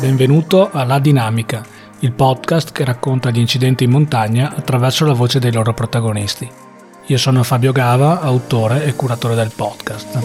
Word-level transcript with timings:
Benvenuto 0.00 0.70
a 0.70 0.84
La 0.84 1.00
Dinamica, 1.00 1.64
il 2.00 2.12
podcast 2.12 2.70
che 2.70 2.84
racconta 2.84 3.30
gli 3.30 3.40
incidenti 3.40 3.82
in 3.82 3.90
montagna 3.90 4.54
attraverso 4.54 5.04
la 5.04 5.12
voce 5.12 5.40
dei 5.40 5.52
loro 5.52 5.74
protagonisti. 5.74 6.48
Io 7.06 7.18
sono 7.18 7.42
Fabio 7.42 7.72
Gava, 7.72 8.20
autore 8.20 8.84
e 8.84 8.94
curatore 8.94 9.34
del 9.34 9.50
podcast. 9.52 10.20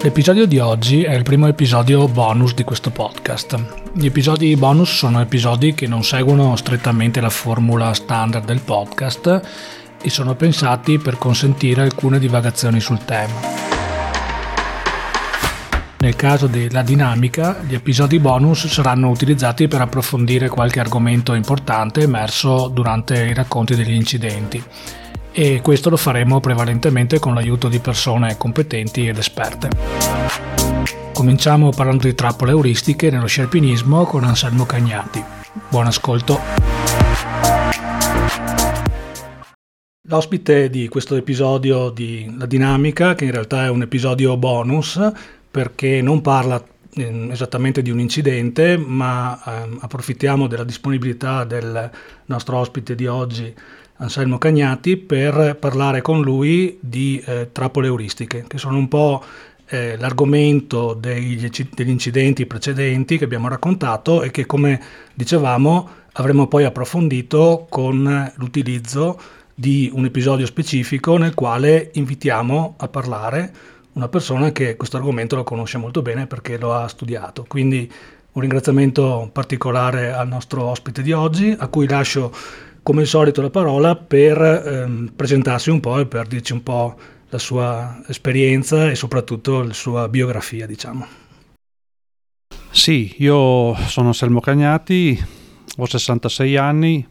L'episodio 0.00 0.46
di 0.46 0.60
oggi 0.60 1.02
è 1.02 1.12
il 1.12 1.24
primo 1.24 1.48
episodio 1.48 2.06
bonus 2.06 2.54
di 2.54 2.62
questo 2.62 2.90
podcast. 2.90 3.90
Gli 3.94 4.06
episodi 4.06 4.54
bonus 4.54 4.94
sono 4.94 5.20
episodi 5.20 5.74
che 5.74 5.88
non 5.88 6.04
seguono 6.04 6.54
strettamente 6.54 7.20
la 7.20 7.30
formula 7.30 7.92
standard 7.92 8.44
del 8.44 8.60
podcast 8.60 9.40
e 10.00 10.08
sono 10.08 10.36
pensati 10.36 10.98
per 10.98 11.18
consentire 11.18 11.82
alcune 11.82 12.20
divagazioni 12.20 12.78
sul 12.78 13.04
tema. 13.04 13.81
Nel 16.02 16.16
caso 16.16 16.48
della 16.48 16.82
dinamica, 16.82 17.60
gli 17.64 17.74
episodi 17.74 18.18
bonus 18.18 18.66
saranno 18.66 19.08
utilizzati 19.08 19.68
per 19.68 19.82
approfondire 19.82 20.48
qualche 20.48 20.80
argomento 20.80 21.32
importante 21.32 22.00
emerso 22.00 22.66
durante 22.66 23.24
i 23.24 23.32
racconti 23.32 23.76
degli 23.76 23.92
incidenti 23.92 24.60
e 25.30 25.60
questo 25.62 25.90
lo 25.90 25.96
faremo 25.96 26.40
prevalentemente 26.40 27.20
con 27.20 27.34
l'aiuto 27.34 27.68
di 27.68 27.78
persone 27.78 28.36
competenti 28.36 29.06
ed 29.06 29.16
esperte. 29.16 29.68
Cominciamo 31.12 31.70
parlando 31.70 32.08
di 32.08 32.16
trappole 32.16 32.50
euristiche 32.50 33.08
nello 33.08 33.26
scialpinismo 33.26 34.04
con 34.04 34.24
Anselmo 34.24 34.66
Cagnati. 34.66 35.22
Buon 35.68 35.86
ascolto! 35.86 36.40
L'ospite 40.08 40.68
di 40.68 40.88
questo 40.88 41.14
episodio 41.14 41.90
di 41.90 42.34
La 42.36 42.46
Dinamica, 42.46 43.14
che 43.14 43.24
in 43.24 43.30
realtà 43.30 43.66
è 43.66 43.68
un 43.68 43.82
episodio 43.82 44.36
bonus, 44.36 45.00
perché 45.52 46.00
non 46.00 46.22
parla 46.22 46.64
ehm, 46.94 47.30
esattamente 47.30 47.82
di 47.82 47.90
un 47.90 48.00
incidente, 48.00 48.78
ma 48.78 49.38
eh, 49.44 49.76
approfittiamo 49.80 50.46
della 50.46 50.64
disponibilità 50.64 51.44
del 51.44 51.90
nostro 52.24 52.56
ospite 52.56 52.94
di 52.94 53.06
oggi, 53.06 53.54
Anselmo 53.96 54.38
Cagnati, 54.38 54.96
per 54.96 55.56
parlare 55.60 56.00
con 56.00 56.22
lui 56.22 56.78
di 56.80 57.22
eh, 57.24 57.50
trappole 57.52 57.86
euristiche, 57.86 58.46
che 58.48 58.56
sono 58.56 58.78
un 58.78 58.88
po' 58.88 59.22
eh, 59.66 59.96
l'argomento 59.98 60.94
degli, 60.94 61.48
degli 61.74 61.90
incidenti 61.90 62.46
precedenti 62.46 63.18
che 63.18 63.24
abbiamo 63.24 63.48
raccontato 63.48 64.22
e 64.22 64.30
che, 64.30 64.46
come 64.46 64.80
dicevamo, 65.12 65.88
avremo 66.12 66.46
poi 66.48 66.64
approfondito 66.64 67.66
con 67.68 68.32
l'utilizzo 68.36 69.20
di 69.54 69.90
un 69.92 70.06
episodio 70.06 70.46
specifico 70.46 71.18
nel 71.18 71.34
quale 71.34 71.90
invitiamo 71.92 72.74
a 72.78 72.88
parlare 72.88 73.52
una 73.94 74.08
persona 74.08 74.52
che 74.52 74.76
questo 74.76 74.96
argomento 74.96 75.36
lo 75.36 75.44
conosce 75.44 75.78
molto 75.78 76.02
bene 76.02 76.26
perché 76.26 76.58
lo 76.58 76.74
ha 76.74 76.88
studiato. 76.88 77.44
Quindi 77.46 77.90
un 78.32 78.40
ringraziamento 78.40 79.28
particolare 79.32 80.12
al 80.12 80.28
nostro 80.28 80.64
ospite 80.64 81.02
di 81.02 81.12
oggi, 81.12 81.54
a 81.56 81.68
cui 81.68 81.86
lascio 81.86 82.32
come 82.82 83.02
al 83.02 83.06
solito 83.06 83.42
la 83.42 83.50
parola 83.50 83.94
per 83.94 84.40
ehm, 84.40 85.12
presentarsi 85.14 85.70
un 85.70 85.80
po' 85.80 85.98
e 85.98 86.06
per 86.06 86.26
dirci 86.26 86.52
un 86.52 86.62
po' 86.62 86.96
la 87.28 87.38
sua 87.38 88.02
esperienza 88.08 88.90
e 88.90 88.94
soprattutto 88.94 89.62
la 89.62 89.72
sua 89.72 90.08
biografia, 90.08 90.66
diciamo. 90.66 91.06
Sì, 92.70 93.14
io 93.18 93.74
sono 93.86 94.12
Selmo 94.12 94.40
Cagnati, 94.40 95.18
ho 95.76 95.86
66 95.86 96.56
anni, 96.56 97.06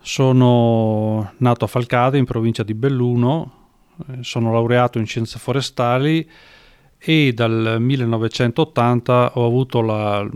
sono 0.00 1.32
nato 1.38 1.64
a 1.64 1.68
Falcade 1.68 2.18
in 2.18 2.24
provincia 2.24 2.62
di 2.62 2.74
Belluno, 2.74 3.63
sono 4.20 4.52
laureato 4.52 4.98
in 4.98 5.06
scienze 5.06 5.38
forestali 5.38 6.28
e 6.98 7.32
dal 7.32 7.76
1980 7.80 9.32
ho 9.34 9.46
avuto 9.46 9.80
la, 9.80 10.26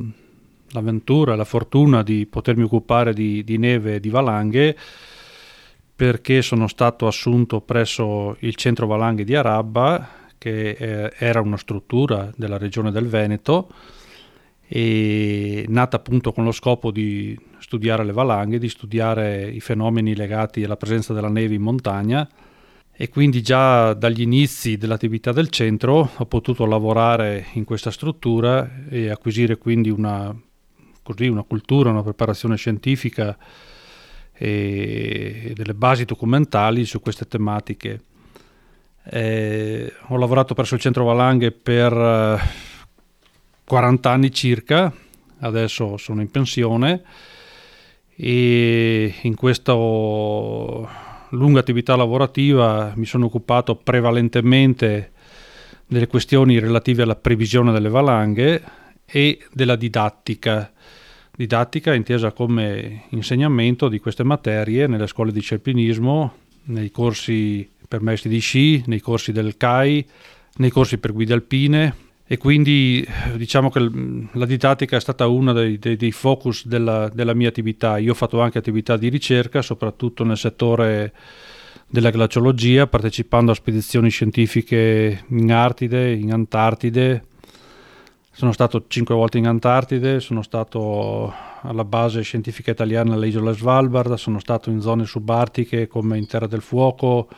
l'avventura 0.71 1.35
la 1.35 1.45
fortuna 1.45 2.03
di 2.03 2.27
potermi 2.27 2.63
occupare 2.65 3.15
di, 3.15 3.43
di 3.43 3.59
neve 3.59 3.97
e 3.97 4.01
di 4.01 4.11
valanghe 4.11 4.77
perché 5.97 6.43
sono 6.43 6.69
stato 6.69 7.07
assunto 7.07 7.61
presso 7.61 8.37
il 8.41 8.55
centro 8.55 8.87
valanghe 8.87 9.25
di 9.25 9.35
Arabba 9.35 10.09
che 10.39 10.71
eh, 10.71 11.13
era 11.19 11.41
una 11.41 11.57
struttura 11.57 12.31
della 12.37 12.59
regione 12.59 12.93
del 12.93 13.09
Veneto 13.09 13.69
e 14.69 15.65
nata 15.69 15.97
appunto 15.97 16.33
con 16.33 16.45
lo 16.45 16.53
scopo 16.53 16.91
di 16.91 17.37
studiare 17.59 18.05
le 18.05 18.13
valanghe, 18.13 18.59
di 18.59 18.69
studiare 18.69 19.49
i 19.49 19.61
fenomeni 19.61 20.15
legati 20.15 20.63
alla 20.63 20.77
presenza 20.77 21.15
della 21.15 21.31
neve 21.31 21.55
in 21.55 21.63
montagna 21.63 22.29
e 23.01 23.09
quindi 23.09 23.43
già 23.43 23.95
dagli 23.95 24.23
inizi 24.23 24.77
dell'attività 24.77 25.31
del 25.31 25.51
centro 25.51 26.11
ho 26.17 26.27
potuto 26.27 26.67
lavorare 26.67 27.47
in 27.53 27.63
questa 27.63 27.93
struttura 27.93 28.87
e 28.89 29.09
acquisire 29.09 29.57
quindi 29.57 29.89
una, 29.89 30.37
così, 31.05 31.29
una 31.29 31.45
cultura, 31.45 31.91
una 31.91 32.03
preparazione 32.03 32.57
scientifica 32.57 33.39
e 34.33 35.53
delle 35.55 35.75
basi 35.75 36.07
documentali 36.07 36.85
su 36.85 37.01
queste 37.01 37.29
tematiche. 37.29 38.01
Eh, 39.05 39.93
ho 40.09 40.17
lavorato 40.17 40.55
presso 40.55 40.75
il 40.75 40.81
centro 40.81 41.05
Valanghe 41.05 41.53
per 41.53 41.93
40 43.65 44.11
eh, 44.11 44.13
anni 44.13 44.33
circa, 44.33 44.93
adesso 45.39 45.97
sono 45.99 46.21
in 46.21 46.33
pensione 46.33 47.03
e 48.17 49.15
in 49.23 49.37
questo 49.37 51.07
lunga 51.31 51.61
attività 51.61 51.97
lavorativa 51.97 52.93
mi 52.97 53.05
sono 53.05 53.27
occupato 53.27 53.77
prevalentemente 53.77 55.13
delle 55.87 56.07
questioni 56.07 56.59
relative 56.59 57.03
alla 57.03 57.17
previsione 57.17 57.73
delle 57.73 57.89
valanghe 57.89 58.63
e 59.05 59.39
della 59.53 59.77
didattica. 59.77 60.71
Didattica 61.35 61.95
intesa 61.95 62.33
come 62.33 63.05
insegnamento 63.11 63.89
di 63.89 63.99
queste 63.99 64.25
materie 64.25 64.87
nelle 64.87 65.07
scuole 65.07 65.33
di 65.33 65.41
scialpinismo, 65.41 66.35
nei 66.65 66.91
corsi 66.91 67.69
per 67.87 68.03
maestri 68.03 68.29
di 68.29 68.41
sci, 68.41 68.83
nei 68.87 69.01
corsi 69.01 69.33
del 69.33 69.57
CAI, 69.57 70.07
nei 70.57 70.71
corsi 70.71 70.99
per 70.99 71.13
guide 71.13 71.35
alpine 71.35 72.07
e 72.31 72.37
quindi 72.37 73.03
diciamo 73.37 73.71
che 73.71 73.81
la 74.33 74.45
didattica 74.45 74.99
è 74.99 75.01
stata 75.01 75.27
uno 75.27 75.55
dei, 75.55 75.79
dei, 75.79 75.97
dei 75.97 76.13
focus 76.13 76.67
della, 76.67 77.09
della, 77.09 77.33
mia 77.33 77.49
attività. 77.49 77.97
Io 77.97 78.11
ho 78.11 78.15
fatto 78.15 78.43
anche 78.43 78.59
attività 78.59 78.99
di 78.99 79.09
ricerca, 79.09 79.63
soprattutto 79.63 80.25
nel 80.25 80.37
settore 80.37 81.15
della 81.89 82.11
glaciologia, 82.11 82.87
partecipando 82.87 83.51
a 83.51 83.55
spedizioni 83.55 84.11
scientifiche 84.11 85.25
in 85.27 85.51
Artide, 85.51 86.13
in 86.13 86.31
Antartide. 86.31 87.25
Sono 88.31 88.53
stato 88.53 88.85
cinque 88.89 89.15
volte 89.15 89.39
in 89.39 89.47
Antartide, 89.47 90.21
sono 90.21 90.43
stato 90.43 91.33
alla 91.63 91.85
base 91.85 92.21
scientifica 92.21 92.73
italiana 92.73 93.15
all'isola 93.15 93.53
Svalbard, 93.53 94.13
sono 94.15 94.39
stato 94.39 94.69
in 94.69 94.83
zone 94.83 95.07
subartiche 95.07 95.87
come 95.87 96.19
in 96.19 96.27
Terra 96.27 96.47
del 96.47 96.61
Fuoco, 96.61 97.31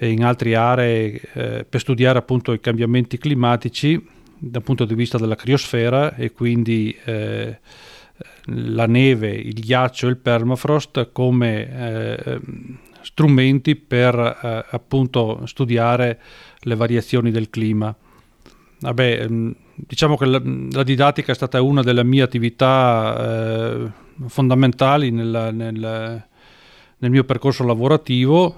in 0.00 0.24
altre 0.24 0.56
aree 0.56 1.20
eh, 1.32 1.66
per 1.68 1.80
studiare 1.80 2.18
appunto 2.18 2.52
i 2.52 2.60
cambiamenti 2.60 3.18
climatici 3.18 4.02
dal 4.36 4.62
punto 4.62 4.84
di 4.84 4.94
vista 4.94 5.18
della 5.18 5.36
criosfera 5.36 6.14
e 6.16 6.32
quindi 6.32 6.96
eh, 7.04 7.58
la 8.46 8.86
neve, 8.86 9.30
il 9.30 9.54
ghiaccio 9.54 10.06
e 10.06 10.10
il 10.10 10.16
permafrost 10.16 11.10
come 11.12 11.70
eh, 11.70 12.40
strumenti 13.00 13.76
per 13.76 14.14
eh, 14.14 14.64
appunto 14.70 15.46
studiare 15.46 16.20
le 16.60 16.74
variazioni 16.74 17.30
del 17.30 17.50
clima. 17.50 17.94
Vabbè, 18.80 19.28
mm, 19.28 19.50
diciamo 19.74 20.16
che 20.16 20.26
la, 20.26 20.42
la, 20.72 20.82
didattica 20.82 21.32
è 21.32 21.34
stata 21.34 21.62
una 21.62 21.82
delle 21.82 22.04
mie 22.04 22.22
attività 22.22 23.16
eh, 23.18 23.90
fondamentali 24.26 25.10
nel, 25.10 25.50
nel, 25.52 26.24
nel 26.98 27.10
mio 27.10 27.24
percorso 27.24 27.64
lavorativo 27.64 28.56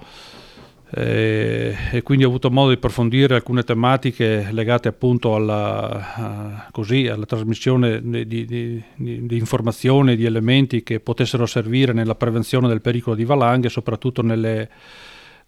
e 0.89 2.01
quindi 2.01 2.23
ho 2.23 2.29
avuto 2.29 2.49
modo 2.49 2.69
di 2.69 2.75
approfondire 2.75 3.35
alcune 3.35 3.63
tematiche 3.63 4.47
legate 4.51 4.87
appunto 4.87 5.35
alla, 5.35 6.67
così, 6.71 7.07
alla 7.07 7.25
trasmissione 7.25 8.01
di, 8.01 8.25
di, 8.25 8.45
di, 8.45 8.83
di, 8.95 9.37
informazioni, 9.37 10.15
di 10.15 10.23
elementi 10.23 10.83
che 10.83 11.01
potessero 11.01 11.45
servire 11.45 11.91
nella 11.91 12.15
prevenzione 12.15 12.69
del 12.69 12.79
pericolo 12.79 13.17
di 13.17 13.25
valanghe, 13.25 13.67
soprattutto 13.67 14.21
nelle, 14.21 14.69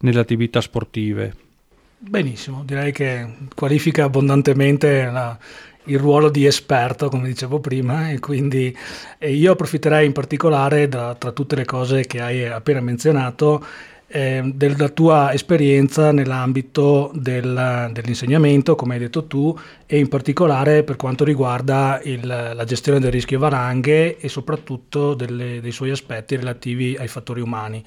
nelle 0.00 0.20
attività 0.20 0.60
sportive. 0.60 1.34
Benissimo, 1.96 2.62
direi 2.64 2.92
che 2.92 3.26
qualifica 3.54 4.04
abbondantemente 4.04 5.04
la, 5.04 5.38
il 5.84 5.98
ruolo 5.98 6.28
di 6.28 6.44
esperto, 6.44 7.08
come 7.08 7.28
dicevo 7.28 7.60
prima, 7.60 8.10
e 8.10 8.18
quindi 8.18 8.74
e 9.18 9.32
io 9.32 9.52
approfitterei 9.52 10.04
in 10.04 10.12
particolare 10.12 10.88
da, 10.88 11.14
tra 11.14 11.32
tutte 11.32 11.56
le 11.56 11.64
cose 11.64 12.06
che 12.06 12.20
hai 12.20 12.46
appena 12.46 12.80
menzionato 12.80 13.64
eh, 14.12 14.42
della 14.54 14.88
tua 14.88 15.32
esperienza 15.32 16.10
nell'ambito 16.10 17.12
del, 17.14 17.90
dell'insegnamento, 17.92 18.74
come 18.74 18.94
hai 18.94 19.00
detto 19.00 19.26
tu, 19.26 19.56
e 19.86 19.98
in 19.98 20.08
particolare 20.08 20.82
per 20.82 20.96
quanto 20.96 21.22
riguarda 21.22 22.00
il, 22.02 22.26
la 22.26 22.64
gestione 22.64 22.98
del 22.98 23.12
rischio 23.12 23.38
valanghe 23.38 24.18
e 24.18 24.28
soprattutto 24.28 25.14
delle, 25.14 25.60
dei 25.60 25.70
suoi 25.70 25.90
aspetti 25.90 26.34
relativi 26.34 26.96
ai 26.98 27.08
fattori 27.08 27.40
umani. 27.40 27.84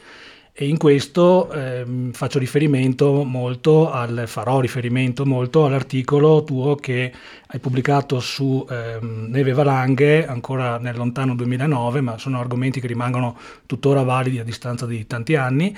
E 0.55 0.67
in 0.67 0.77
questo 0.77 1.51
eh, 1.51 1.83
faccio 2.11 2.37
riferimento 2.37 3.23
molto 3.23 3.91
al, 3.91 4.25
farò 4.27 4.59
riferimento 4.59 5.25
molto 5.25 5.65
all'articolo 5.65 6.43
tuo 6.43 6.75
che 6.75 7.11
hai 7.47 7.59
pubblicato 7.59 8.19
su 8.19 8.63
eh, 8.69 8.99
Neve 9.01 9.53
Valanghe 9.53 10.27
ancora 10.27 10.77
nel 10.77 10.95
lontano 10.95 11.33
2009, 11.33 12.01
ma 12.01 12.19
sono 12.19 12.39
argomenti 12.39 12.79
che 12.79 12.85
rimangono 12.85 13.35
tuttora 13.65 14.03
validi 14.03 14.37
a 14.37 14.43
distanza 14.43 14.85
di 14.85 15.07
tanti 15.07 15.35
anni. 15.35 15.75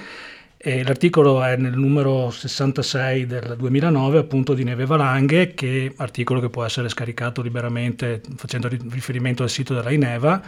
E 0.57 0.83
l'articolo 0.83 1.41
è 1.41 1.55
nel 1.55 1.77
numero 1.77 2.29
66 2.29 3.25
del 3.27 3.55
2009 3.57 4.17
appunto 4.17 4.53
di 4.53 4.65
Neve 4.65 4.85
Valanghe, 4.85 5.53
che 5.53 5.93
articolo 5.95 6.41
che 6.41 6.49
può 6.49 6.65
essere 6.65 6.89
scaricato 6.89 7.41
liberamente 7.41 8.21
facendo 8.35 8.67
riferimento 8.67 9.43
al 9.43 9.49
sito 9.49 9.73
della 9.73 9.91
Ineva 9.91 10.41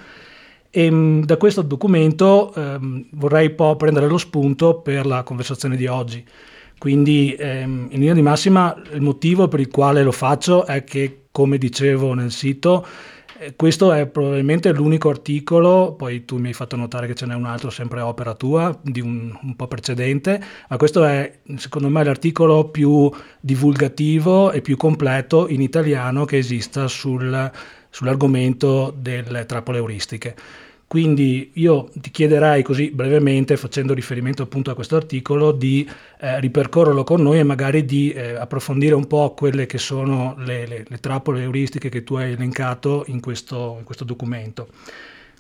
e 0.70 0.86
ehm, 0.86 1.26
da 1.26 1.38
questo 1.38 1.62
documento 1.62 2.54
ehm, 2.54 3.08
vorrei 3.12 3.50
poi 3.52 3.76
prendere 3.76 4.08
lo 4.08 4.18
spunto 4.18 4.82
per 4.82 5.06
la 5.06 5.24
conversazione 5.24 5.76
di 5.76 5.88
oggi. 5.88 6.26
Quindi 6.78 7.36
ehm, 7.38 7.88
in 7.90 8.00
linea 8.00 8.14
di 8.14 8.22
massima 8.22 8.76
il 8.94 9.02
motivo 9.02 9.48
per 9.48 9.60
il 9.60 9.70
quale 9.70 10.04
lo 10.04 10.12
faccio 10.12 10.66
è 10.66 10.84
che, 10.84 11.26
come 11.32 11.58
dicevo 11.58 12.14
nel 12.14 12.32
sito, 12.32 12.86
eh, 13.40 13.56
questo 13.56 13.92
è 13.92 14.08
probabilmente 14.08 14.72
l'unico 14.72 15.10
articolo, 15.10 15.94
poi 15.94 16.26
tu 16.26 16.38
mi 16.38 16.48
hai 16.48 16.54
fatto 16.54 16.76
notare 16.76 17.08
che 17.08 17.16
ce 17.16 17.26
n'è 17.26 17.36
un 17.36 17.46
altro 17.46 17.70
sempre 17.70 18.02
opera 18.02 18.34
tua, 18.34 18.78
di 18.82 19.00
un, 19.00 19.36
un 19.42 19.56
po' 19.56 19.68
precedente, 19.68 20.42
ma 20.70 20.78
questo 20.78 21.04
è 21.04 21.40
secondo 21.56 21.90
me 21.90 22.04
l'articolo 22.04 22.70
più 22.70 23.12
divulgativo 23.40 24.52
e 24.52 24.62
più 24.62 24.78
completo 24.78 25.48
in 25.50 25.62
italiano 25.62 26.26
che 26.26 26.38
esista 26.38 26.88
sul, 26.88 27.52
sull'argomento 27.98 28.94
delle 28.96 29.48
trappole 29.48 29.80
euristiche. 29.80 30.36
Quindi 30.86 31.50
io 31.54 31.90
ti 31.96 32.12
chiederei 32.12 32.62
così 32.62 32.92
brevemente, 32.92 33.58
facendo 33.58 33.96
riferimento 33.96 34.44
appunto 34.44 34.70
a 34.70 34.76
questo 34.76 34.96
articolo, 34.96 35.52
di 35.52 35.90
eh, 36.20 36.40
ripercorrerlo 36.40 37.04
con 37.04 37.24
noi 37.24 37.40
e 37.40 37.44
magari 37.44 37.86
di 37.86 38.12
eh, 38.12 38.36
approfondire 38.36 38.94
un 38.94 39.08
po' 39.08 39.34
quelle 39.34 39.66
che 39.66 39.80
sono 39.80 40.36
le, 40.38 40.68
le, 40.68 40.86
le, 40.88 40.98
trappole 41.00 41.42
euristiche 41.42 41.90
che 41.90 42.04
tu 42.04 42.14
hai 42.16 42.34
elencato 42.34 43.04
in 43.08 43.20
questo, 43.20 43.78
in 43.80 43.84
questo, 43.84 44.06
documento. 44.06 44.68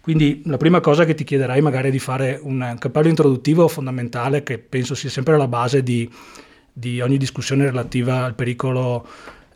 Quindi 0.01 0.42
la 0.45 0.57
prima 0.57 0.80
cosa 0.80 1.06
che 1.06 1.13
ti 1.13 1.24
chiederei 1.24 1.62
magari 1.62 1.89
è 1.89 1.92
di 1.92 2.00
fare 2.00 2.39
un, 2.42 2.59
un 2.59 2.77
cappello 2.80 3.07
introduttivo 3.07 3.68
fondamentale 3.68 4.42
che 4.42 4.57
penso 4.57 4.95
sia 4.95 5.12
sempre 5.12 5.36
alla 5.36 5.48
base 5.48 5.83
di, 5.83 6.09
di 6.74 7.01
ogni 7.01 7.18
discussione 7.18 7.65
relativa 7.65 8.24
al 8.25 8.33
pericolo 8.33 9.07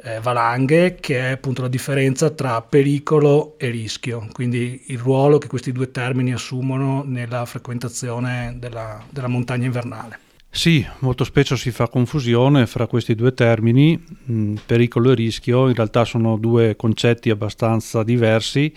eh, 0.03 0.19
valanghe, 0.19 0.95
che 0.99 1.19
è 1.19 1.31
appunto 1.31 1.61
la 1.61 1.67
differenza 1.67 2.29
tra 2.31 2.61
pericolo 2.61 3.55
e 3.57 3.69
rischio, 3.69 4.27
quindi 4.31 4.83
il 4.87 4.97
ruolo 4.97 5.37
che 5.37 5.47
questi 5.47 5.71
due 5.71 5.91
termini 5.91 6.33
assumono 6.33 7.03
nella 7.05 7.45
frequentazione 7.45 8.55
della, 8.57 9.03
della 9.09 9.27
montagna 9.27 9.65
invernale. 9.65 10.19
Sì, 10.53 10.85
molto 10.99 11.23
spesso 11.23 11.55
si 11.55 11.71
fa 11.71 11.87
confusione 11.87 12.65
fra 12.65 12.85
questi 12.85 13.15
due 13.15 13.33
termini, 13.33 13.97
mh, 13.97 14.33
mm, 14.33 14.55
pericolo 14.65 15.11
e 15.11 15.15
rischio, 15.15 15.69
in 15.69 15.75
realtà 15.75 16.03
sono 16.03 16.37
due 16.37 16.75
concetti 16.75 17.29
abbastanza 17.29 18.03
diversi, 18.03 18.73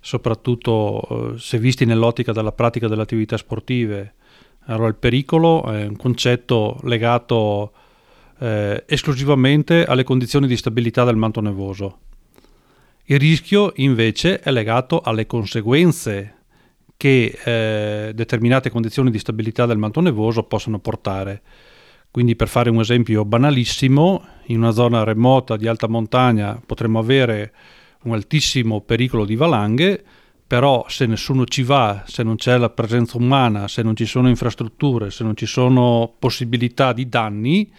soprattutto 0.00 1.34
eh, 1.34 1.38
se 1.38 1.58
visti 1.58 1.84
nell'ottica 1.84 2.32
della 2.32 2.50
pratica 2.50 2.88
delle 2.88 3.02
attività 3.02 3.36
sportive. 3.36 4.14
Allora 4.64 4.88
il 4.88 4.96
pericolo 4.96 5.64
è 5.70 5.86
un 5.86 5.96
concetto 5.96 6.80
legato 6.82 7.72
eh, 8.38 8.84
esclusivamente 8.86 9.84
alle 9.84 10.04
condizioni 10.04 10.46
di 10.46 10.56
stabilità 10.56 11.04
del 11.04 11.16
manto 11.16 11.40
nevoso. 11.40 11.98
Il 13.04 13.18
rischio 13.18 13.72
invece 13.76 14.40
è 14.40 14.50
legato 14.50 15.00
alle 15.00 15.26
conseguenze 15.26 16.34
che 16.96 17.38
eh, 17.44 18.12
determinate 18.14 18.70
condizioni 18.70 19.10
di 19.10 19.18
stabilità 19.18 19.66
del 19.66 19.78
manto 19.78 20.00
nevoso 20.00 20.42
possono 20.42 20.78
portare. 20.78 21.42
Quindi 22.10 22.34
per 22.34 22.48
fare 22.48 22.70
un 22.70 22.80
esempio 22.80 23.24
banalissimo, 23.24 24.24
in 24.46 24.58
una 24.58 24.70
zona 24.70 25.04
remota 25.04 25.56
di 25.56 25.68
alta 25.68 25.86
montagna 25.86 26.60
potremmo 26.64 26.98
avere 26.98 27.52
un 28.04 28.14
altissimo 28.14 28.80
pericolo 28.80 29.24
di 29.24 29.36
valanghe, 29.36 30.02
però 30.46 30.86
se 30.88 31.06
nessuno 31.06 31.44
ci 31.44 31.62
va, 31.62 32.04
se 32.06 32.22
non 32.22 32.36
c'è 32.36 32.56
la 32.56 32.70
presenza 32.70 33.18
umana, 33.18 33.68
se 33.68 33.82
non 33.82 33.96
ci 33.96 34.06
sono 34.06 34.28
infrastrutture, 34.28 35.10
se 35.10 35.24
non 35.24 35.36
ci 35.36 35.46
sono 35.46 36.14
possibilità 36.18 36.92
di 36.92 37.08
danni, 37.08 37.70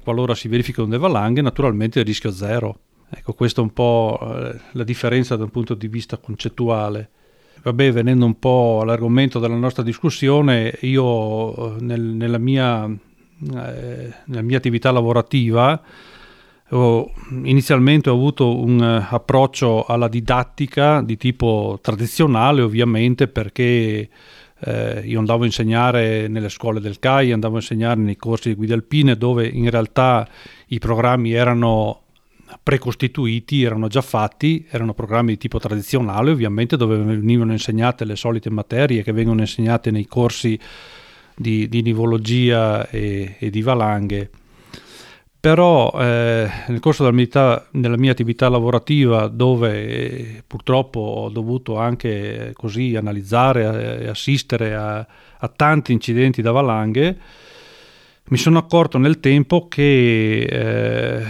qualora 0.00 0.34
si 0.34 0.48
verificano 0.48 0.86
delle 0.86 1.00
valanghe, 1.00 1.42
naturalmente 1.42 2.00
il 2.00 2.04
rischio 2.04 2.30
zero. 2.30 2.78
Ecco, 3.14 3.34
questa 3.34 3.60
è 3.60 3.64
un 3.64 3.72
po' 3.72 4.18
eh, 4.20 4.58
la 4.72 4.84
differenza 4.84 5.36
da 5.36 5.44
un 5.44 5.50
punto 5.50 5.74
di 5.74 5.88
vista 5.88 6.16
concettuale. 6.16 7.10
Vabbè, 7.62 7.92
venendo 7.92 8.24
un 8.24 8.38
po' 8.38 8.80
all'argomento 8.82 9.38
della 9.38 9.54
nostra 9.54 9.82
discussione, 9.82 10.76
io 10.80 11.76
nel, 11.78 12.00
nella, 12.00 12.38
mia, 12.38 12.86
eh, 12.86 14.14
nella, 14.24 14.42
mia, 14.42 14.56
attività 14.56 14.90
lavorativa 14.90 15.80
ho, 16.70 17.12
inizialmente 17.44 18.10
ho 18.10 18.14
avuto 18.14 18.58
un 18.58 18.80
approccio 18.80 19.84
alla 19.84 20.08
didattica 20.08 21.02
di 21.02 21.16
tipo 21.16 21.78
tradizionale, 21.82 22.62
ovviamente, 22.62 23.28
perché 23.28 24.08
eh, 24.64 25.02
io 25.04 25.18
andavo 25.18 25.42
a 25.42 25.46
insegnare 25.46 26.28
nelle 26.28 26.48
scuole 26.48 26.80
del 26.80 26.98
CAI, 26.98 27.32
andavo 27.32 27.56
a 27.56 27.60
insegnare 27.60 28.00
nei 28.00 28.16
corsi 28.16 28.50
di 28.50 28.54
guida 28.54 28.74
alpine 28.74 29.16
dove 29.16 29.46
in 29.46 29.68
realtà 29.68 30.28
i 30.68 30.78
programmi 30.78 31.32
erano 31.32 32.00
precostituiti, 32.62 33.62
erano 33.62 33.88
già 33.88 34.02
fatti, 34.02 34.66
erano 34.70 34.94
programmi 34.94 35.32
di 35.32 35.38
tipo 35.38 35.58
tradizionale 35.58 36.30
ovviamente 36.30 36.76
dove 36.76 36.96
venivano 36.96 37.52
insegnate 37.52 38.04
le 38.04 38.14
solite 38.14 38.50
materie 38.50 39.02
che 39.02 39.12
vengono 39.12 39.40
insegnate 39.40 39.90
nei 39.90 40.06
corsi 40.06 40.58
di, 41.34 41.68
di 41.68 41.82
nivologia 41.82 42.88
e, 42.88 43.36
e 43.38 43.50
di 43.50 43.62
valanghe 43.62 44.30
però 45.42 45.90
eh, 45.98 46.48
nel 46.68 46.78
corso 46.78 47.02
della 47.02 47.16
mia, 47.16 47.66
della 47.72 47.98
mia, 47.98 48.12
attività 48.12 48.48
lavorativa 48.48 49.26
dove 49.26 49.88
eh, 49.88 50.42
purtroppo 50.46 51.00
ho 51.00 51.28
dovuto 51.30 51.78
anche 51.78 52.50
eh, 52.50 52.52
così 52.52 52.94
analizzare 52.94 54.02
e 54.02 54.06
assistere 54.06 54.72
a, 54.72 55.04
a, 55.38 55.48
tanti 55.48 55.90
incidenti 55.90 56.42
da 56.42 56.52
valanghe 56.52 57.18
mi 58.26 58.36
sono 58.36 58.58
accorto 58.58 58.98
nel 58.98 59.18
tempo 59.18 59.66
che 59.66 60.42
eh, 60.42 61.24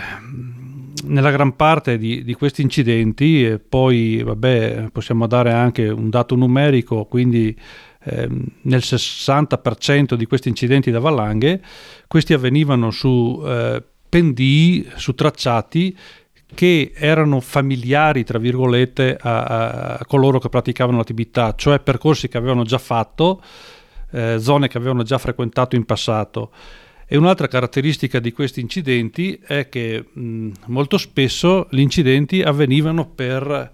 nella 1.05 1.31
gran 1.31 1.57
parte 1.57 1.97
di, 1.97 2.23
di 2.23 2.35
questi 2.35 2.61
incidenti 2.61 3.47
e 3.47 3.59
poi 3.61 4.23
vabbè 4.23 4.91
possiamo 4.93 5.27
dare 5.27 5.53
anche 5.53 5.89
un 5.89 6.11
dato 6.11 6.35
numerico 6.35 7.07
quindi 7.07 7.59
ehm, 8.05 8.45
nel 8.65 8.83
60% 8.85 10.13
di 10.17 10.27
questi 10.27 10.51
incidenti 10.51 10.91
da 10.91 11.01
valanghe 11.01 11.63
questi 12.07 12.35
avvenivano 12.35 12.91
su 12.91 13.43
eh, 13.43 13.83
pendii 14.13 14.91
su 14.97 15.15
tracciati 15.15 15.97
che 16.55 16.93
erano 16.95 17.41
familiari, 17.41 18.25
tra 18.25 18.39
virgolette, 18.39 19.17
a, 19.19 19.97
a, 19.97 20.05
coloro 20.05 20.39
che 20.39 20.51
praticavano 20.51 20.99
l'attività, 20.99 21.55
cioè 21.57 21.81
percorsi 21.81 22.29
che 22.29 22.37
avevano 22.37 22.63
già 22.65 22.77
fatto, 22.77 23.43
eh, 24.11 24.39
zone 24.39 24.69
che 24.69 24.77
avevano 24.77 25.03
già 25.03 25.17
frequentato 25.17 25.77
in 25.77 25.87
passato. 25.87 26.53
E 27.07 27.17
un'altra 27.17 27.49
caratteristica 27.49 28.21
di 28.21 28.33
questi 28.33 28.61
incidenti 28.61 29.41
è 29.43 29.71
che 29.71 30.05
mh, 30.13 30.51
molto 30.67 30.99
spesso 30.99 31.67
gli 31.71 31.81
incidenti 31.81 32.43
avvenivano 32.43 33.09
per 33.09 33.73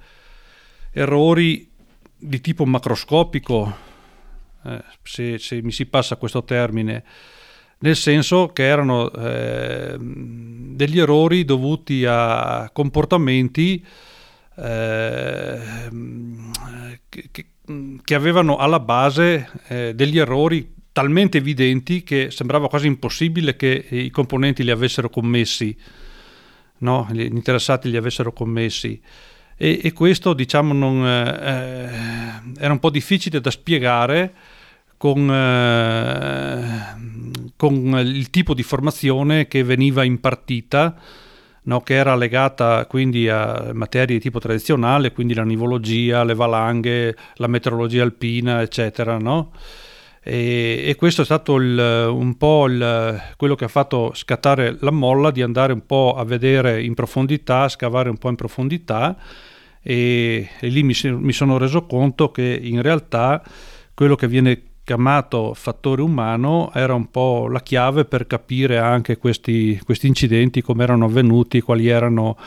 errori 0.92 1.68
di 2.16 2.40
tipo 2.40 2.64
macroscopico, 2.64 3.76
eh, 4.64 4.84
se, 5.02 5.38
se 5.38 5.60
mi 5.62 5.72
si 5.72 5.86
passa 5.86 6.14
questo 6.14 6.44
termine, 6.44 7.02
nel 7.80 7.96
senso 7.96 8.48
che 8.48 8.64
erano 8.64 9.10
eh, 9.12 9.96
degli 9.98 10.98
errori 10.98 11.44
dovuti 11.44 12.04
a 12.06 12.70
comportamenti 12.72 13.84
eh, 14.56 15.60
che, 17.08 17.46
che, 18.02 18.14
avevano 18.14 18.56
alla 18.56 18.80
base 18.80 19.48
eh, 19.68 19.94
degli 19.94 20.18
errori 20.18 20.74
talmente 20.92 21.38
evidenti 21.38 22.02
che 22.02 22.32
sembrava 22.32 22.68
quasi 22.68 22.88
impossibile 22.88 23.54
che 23.54 23.86
i 23.88 24.10
componenti 24.10 24.64
li 24.64 24.72
avessero 24.72 25.08
commessi, 25.08 25.76
no? 26.78 27.06
gli 27.12 27.20
interessati 27.20 27.88
li 27.88 27.96
avessero 27.96 28.32
commessi. 28.32 29.00
E, 29.56 29.80
e 29.82 29.92
questo 29.92 30.34
diciamo 30.34 30.72
non, 30.72 31.06
eh, 31.06 32.42
era 32.58 32.72
un 32.72 32.78
po' 32.80 32.90
difficile 32.90 33.40
da 33.40 33.50
spiegare 33.50 34.34
con, 34.98 35.30
eh, 35.32 36.96
con, 37.56 37.98
il 38.04 38.28
tipo 38.28 38.52
di 38.52 38.62
formazione 38.62 39.48
che 39.48 39.62
veniva 39.62 40.04
impartita, 40.04 40.94
no, 41.62 41.80
che 41.80 41.94
era 41.94 42.14
legata 42.14 42.84
quindi 42.86 43.28
a 43.28 43.70
materie 43.72 44.16
di 44.16 44.22
tipo 44.22 44.38
tradizionale, 44.40 45.12
quindi 45.12 45.32
la 45.32 45.44
nivologia, 45.44 46.24
le 46.24 46.34
valanghe, 46.34 47.16
la 47.36 47.46
meteorologia 47.46 48.02
alpina, 48.02 48.60
eccetera. 48.60 49.16
No? 49.16 49.52
E, 50.20 50.82
e, 50.84 50.94
questo 50.96 51.22
è 51.22 51.24
stato 51.24 51.56
il, 51.56 51.78
un 52.10 52.36
po' 52.36 52.66
il, 52.66 53.18
quello 53.36 53.54
che 53.54 53.64
ha 53.64 53.68
fatto 53.68 54.12
scattare 54.14 54.76
la 54.80 54.90
molla 54.90 55.30
di 55.30 55.40
andare 55.40 55.72
un 55.72 55.86
po' 55.86 56.16
a 56.18 56.24
vedere 56.24 56.82
in 56.82 56.92
profondità, 56.92 57.62
a 57.62 57.68
scavare 57.68 58.10
un 58.10 58.18
po' 58.18 58.28
in 58.28 58.36
profondità 58.36 59.16
e, 59.80 60.48
e 60.60 60.68
lì 60.68 60.82
mi, 60.82 60.94
mi 61.02 61.32
sono 61.32 61.56
reso 61.56 61.86
conto 61.86 62.30
che 62.30 62.58
in 62.62 62.82
realtà 62.82 63.42
quello 63.94 64.16
che 64.16 64.28
viene 64.28 64.62
chiamato 64.88 65.52
fattore 65.52 66.00
umano 66.00 66.70
era 66.72 66.94
un 66.94 67.10
po' 67.10 67.46
la 67.46 67.60
chiave 67.60 68.06
per 68.06 68.26
capire 68.26 68.78
anche 68.78 69.18
questi, 69.18 69.78
questi 69.84 70.06
incidenti, 70.06 70.62
come 70.62 70.82
erano 70.82 71.04
avvenuti, 71.04 71.60
quali 71.60 71.88
erano 71.88 72.38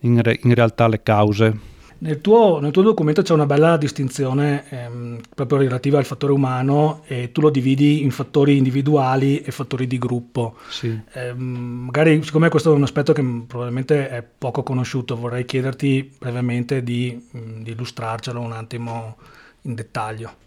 in, 0.00 0.22
re, 0.22 0.38
in 0.44 0.54
realtà 0.54 0.88
le 0.88 1.02
cause. 1.02 1.58
Nel 1.98 2.22
tuo, 2.22 2.58
nel 2.58 2.70
tuo, 2.70 2.80
documento 2.80 3.20
c'è 3.20 3.34
una 3.34 3.44
bella 3.44 3.76
distinzione 3.76 4.64
ehm, 4.70 5.20
proprio 5.34 5.58
relativa 5.58 5.98
al 5.98 6.06
fattore 6.06 6.32
umano 6.32 7.02
e 7.04 7.32
tu 7.32 7.42
lo 7.42 7.50
dividi 7.50 8.02
in 8.02 8.10
fattori 8.10 8.56
individuali 8.56 9.42
e 9.42 9.50
fattori 9.50 9.86
di 9.86 9.98
gruppo. 9.98 10.56
Sì. 10.70 10.98
Eh, 11.12 11.34
magari, 11.34 12.22
siccome 12.22 12.48
questo 12.48 12.72
è 12.72 12.74
un 12.74 12.82
aspetto 12.82 13.12
che 13.12 13.22
probabilmente 13.46 14.08
è 14.08 14.22
poco 14.22 14.62
conosciuto, 14.62 15.16
vorrei 15.16 15.44
chiederti 15.44 16.12
brevemente 16.18 16.82
di, 16.82 17.28
di 17.30 17.72
illustrarcelo 17.72 18.40
un 18.40 18.52
attimo 18.52 19.16
in 19.62 19.74
dettaglio. 19.74 20.42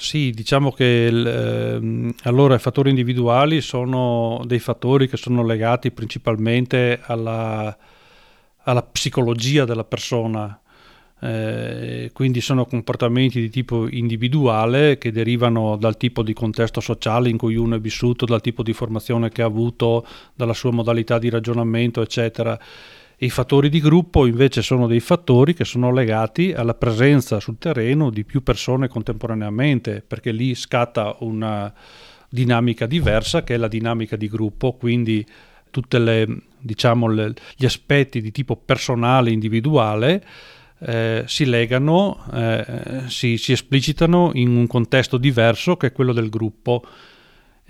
Sì, 0.00 0.30
diciamo 0.30 0.70
che 0.70 1.06
eh, 1.08 2.14
allora 2.22 2.54
i 2.54 2.60
fattori 2.60 2.90
individuali 2.90 3.60
sono 3.60 4.40
dei 4.46 4.60
fattori 4.60 5.08
che 5.08 5.16
sono 5.16 5.44
legati 5.44 5.90
principalmente 5.90 7.00
alla, 7.02 7.76
alla 8.62 8.82
psicologia 8.84 9.64
della 9.64 9.82
persona, 9.82 10.56
eh, 11.20 12.10
quindi 12.12 12.40
sono 12.40 12.64
comportamenti 12.64 13.40
di 13.40 13.50
tipo 13.50 13.88
individuale 13.88 14.98
che 14.98 15.10
derivano 15.10 15.76
dal 15.76 15.96
tipo 15.96 16.22
di 16.22 16.32
contesto 16.32 16.80
sociale 16.80 17.28
in 17.28 17.36
cui 17.36 17.56
uno 17.56 17.74
è 17.74 17.80
vissuto, 17.80 18.24
dal 18.24 18.40
tipo 18.40 18.62
di 18.62 18.72
formazione 18.72 19.30
che 19.30 19.42
ha 19.42 19.46
avuto, 19.46 20.06
dalla 20.32 20.54
sua 20.54 20.70
modalità 20.70 21.18
di 21.18 21.28
ragionamento, 21.28 22.02
eccetera 22.02 22.56
i 23.20 23.30
fattori 23.30 23.68
di 23.68 23.80
gruppo 23.80 24.26
invece 24.26 24.62
sono 24.62 24.86
dei 24.86 25.00
fattori 25.00 25.52
che 25.52 25.64
sono 25.64 25.92
legati 25.92 26.52
alla 26.52 26.74
presenza 26.74 27.40
sul 27.40 27.58
terreno 27.58 28.10
di 28.10 28.24
più 28.24 28.44
persone 28.44 28.86
contemporaneamente, 28.86 30.04
perché 30.06 30.30
lì 30.30 30.54
scatta 30.54 31.16
una 31.20 31.72
dinamica 32.28 32.86
diversa 32.86 33.42
che 33.42 33.54
è 33.54 33.56
la 33.56 33.66
dinamica 33.66 34.14
di 34.14 34.28
gruppo, 34.28 34.74
quindi 34.74 35.26
tutti 35.70 35.98
diciamo, 36.60 37.12
gli 37.12 37.64
aspetti 37.64 38.20
di 38.20 38.30
tipo 38.30 38.54
personale, 38.54 39.30
individuale, 39.30 40.24
eh, 40.80 41.24
si 41.26 41.44
legano, 41.44 42.24
eh, 42.32 43.02
si, 43.06 43.36
si 43.36 43.50
esplicitano 43.50 44.30
in 44.34 44.54
un 44.56 44.68
contesto 44.68 45.16
diverso 45.16 45.76
che 45.76 45.88
è 45.88 45.92
quello 45.92 46.12
del 46.12 46.28
gruppo 46.28 46.84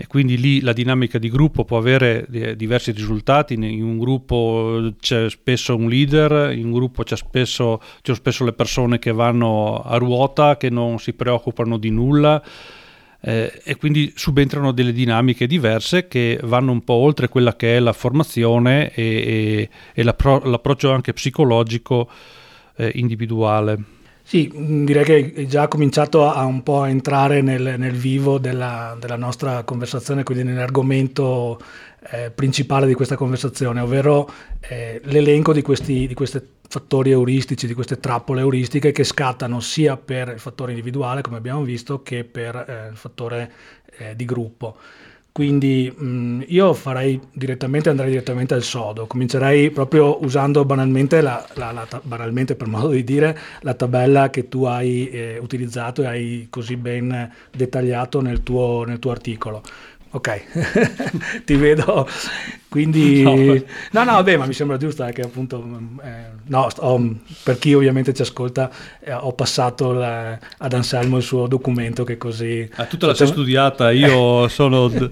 e 0.01 0.07
quindi 0.07 0.39
lì 0.39 0.61
la 0.61 0.73
dinamica 0.73 1.19
di 1.19 1.29
gruppo 1.29 1.65
può 1.65 1.77
avere 1.77 2.25
diversi 2.57 2.93
risultati, 2.93 3.55
in 3.55 3.83
un 3.83 3.99
gruppo 3.99 4.93
c'è 5.01 5.29
spesso 5.29 5.75
un 5.75 5.89
leader, 5.89 6.53
in 6.53 6.67
un 6.67 6.71
gruppo 6.71 7.03
c'è 7.03 7.17
spesso, 7.17 7.83
c'è 8.01 8.15
spesso 8.15 8.45
le 8.45 8.53
persone 8.53 9.01
che 9.01 9.11
vanno 9.11 9.83
a 9.83 9.97
ruota, 9.97 10.57
che 10.57 10.71
non 10.71 11.01
si 11.01 11.15
preoccupano 11.15 11.79
di 11.79 11.91
nulla 11.91 12.41
eh, 13.21 13.61
e 13.65 13.75
quindi 13.75 14.13
subentrano 14.15 14.71
delle 14.71 14.93
dinamiche 14.93 15.49
diverse 15.49 16.07
che 16.07 16.39
vanno 16.45 16.71
un 16.71 16.85
po' 16.85 16.95
oltre 16.95 17.29
quella 17.29 17.57
che 17.57 17.77
è 17.77 17.81
la 17.81 17.93
formazione 17.93 18.93
e, 18.93 19.03
e, 19.03 19.71
e 19.95 20.03
l'approccio 20.05 20.93
anche 20.93 21.13
psicologico 21.13 22.09
eh, 22.77 22.93
individuale. 22.95 23.98
Sì, 24.29 24.53
mm, 24.55 24.85
direi 24.85 25.05
che 25.05 25.33
hai 25.37 25.49
già 25.49 25.69
cominciato 25.69 26.31
a 26.31 26.45
un 26.45 26.63
po' 26.63 26.85
entrare 26.85 27.41
nel, 27.41 27.77
nel 27.79 27.95
vivo 27.95 28.37
della, 28.37 28.95
della, 29.01 29.17
nostra 29.17 29.63
conversazione, 29.63 30.23
quindi 30.23 30.45
nell'argomento 30.45 31.59
eh, 32.11 32.31
principale 32.31 32.87
di 32.87 32.93
questa 32.93 33.17
conversazione, 33.17 33.81
ovvero 33.81 34.31
eh, 34.61 35.01
l'elenco 35.05 35.55
di 35.55 35.63
questi, 35.63 36.07
di 36.07 36.13
questi 36.13 36.43
fattori 36.69 37.11
euristici, 37.11 37.67
di 37.67 37.73
queste 37.73 38.01
trappole 38.01 38.43
euristiche 38.43 38.93
che 38.93 39.03
scattano 39.03 39.61
sia 39.61 39.97
per 39.97 40.29
il 40.29 40.39
fattore 40.41 40.73
individuale, 40.73 41.23
come 41.23 41.39
abbiamo 41.39 41.63
visto, 41.63 42.03
che 42.03 42.25
per 42.25 42.55
eh, 42.55 42.89
il 42.91 42.99
fattore 42.99 43.51
eh, 43.97 44.15
di 44.15 44.27
gruppo. 44.27 44.77
Quindi 45.33 45.93
mh, 45.95 46.07
mm, 46.07 46.43
io 46.49 46.75
farei 46.75 47.21
direttamente, 47.33 47.89
andrei 47.91 48.11
direttamente 48.11 48.55
al 48.55 48.63
sodo, 48.63 49.07
comincerei 49.07 49.71
proprio 49.71 50.23
usando 50.23 50.65
banalmente, 50.65 51.21
la, 51.21 51.47
la, 51.55 51.71
la, 51.71 51.87
banalmente 52.03 52.57
per 52.57 52.67
modo 52.69 52.89
di 52.89 53.05
dire, 53.05 53.39
la 53.61 53.75
tabella 53.75 54.31
che 54.31 54.49
tu 54.49 54.65
hai 54.65 55.09
eh, 55.11 55.39
utilizzato 55.39 56.03
e 56.03 56.07
hai 56.07 56.47
così 56.51 56.77
ben 56.77 57.31
dettagliato 57.55 58.21
nel 58.21 58.43
tuo, 58.43 58.85
nel 58.85 58.99
tuo 58.99 59.11
articolo. 59.11 59.63
Ok, 60.11 60.41
ti 61.45 61.57
vedo. 61.57 62.09
Quindi, 62.69 63.23
no, 63.93 64.05
no, 64.05 64.13
vabbè, 64.13 64.37
ma 64.37 64.47
mi 64.47 64.53
sembra 64.53 64.77
giusto 64.77 65.05
che 65.13 65.23
appunto, 65.23 65.63
eh, 66.03 66.09
no, 66.47 66.69
ho, 66.77 67.15
per 67.43 67.59
chi 67.59 67.75
ovviamente 67.75 68.13
ci 68.15 68.23
ascolta, 68.23 68.71
eh, 69.01 69.13
ho 69.13 69.33
passato 69.33 69.93
la, 69.93 70.39
ad 70.59 70.73
Anselmo 70.73 71.17
il 71.17 71.23
suo 71.23 71.47
documento 71.47 72.05
che 72.05 72.17
così... 72.17 72.69
Ah, 72.77 72.85
tutta 72.85 73.07
la 73.07 73.15
sei 73.15 73.27
studiata, 73.27 73.91
io 73.91 74.49
sono 74.53 74.89
d- 74.89 75.11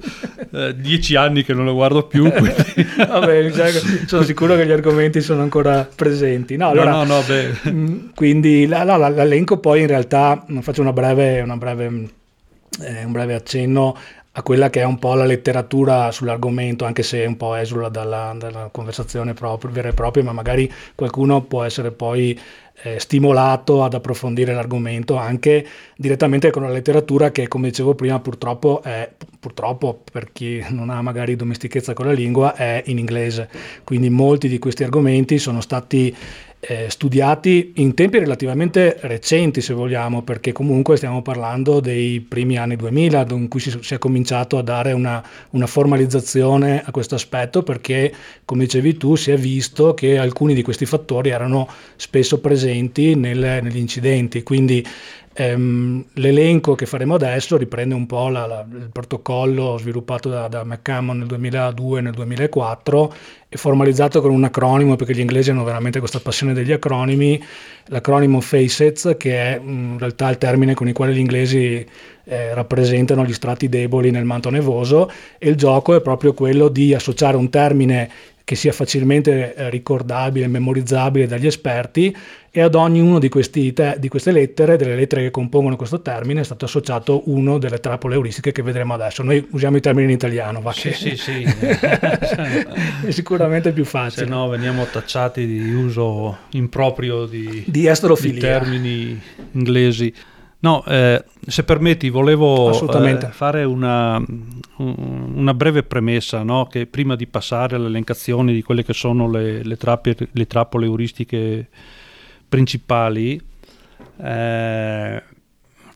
eh, 0.53 0.77
dieci 0.77 1.15
anni 1.15 1.45
che 1.45 1.55
non 1.55 1.65
lo 1.65 1.75
guardo 1.75 2.05
più. 2.05 2.31
Quindi... 2.31 2.55
vabbè, 2.97 3.51
sono 4.07 4.23
sicuro 4.23 4.55
che 4.57 4.67
gli 4.67 4.73
argomenti 4.73 5.21
sono 5.21 5.43
ancora 5.43 5.89
presenti. 5.95 6.57
No, 6.57 6.71
allora, 6.71 6.91
no, 6.91 7.05
no, 7.05 7.23
beh. 7.27 7.71
Mm, 7.71 7.99
quindi 8.15 8.67
la, 8.67 8.83
la, 8.85 9.09
l'elenco 9.09 9.59
poi 9.59 9.81
in 9.81 9.87
realtà, 9.87 10.45
faccio 10.61 10.81
una 10.81 10.93
breve, 10.93 11.41
una 11.41 11.57
breve 11.57 12.09
eh, 12.81 13.05
un 13.05 13.13
breve 13.13 13.35
accenno 13.35 13.97
a 14.39 14.43
quella 14.43 14.69
che 14.69 14.81
è 14.81 14.85
un 14.85 14.99
po' 14.99 15.15
la 15.15 15.25
letteratura 15.25 16.11
sull'argomento, 16.13 16.85
anche 16.85 17.03
se 17.03 17.25
un 17.25 17.39
po' 17.39 17.55
esula 17.55 17.89
dalla, 17.89 18.35
dalla 18.37 18.69
conversazione 18.71 19.33
proprio, 19.33 19.71
vera 19.71 19.89
e 19.89 19.95
propria, 19.95 20.25
ma 20.25 20.33
magari 20.33 20.71
qualcuno 20.95 21.41
può 21.41 21.63
essere 21.63 21.91
poi 21.91 22.39
eh, 22.83 23.01
stimolato 23.01 23.83
ad 23.83 23.95
approfondire 23.95 24.53
l'argomento 24.53 25.17
anche 25.17 25.67
direttamente 25.97 26.51
con 26.51 26.65
la 26.65 26.69
letteratura 26.69 27.31
che, 27.31 27.49
come 27.49 27.69
dicevo 27.69 27.95
prima, 27.95 28.21
purtroppo, 28.21 28.83
è, 28.83 29.11
purtroppo 29.41 30.03
per 30.13 30.31
chi 30.33 30.63
non 30.69 30.91
ha 30.91 31.01
magari 31.01 31.35
domestichezza 31.35 31.95
con 31.95 32.05
la 32.05 32.13
lingua, 32.13 32.55
è 32.55 32.83
in 32.87 32.99
inglese. 32.99 33.49
Quindi 33.85 34.11
molti 34.11 34.49
di 34.49 34.59
questi 34.59 34.85
argomenti 34.85 35.39
sono 35.39 35.63
stati 35.63 36.15
eh, 36.69 36.91
studiati 36.91 37.75
in 37.77 37.95
tempi 37.95 38.19
relativamente 38.19 38.97
recenti, 39.03 39.61
se 39.61 39.73
vogliamo, 39.73 40.23
perché 40.23 40.51
comunque 40.51 40.97
stiamo 40.97 41.23
parlando 41.23 41.79
dei 41.79 42.21
primi 42.21 42.59
anni 42.59 42.75
2000, 42.75 43.27
in 43.31 43.47
cui 43.47 43.61
si, 43.61 43.79
si 43.81 43.95
è 43.95 43.99
cominciato 43.99 44.59
a 44.59 44.63
dare 44.63 44.93
una, 44.93 45.23
una, 45.51 45.67
formalizzazione 45.69 46.83
a 46.85 46.91
questo 46.91 47.15
aspetto, 47.15 47.63
perché, 47.63 48.13
come 48.45 48.65
dicevi 48.65 48.97
tu, 48.97 49.15
si 49.15 49.31
è 49.31 49.37
visto 49.37 49.95
che 49.95 50.19
alcuni 50.19 50.55
di 50.55 50.63
questi 50.63 50.87
fattori 50.87 51.31
erano 51.31 51.69
spesso 51.95 52.41
presenti 52.41 53.15
nel, 53.15 53.61
negli 53.63 53.79
incidenti. 53.79 54.43
Quindi 54.43 54.85
Ehm, 55.39 56.03
l'elenco 56.15 56.75
che 56.75 56.87
faremo 56.87 57.15
adesso 57.15 57.59
riprende 57.59 57.95
un 57.95 58.07
po' 58.07 58.31
la, 58.31 58.47
la, 58.47 58.67
il 58.73 58.89
protocollo 58.91 59.77
sviluppato 59.77 60.31
da, 60.31 60.49
da 60.49 60.65
McCammon 60.65 61.19
nel 61.19 61.27
2002 61.27 61.99
e 61.99 62.03
nel 62.03 62.15
2004 62.15 63.15
e 63.47 63.57
formalizzato 63.59 64.23
con 64.23 64.31
un 64.31 64.45
acronimo 64.45 64.97
perché 64.97 65.15
gli 65.15 65.21
inglesi 65.21 65.51
hanno 65.51 65.63
veramente 65.63 65.99
questa 65.99 66.21
passione 66.21 66.55
degli 66.55 66.73
acronimi, 66.73 67.39
l'acronimo 67.89 68.41
FACETS 68.41 69.17
che 69.19 69.37
è 69.37 69.61
in 69.63 69.97
realtà 69.99 70.31
il 70.31 70.39
termine 70.39 70.73
con 70.73 70.89
il 70.89 70.95
quale 70.95 71.13
gli 71.13 71.19
inglesi 71.19 71.87
eh, 72.25 72.55
rappresentano 72.55 73.23
gli 73.23 73.35
strati 73.35 73.69
deboli 73.69 74.11
nel 74.11 74.25
manto 74.25 74.49
nevoso 74.49 75.11
e 75.37 75.51
il 75.51 75.57
gioco 75.57 75.95
è 75.95 76.01
proprio 76.01 76.33
quello 76.33 76.69
di 76.69 76.95
associare 76.95 77.37
un 77.37 77.51
termine 77.51 78.11
che 78.47 78.55
sia 78.55 78.71
facilmente 78.71 79.57
eh, 79.57 79.71
ricordabile, 79.71 80.47
memorizzabile 80.47 81.27
dagli 81.27 81.49
esperti 81.49 82.17
e 82.49 82.61
ad 82.61 82.77
ognuno 82.77 83.19
di, 83.19 83.29
te- 83.29 83.97
di, 83.99 84.09
queste 84.09 84.31
lettere, 84.31 84.77
delle 84.77 84.95
lettere 84.95 85.23
che 85.23 85.31
compongono 85.33 85.75
questo 85.75 86.01
termine, 86.01 86.43
è 86.43 86.45
stato 86.45 86.65
associato 86.65 87.29
uno 87.29 87.59
delle 87.59 87.81
trappole 87.81 88.15
euristiche 88.15 88.53
che 88.53 88.63
vedremo 88.63 88.95
adesso. 88.95 89.25
Noi 89.25 89.45
usiamo 89.51 89.79
i 89.79 89.81
termini 89.81 90.05
in 90.07 90.15
italiano, 90.15 90.61
va 90.61 90.71
sì, 90.71 90.91
che... 90.91 90.95
sì, 90.95 91.17
sì. 91.17 91.43
è 93.05 93.11
sicuramente 93.11 93.73
più 93.73 93.85
facile. 93.85 94.27
Se 94.27 94.31
no 94.31 94.47
veniamo 94.47 94.87
tacciati 94.87 95.45
di 95.45 95.75
uso 95.75 96.37
improprio 96.51 97.27
di, 97.27 97.65
di, 97.67 97.91
di 97.91 98.39
termini 98.39 99.21
inglesi. 99.55 100.15
No, 100.67 100.83
eh, 100.85 101.25
se 101.47 101.63
permetti, 101.63 102.11
volevo 102.11 102.73
eh, 102.73 103.19
fare 103.31 103.63
una, 103.63 104.21
una, 104.79 105.55
breve 105.55 105.85
premessa, 105.85 106.43
no? 106.43 106.67
che 106.67 106.87
prima 106.87 107.15
di 107.15 107.29
passare 107.29 107.77
all'elencazione 107.77 108.53
di 108.53 108.63
quelle 108.63 108.83
che 108.83 108.93
sono 108.93 109.31
le, 109.31 109.63
le, 109.63 109.77
trappe, 109.77 110.17
le 110.29 110.47
trappole 110.49 110.87
euristiche 110.87 111.69
principali, 112.49 113.41
eh, 114.21 115.23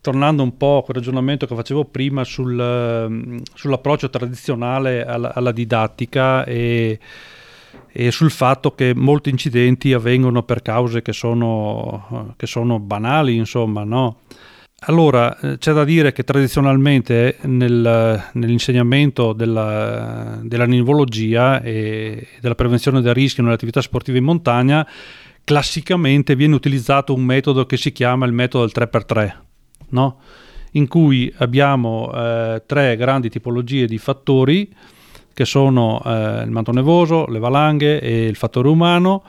tornando 0.00 0.45
un 0.45 0.57
po' 0.57 0.77
a 0.77 0.85
quel 0.85 0.99
ragionamento 0.99 1.47
che 1.49 1.57
facevo 1.57 1.87
prima 1.87 2.23
sul, 2.23 3.43
sull'approccio 3.53 4.09
tradizionale 4.09 5.05
alla, 5.05 5.35
alla 5.35 5.50
didattica 5.50 6.45
e, 6.45 6.97
e, 7.89 8.11
sul 8.12 8.31
fatto 8.31 8.77
che 8.77 8.95
molti 8.95 9.31
incidenti 9.31 9.93
avvengono 9.93 10.45
per 10.45 10.62
cause 10.62 11.03
che 11.03 11.12
sono, 11.12 12.35
che 12.37 12.47
sono 12.47 12.79
banali, 12.79 13.35
insomma, 13.35 13.83
no? 13.83 14.19
Allora, 14.85 15.39
eh, 15.39 15.59
c'è 15.59 15.73
da 15.73 15.85
dire 15.85 16.13
che 16.13 16.25
tradizionalmente 16.25 17.37
nel, 17.43 18.31
nell'insegnamento 18.33 19.35
della, 19.35 20.39
della 20.43 20.65
nivologia 20.65 21.61
e 21.61 22.29
della 22.41 22.55
prevenzione 22.55 23.03
del 23.03 23.13
rischio 23.13 23.43
nelle 23.43 23.57
attività 23.57 23.83
sportive 23.83 24.17
in 24.17 24.25
montagna, 24.25 24.87
classicamente 25.45 26.35
viene 26.35 26.55
utilizzato 26.55 27.13
un 27.13 27.23
metodo 27.23 27.67
che 27.67 27.77
si 27.77 27.93
chiama 27.93 28.25
il 28.25 28.33
metodo 28.33 28.65
del 28.65 28.89
3x3, 28.91 29.37
no? 29.91 30.19
in 30.73 30.89
cui 30.89 31.33
abbiamo 31.39 32.11
eh, 32.15 32.63
tre 32.65 32.97
grandi 32.97 33.29
tipologie 33.29 33.87
di 33.87 33.99
fattori 33.99 34.73
che 35.35 35.45
sono 35.45 36.01
eh, 36.05 36.43
il 36.43 36.51
manto 36.51 36.73
nevoso, 36.73 37.27
le 37.27 37.39
valanghe 37.39 38.01
e 38.01 38.27
il 38.27 38.37
fattore 38.37 38.69
umano, 38.69 39.25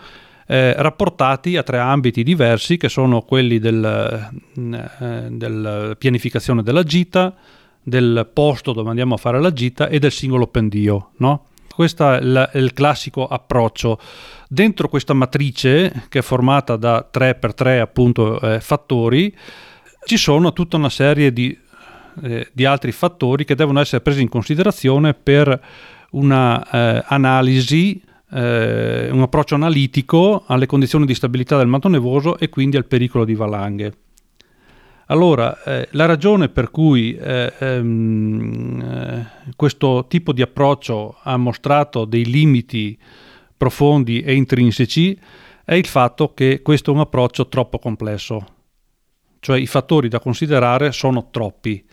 eh, 0.51 0.73
rapportati 0.75 1.55
a 1.55 1.63
tre 1.63 1.79
ambiti 1.79 2.23
diversi 2.23 2.75
che 2.75 2.89
sono 2.89 3.21
quelli 3.21 3.57
del, 3.57 4.29
eh, 4.53 5.27
della 5.29 5.95
pianificazione 5.97 6.61
della 6.61 6.83
gita, 6.83 7.33
del 7.81 8.29
posto 8.33 8.73
dove 8.73 8.89
andiamo 8.89 9.13
a 9.13 9.17
fare 9.17 9.39
la 9.39 9.53
gita 9.53 9.87
e 9.87 9.97
del 9.97 10.11
singolo 10.11 10.47
pendio. 10.47 11.11
No? 11.19 11.45
Questo 11.73 12.11
è 12.11 12.17
il, 12.17 12.49
il 12.55 12.73
classico 12.73 13.27
approccio. 13.27 13.97
Dentro 14.49 14.89
questa 14.89 15.13
matrice, 15.13 16.07
che 16.09 16.19
è 16.19 16.21
formata 16.21 16.75
da 16.75 17.09
3x3 17.09 17.79
appunto, 17.79 18.41
eh, 18.41 18.59
fattori, 18.59 19.33
ci 20.03 20.17
sono 20.17 20.51
tutta 20.51 20.75
una 20.75 20.89
serie 20.89 21.31
di, 21.31 21.57
eh, 22.23 22.49
di, 22.51 22.65
altri 22.65 22.91
fattori 22.91 23.45
che 23.45 23.55
devono 23.55 23.79
essere 23.79 24.01
presi 24.01 24.21
in 24.21 24.27
considerazione 24.27 25.13
per 25.13 25.61
una 26.09 26.69
eh, 26.69 27.03
eh, 28.31 29.09
un 29.11 29.21
approccio 29.21 29.55
analitico 29.55 30.43
alle 30.47 30.65
condizioni 30.65 31.05
di 31.05 31.15
stabilità 31.15 31.57
del 31.57 31.67
manto 31.67 31.87
nevoso 31.87 32.37
e 32.37 32.49
quindi 32.49 32.77
al 32.77 32.85
pericolo 32.85 33.25
di 33.25 33.35
valanghe. 33.35 33.93
Allora, 35.07 35.61
eh, 35.63 35.89
la 35.91 36.05
ragione 36.05 36.47
per 36.47 36.71
cui 36.71 37.13
eh, 37.15 37.51
ehm, 37.59 38.81
eh, 38.81 39.53
questo 39.57 40.05
tipo 40.07 40.31
di 40.31 40.41
approccio 40.41 41.17
ha 41.21 41.35
mostrato 41.35 42.05
dei 42.05 42.25
limiti 42.25 42.97
profondi 43.57 44.21
e 44.21 44.33
intrinseci 44.33 45.19
è 45.65 45.73
il 45.73 45.85
fatto 45.85 46.33
che 46.33 46.61
questo 46.61 46.91
è 46.91 46.93
un 46.93 47.01
approccio 47.01 47.49
troppo 47.49 47.77
complesso, 47.77 48.45
cioè 49.39 49.59
i 49.59 49.67
fattori 49.67 50.07
da 50.07 50.21
considerare 50.21 50.93
sono 50.93 51.27
troppi 51.29 51.85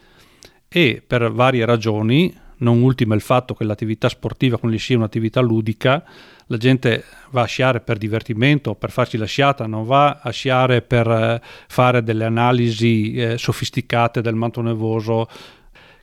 e 0.68 1.02
per 1.04 1.32
varie 1.32 1.64
ragioni, 1.64 2.32
non 2.58 2.82
ultima 2.82 3.14
il 3.14 3.20
fatto 3.20 3.54
che 3.54 3.64
l'attività 3.64 4.08
sportiva 4.08 4.58
con 4.58 4.70
gli 4.70 4.78
sci 4.78 4.94
è 4.94 4.96
un'attività 4.96 5.40
ludica, 5.40 6.04
la 6.46 6.56
gente 6.56 7.04
va 7.30 7.42
a 7.42 7.46
sciare 7.46 7.80
per 7.80 7.98
divertimento, 7.98 8.74
per 8.74 8.90
farci 8.90 9.16
la 9.16 9.26
sciata, 9.26 9.66
non 9.66 9.84
va 9.84 10.20
a 10.22 10.30
sciare 10.30 10.82
per 10.82 11.06
eh, 11.06 11.40
fare 11.68 12.02
delle 12.02 12.24
analisi 12.24 13.12
eh, 13.12 13.38
sofisticate 13.38 14.20
del 14.20 14.34
manto 14.34 14.60
nevoso. 14.62 15.28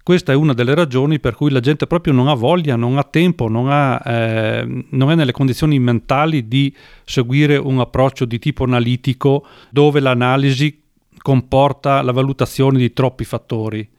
Questa 0.04 0.32
è 0.32 0.36
una 0.36 0.54
delle 0.54 0.76
ragioni 0.76 1.20
per 1.20 1.34
cui 1.34 1.50
la 1.50 1.60
gente 1.60 1.88
proprio 1.88 2.14
non 2.14 2.28
ha 2.28 2.36
voglia, 2.36 2.76
non 2.76 3.00
ha 3.00 3.04
tempo, 3.04 3.48
non, 3.48 3.70
ha, 3.72 4.00
eh, 4.06 4.86
non 4.90 5.10
è 5.10 5.16
nelle 5.16 5.32
condizioni 5.32 5.80
mentali 5.80 6.48
di 6.48 6.72
seguire 7.04 7.58
un 7.58 7.80
approccio 7.80 8.26
di 8.26 8.38
tipo 8.38 8.66
analitico 8.66 9.48
dove 9.72 10.00
l'analisi 10.00 10.84
comporta 11.18 12.04
la 12.04 12.12
valutazione 12.12 12.78
di 12.78 12.94
troppi 12.94 13.24
fattori. 13.24 13.90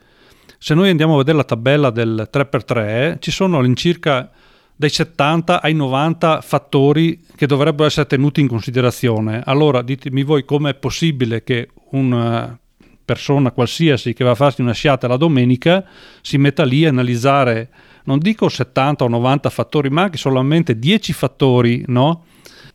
Se 0.58 0.74
noi 0.74 0.90
andiamo 0.90 1.14
a 1.14 1.18
vedere 1.18 1.36
la 1.36 1.44
tabella 1.44 1.90
del 1.90 2.28
3x3, 2.32 3.18
ci 3.20 3.30
sono 3.30 3.58
all'incirca 3.58 4.30
dai 4.74 4.90
70 4.90 5.62
ai 5.62 5.74
90 5.74 6.40
fattori 6.42 7.24
che 7.34 7.46
dovrebbero 7.46 7.86
essere 7.86 8.06
tenuti 8.06 8.40
in 8.40 8.48
considerazione. 8.48 9.42
Allora 9.44 9.82
ditemi 9.82 10.22
voi 10.22 10.44
come 10.44 10.70
è 10.70 10.74
possibile 10.74 11.42
che 11.42 11.70
una 11.92 12.58
persona 13.04 13.52
qualsiasi 13.52 14.12
che 14.12 14.24
va 14.24 14.32
a 14.32 14.34
farsi 14.34 14.60
una 14.60 14.72
sciata 14.72 15.06
la 15.06 15.16
domenica 15.16 15.84
si 16.20 16.36
metta 16.38 16.64
lì 16.64 16.84
a 16.84 16.88
analizzare, 16.88 17.70
non 18.04 18.18
dico 18.18 18.48
70 18.48 19.04
o 19.04 19.08
90 19.08 19.48
fattori, 19.48 19.88
ma 19.88 20.02
anche 20.02 20.18
solamente 20.18 20.78
10 20.78 21.12
fattori, 21.12 21.84
no? 21.86 22.24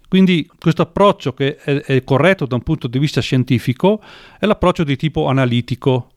Quindi 0.08 0.50
questo 0.58 0.82
approccio 0.82 1.34
che 1.34 1.56
è, 1.58 1.82
è 1.82 2.04
corretto 2.04 2.46
da 2.46 2.56
un 2.56 2.64
punto 2.64 2.88
di 2.88 3.00
vista 3.00 3.22
scientifico 3.22 4.02
è 4.40 4.46
l'approccio 4.46 4.84
di 4.84 4.96
tipo 4.96 5.28
analitico, 5.28 6.10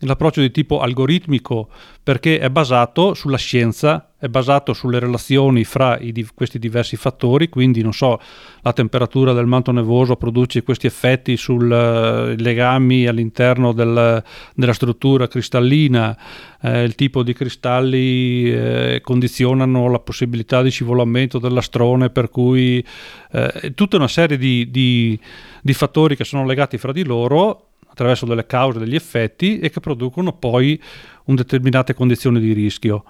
L'approccio 0.00 0.42
di 0.42 0.50
tipo 0.50 0.80
algoritmico 0.80 1.70
perché 2.02 2.38
è 2.38 2.50
basato 2.50 3.14
sulla 3.14 3.38
scienza, 3.38 4.12
è 4.18 4.28
basato 4.28 4.74
sulle 4.74 4.98
relazioni 4.98 5.64
fra 5.64 5.98
i, 5.98 6.12
questi 6.34 6.58
diversi 6.58 6.96
fattori, 6.96 7.48
quindi 7.48 7.80
non 7.80 7.94
so, 7.94 8.20
la 8.60 8.74
temperatura 8.74 9.32
del 9.32 9.46
manto 9.46 9.72
nevoso 9.72 10.16
produce 10.16 10.62
questi 10.62 10.86
effetti 10.86 11.38
sui 11.38 11.56
uh, 11.56 12.34
legami 12.36 13.06
all'interno 13.06 13.72
del, 13.72 14.22
della 14.54 14.72
struttura 14.74 15.28
cristallina, 15.28 16.14
eh, 16.60 16.82
il 16.82 16.94
tipo 16.94 17.22
di 17.22 17.32
cristalli 17.32 18.52
eh, 18.52 19.00
condizionano 19.02 19.88
la 19.88 20.00
possibilità 20.00 20.60
di 20.60 20.70
scivolamento 20.70 21.38
dell'astrone, 21.38 22.10
per 22.10 22.28
cui 22.28 22.84
eh, 23.32 23.72
tutta 23.74 23.96
una 23.96 24.08
serie 24.08 24.36
di, 24.36 24.70
di, 24.70 25.18
di 25.62 25.72
fattori 25.72 26.16
che 26.16 26.24
sono 26.24 26.44
legati 26.44 26.76
fra 26.76 26.92
di 26.92 27.02
loro 27.02 27.62
attraverso 27.96 28.26
delle 28.26 28.44
cause, 28.44 28.78
degli 28.78 28.94
effetti 28.94 29.58
e 29.58 29.70
che 29.70 29.80
producono 29.80 30.34
poi 30.34 30.78
determinate 31.24 31.94
condizioni 31.94 32.38
di 32.38 32.52
rischio. 32.52 33.02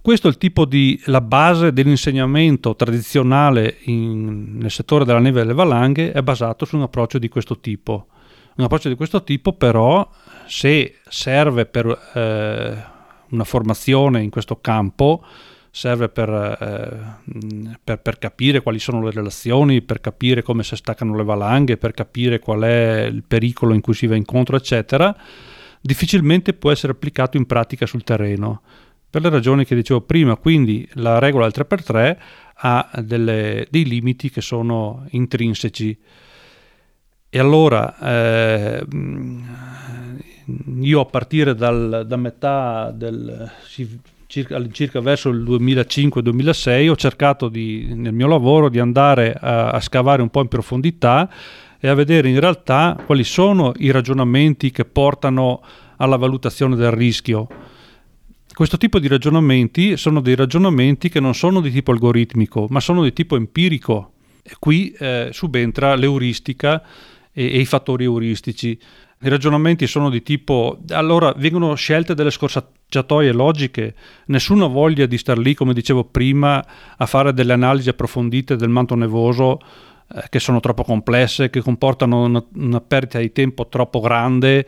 Questo 0.00 0.28
è 0.28 0.30
il 0.30 0.38
tipo 0.38 0.64
di 0.64 0.98
la 1.06 1.20
base 1.20 1.72
dell'insegnamento 1.72 2.76
tradizionale 2.76 3.78
in, 3.82 4.56
nel 4.56 4.70
settore 4.70 5.04
della 5.04 5.18
neve 5.18 5.40
e 5.40 5.42
delle 5.42 5.54
valanghe 5.54 6.12
è 6.12 6.22
basato 6.22 6.64
su 6.64 6.76
un 6.76 6.82
approccio 6.82 7.18
di 7.18 7.28
questo 7.28 7.58
tipo. 7.58 8.06
Un 8.54 8.64
approccio 8.64 8.88
di 8.88 8.94
questo 8.94 9.24
tipo 9.24 9.52
però 9.52 10.08
se 10.46 10.94
serve 11.08 11.66
per 11.66 11.86
eh, 12.14 12.84
una 13.30 13.44
formazione 13.44 14.22
in 14.22 14.30
questo 14.30 14.60
campo 14.60 15.24
serve 15.70 16.08
per, 16.08 16.28
eh, 16.28 17.76
per, 17.82 18.00
per, 18.00 18.18
capire 18.18 18.60
quali 18.60 18.78
sono 18.78 19.02
le 19.02 19.10
relazioni, 19.10 19.82
per 19.82 20.00
capire 20.00 20.42
come 20.42 20.64
si 20.64 20.74
staccano 20.76 21.16
le 21.16 21.24
valanghe, 21.24 21.76
per 21.76 21.92
capire 21.92 22.38
qual 22.38 22.62
è 22.62 23.02
il 23.04 23.22
pericolo 23.26 23.74
in 23.74 23.80
cui 23.80 23.94
si 23.94 24.06
va 24.06 24.16
incontro, 24.16 24.56
eccetera, 24.56 25.16
difficilmente 25.80 26.52
può 26.52 26.70
essere 26.70 26.92
applicato 26.92 27.36
in 27.36 27.46
pratica 27.46 27.86
sul 27.86 28.04
terreno. 28.04 28.62
Per 29.08 29.22
le 29.22 29.28
ragioni 29.28 29.64
che 29.64 29.74
dicevo 29.74 30.02
prima, 30.02 30.36
quindi 30.36 30.88
la 30.94 31.18
regola 31.18 31.48
del 31.48 31.66
3x3 31.66 32.16
ha 32.62 32.90
delle, 33.02 33.66
dei 33.70 33.84
limiti 33.84 34.30
che 34.30 34.40
sono 34.40 35.06
intrinseci. 35.10 35.98
E 37.32 37.38
allora 37.38 37.96
eh, 37.98 38.84
io 40.80 41.00
a 41.00 41.06
partire 41.06 41.54
dal, 41.54 42.04
da 42.06 42.16
metà 42.16 42.90
del 42.92 43.50
circa, 44.30 44.56
all'incirca 44.56 45.00
verso 45.00 45.28
il 45.28 45.42
2005-2006 45.42 46.88
ho 46.88 46.96
cercato 46.96 47.48
di, 47.48 47.92
nel 47.94 48.12
mio 48.12 48.28
lavoro 48.28 48.68
di 48.68 48.78
andare 48.78 49.32
a, 49.32 49.70
a 49.70 49.80
scavare 49.80 50.22
un 50.22 50.30
po' 50.30 50.40
in 50.40 50.48
profondità 50.48 51.28
e 51.80 51.88
a 51.88 51.94
vedere 51.94 52.28
in 52.28 52.38
realtà 52.38 52.96
quali 53.04 53.24
sono 53.24 53.72
i 53.78 53.90
ragionamenti 53.90 54.70
che 54.70 54.84
portano 54.84 55.60
alla 55.96 56.16
valutazione 56.16 56.76
del 56.76 56.92
rischio. 56.92 57.48
Questo 58.54 58.76
tipo 58.76 59.00
di 59.00 59.08
ragionamenti 59.08 59.96
sono 59.96 60.20
dei 60.20 60.36
ragionamenti 60.36 61.08
che 61.08 61.18
non 61.18 61.34
sono 61.34 61.60
di 61.60 61.70
tipo 61.70 61.90
algoritmico, 61.90 62.66
ma 62.70 62.78
sono 62.78 63.02
di 63.02 63.12
tipo 63.12 63.36
empirico. 63.36 64.12
E 64.42 64.52
qui 64.58 64.92
eh, 64.92 65.30
subentra 65.32 65.94
l'euristica 65.96 66.82
e, 67.32 67.44
e, 67.46 67.58
i 67.58 67.64
fattori 67.64 68.04
euristici. 68.04 68.78
I 69.22 69.28
ragionamenti 69.28 69.86
sono 69.86 70.08
di 70.08 70.22
tipo, 70.22 70.78
allora 70.88 71.34
vengono 71.36 71.74
scelte 71.74 72.14
delle 72.14 72.30
scorciatoie 72.30 73.32
logiche, 73.32 73.94
nessuno 74.26 74.64
ha 74.64 74.68
voglia 74.68 75.04
di 75.04 75.18
star 75.18 75.36
lì, 75.36 75.52
come 75.52 75.74
dicevo 75.74 76.04
prima, 76.04 76.64
a 76.96 77.04
fare 77.04 77.34
delle 77.34 77.52
analisi 77.52 77.90
approfondite 77.90 78.56
del 78.56 78.70
manto 78.70 78.94
nevoso 78.94 79.60
eh, 80.14 80.24
che 80.30 80.40
sono 80.40 80.60
troppo 80.60 80.84
complesse, 80.84 81.50
che 81.50 81.60
comportano 81.60 82.24
una, 82.24 82.42
una, 82.54 82.80
perdita 82.80 83.18
di 83.18 83.30
tempo 83.30 83.68
troppo 83.68 84.00
grande, 84.00 84.66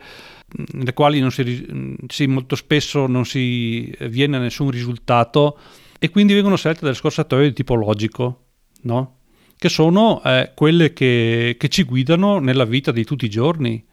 nelle 0.73 0.93
quali 0.93 1.31
si, 1.31 1.97
sì, 2.05 2.27
molto 2.27 2.55
spesso 2.55 3.07
non 3.07 3.25
si 3.25 3.91
viene 4.01 4.37
a 4.37 4.39
nessun 4.39 4.69
risultato. 4.69 5.57
E 5.97 6.11
quindi 6.11 6.35
vengono 6.35 6.57
scelte 6.57 6.81
delle 6.81 6.93
scorciatoie 6.93 7.47
di 7.47 7.53
tipo 7.53 7.73
logico, 7.73 8.43
no? 8.83 9.17
che 9.57 9.69
sono 9.69 10.21
eh, 10.23 10.51
quelle 10.53 10.93
che, 10.93 11.55
che 11.57 11.69
ci 11.69 11.85
guidano 11.85 12.37
nella 12.37 12.65
vita 12.65 12.91
di 12.91 13.03
tutti 13.03 13.25
i 13.25 13.29
giorni 13.29 13.83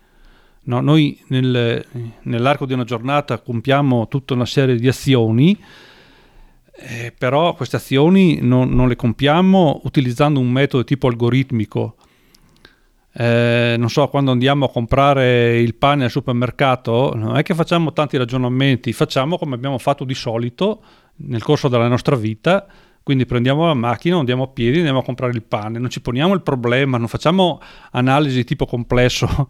No, 0.63 0.81
noi 0.81 1.19
nel, 1.29 1.85
nell'arco 2.23 2.67
di 2.67 2.75
una 2.75 2.85
giornata 2.85 3.39
compiamo 3.39 4.09
tutta 4.09 4.35
una 4.35 4.45
serie 4.45 4.77
di 4.77 4.89
azioni, 4.89 5.59
eh, 6.77 7.15
però 7.17 7.55
queste 7.55 7.77
azioni 7.77 8.39
non, 8.41 8.71
non, 8.71 8.89
le 8.89 8.97
compiamo 8.97 9.81
utilizzando 9.85 10.39
un 10.39 10.51
metodo 10.51 10.85
tipo 10.85 11.09
algoritmico. 11.09 11.97
Eh, 13.13 13.75
non 13.79 13.89
so, 13.89 14.07
quando 14.09 14.31
andiamo 14.31 14.67
a 14.67 14.71
comprare 14.71 15.59
il 15.59 15.75
pane 15.75 16.05
al 16.05 16.11
supermercato, 16.11 17.15
non 17.15 17.37
è 17.37 17.43
che 17.43 17.55
facciamo 17.55 17.93
tanti 17.93 18.17
ragionamenti, 18.19 18.93
facciamo 18.93 19.39
come 19.39 19.55
abbiamo 19.55 19.79
fatto 19.79 20.05
di 20.05 20.15
solito 20.15 20.83
nel 21.17 21.43
corso 21.43 21.69
della 21.69 21.89
nostra 21.89 22.17
vita, 22.17 22.67
quindi 23.03 23.25
prendiamo 23.27 23.67
la 23.67 23.75
macchina, 23.75 24.19
andiamo 24.19 24.45
a 24.45 24.49
piedi, 24.49 24.77
andiamo 24.77 25.01
a 25.01 25.05
comprare 25.05 25.33
il 25.33 25.43
pane, 25.43 25.79
non 25.79 25.91
ci 25.91 26.03
poniamo 26.03 26.35
il 26.35 26.43
problema, 26.43 26.99
non 26.99 27.09
facciamo 27.09 27.61
analisi 27.93 28.45
tipo 28.45 28.67
complesso 28.67 29.49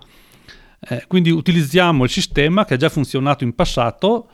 eh, 0.81 1.05
quindi 1.07 1.31
utilizziamo 1.31 2.05
il 2.05 2.11
sistema 2.11 2.65
che 2.65 2.75
ha 2.75 2.79
già 2.79 2.89
funzionato 2.89 3.45
in 3.45 3.55
passato 3.55 4.29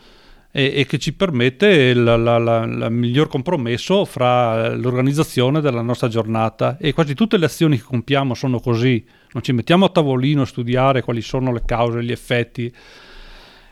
e, 0.53 0.73
e 0.75 0.87
che 0.87 0.99
ci 0.99 1.13
permette 1.13 1.67
il 1.67 2.87
miglior 2.91 3.29
compromesso 3.29 4.07
fra 4.07 4.75
l'organizzazione 4.75 5.61
della 5.61 5.83
nostra 5.83 6.09
giornata. 6.09 6.79
E 6.79 6.95
quasi 6.95 7.15
tutte 7.15 7.37
le 7.37 7.47
azioni 7.47 7.77
che 7.77 7.83
compiamo 7.83 8.33
sono 8.35 8.61
così, 8.61 9.05
non 9.33 9.43
ci 9.43 9.53
mettiamo 9.53 9.85
a 9.85 9.91
tavolino 9.91 10.43
a 10.43 10.47
studiare 10.47 11.03
quali 11.03 11.21
sono 11.21 11.53
le 11.53 11.63
cause, 11.67 12.03
gli 12.03 12.13
effetti. 12.13 12.73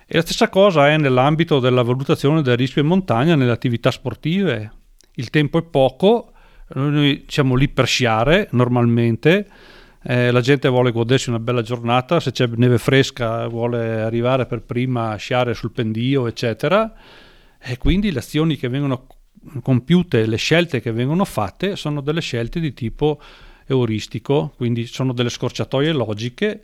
E 0.07 0.15
la 0.17 0.21
stessa 0.21 0.51
cosa 0.51 0.91
è 0.91 0.99
nell'ambito 0.99 1.61
della 1.61 1.83
valutazione 1.83 2.43
del 2.43 2.59
rischio 2.59 2.83
in 2.83 2.89
montagna 2.89 3.35
nelle 3.35 3.53
attività 3.53 3.91
sportive. 3.91 4.73
Il 5.15 5.31
tempo 5.31 5.59
è 5.59 5.63
poco, 5.63 6.33
noi 6.75 7.25
siamo 7.29 7.55
lì 7.55 7.69
per 7.69 7.87
sciare 7.87 8.49
normalmente, 8.51 9.47
eh, 10.07 10.31
la 10.31 10.41
gente 10.41 10.69
vuole 10.69 10.93
godersi 10.93 11.31
una 11.31 11.39
bella 11.39 11.63
giornata, 11.63 12.21
se 12.21 12.31
c'è 12.31 12.47
neve 12.47 12.79
fresca 12.79 13.47
vuole 13.49 14.03
arrivare 14.03 14.45
per 14.45 14.63
prima 14.63 15.11
a 15.11 15.17
sciare 15.17 15.55
sul 15.55 15.73
pendio, 15.73 16.27
eccetera. 16.27 16.93
E 17.59 17.79
quindi 17.79 18.13
le 18.13 18.19
azioni 18.19 18.57
che 18.57 18.69
vengono 18.69 19.07
compiute, 19.63 20.27
le 20.27 20.37
scelte 20.37 20.81
che 20.81 20.93
vengono 20.93 21.25
fatte 21.25 21.77
sono 21.77 22.03
delle 22.03 22.21
scelte 22.21 22.61
di 22.61 22.75
tipo 22.75 23.21
euristico, 23.67 24.53
quindi 24.57 24.87
sono 24.87 25.15
delle 25.15 25.31
scorciatoie 25.31 25.93
logiche 25.93 26.63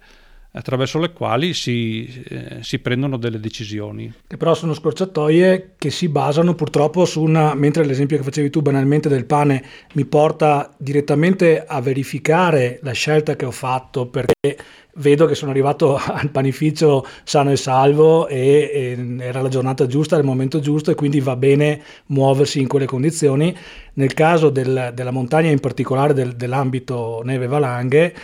attraverso 0.52 0.98
le 0.98 1.12
quali 1.12 1.54
si, 1.54 2.24
eh, 2.28 2.58
si, 2.60 2.78
prendono 2.80 3.16
delle 3.16 3.38
decisioni. 3.38 4.12
Che 4.26 4.36
però 4.36 4.54
sono 4.54 4.74
scorciatoie 4.74 5.74
che 5.78 5.90
si 5.90 6.08
basano 6.08 6.54
purtroppo 6.54 7.04
su 7.04 7.22
una, 7.22 7.54
mentre 7.54 7.84
l'esempio 7.84 8.16
che 8.16 8.24
facevi 8.24 8.50
tu 8.50 8.60
banalmente 8.62 9.08
del 9.08 9.26
pane 9.26 9.64
mi 9.94 10.04
porta 10.04 10.74
direttamente 10.76 11.64
a 11.64 11.80
verificare 11.80 12.80
la 12.82 12.92
scelta 12.92 13.36
che 13.36 13.44
ho 13.44 13.50
fatto 13.52 14.06
perché 14.06 14.58
vedo 14.94 15.26
che 15.26 15.36
sono 15.36 15.52
arrivato 15.52 15.96
al 16.02 16.30
panificio 16.30 17.06
sano 17.22 17.52
e 17.52 17.56
salvo 17.56 18.26
e, 18.26 18.36
e 18.72 19.16
era 19.20 19.40
la 19.40 19.48
giornata 19.48 19.86
giusta, 19.86 20.16
il 20.16 20.24
momento 20.24 20.58
giusto 20.58 20.90
e 20.90 20.94
quindi 20.94 21.20
va 21.20 21.36
bene 21.36 21.80
muoversi 22.06 22.60
in 22.60 22.66
quelle 22.66 22.86
condizioni. 22.86 23.56
Nel 23.94 24.14
caso 24.14 24.50
del, 24.50 24.92
della 24.94 25.10
montagna, 25.10 25.50
in 25.50 25.60
particolare 25.60 26.12
del, 26.12 26.34
dell'ambito 26.34 27.20
neve 27.24 27.46
valanghe, 27.46 28.14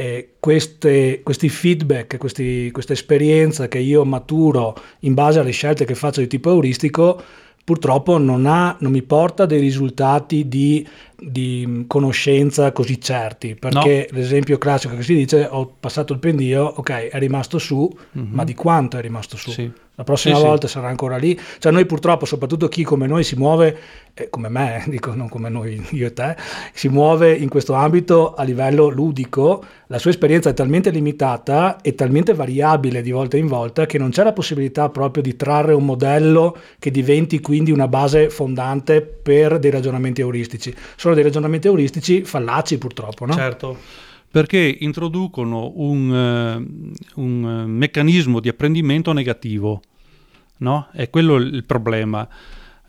eh, 0.00 0.34
queste, 0.38 1.22
questi 1.24 1.48
feedback, 1.48 2.18
questi, 2.18 2.70
questa 2.70 2.92
esperienza 2.92 3.66
che 3.66 3.80
io 3.80 4.04
maturo 4.04 4.76
in 5.00 5.12
base 5.12 5.40
alle 5.40 5.50
scelte 5.50 5.84
che 5.84 5.96
faccio 5.96 6.20
di 6.20 6.28
tipo 6.28 6.50
euristico, 6.50 7.20
purtroppo 7.64 8.16
non, 8.16 8.46
ha, 8.46 8.76
non 8.78 8.92
mi 8.92 9.02
porta 9.02 9.44
dei 9.44 9.58
risultati 9.58 10.46
di, 10.46 10.86
di 11.20 11.84
conoscenza 11.86 12.70
così 12.72 13.00
certi, 13.00 13.56
perché 13.56 14.08
no. 14.10 14.18
l'esempio 14.18 14.56
classico 14.58 14.94
che 14.94 15.02
si 15.02 15.14
dice 15.14 15.46
ho 15.50 15.74
passato 15.78 16.12
il 16.12 16.18
pendio, 16.20 16.64
ok, 16.64 17.08
è 17.08 17.18
rimasto 17.18 17.58
su, 17.58 17.90
mm-hmm. 18.16 18.32
ma 18.32 18.44
di 18.44 18.54
quanto 18.54 18.98
è 18.98 19.00
rimasto 19.00 19.36
su? 19.36 19.50
Sì 19.50 19.70
la 19.98 20.04
prossima 20.04 20.36
sì, 20.36 20.42
volta 20.42 20.66
sì. 20.68 20.74
sarà 20.74 20.88
ancora 20.88 21.16
lì. 21.16 21.38
Cioè 21.58 21.72
noi 21.72 21.84
purtroppo, 21.84 22.24
soprattutto 22.24 22.68
chi 22.68 22.84
come 22.84 23.08
noi 23.08 23.24
si 23.24 23.34
muove, 23.34 23.76
eh, 24.14 24.30
come 24.30 24.48
me, 24.48 24.84
dico 24.86 25.12
non 25.12 25.28
come 25.28 25.48
noi, 25.48 25.84
io 25.90 26.06
e 26.06 26.12
te, 26.12 26.36
si 26.72 26.88
muove 26.88 27.34
in 27.34 27.48
questo 27.48 27.72
ambito 27.72 28.34
a 28.34 28.44
livello 28.44 28.88
ludico, 28.88 29.64
la 29.88 29.98
sua 29.98 30.10
esperienza 30.10 30.50
è 30.50 30.54
talmente 30.54 30.90
limitata 30.90 31.80
e 31.80 31.96
talmente 31.96 32.32
variabile 32.32 33.02
di 33.02 33.10
volta 33.10 33.36
in 33.36 33.48
volta 33.48 33.86
che 33.86 33.98
non 33.98 34.10
c'è 34.10 34.22
la 34.22 34.32
possibilità 34.32 34.88
proprio 34.88 35.20
di 35.20 35.34
trarre 35.34 35.72
un 35.72 35.84
modello 35.84 36.56
che 36.78 36.92
diventi 36.92 37.40
quindi 37.40 37.72
una 37.72 37.88
base 37.88 38.30
fondante 38.30 39.02
per 39.02 39.58
dei 39.58 39.72
ragionamenti 39.72 40.20
euristici. 40.20 40.72
Sono 40.94 41.07
dei 41.14 41.24
ragionamenti 41.24 41.66
euristici 41.66 42.24
fallaci 42.24 42.78
purtroppo, 42.78 43.26
no? 43.26 43.34
Certo 43.34 43.76
perché 44.30 44.76
introducono 44.80 45.72
un, 45.76 46.10
uh, 46.10 47.20
un 47.22 47.64
meccanismo 47.64 48.40
di 48.40 48.50
apprendimento 48.50 49.14
negativo 49.14 49.80
no? 50.58 50.88
È 50.92 51.10
quello 51.10 51.36
il 51.36 51.64
problema. 51.64 52.26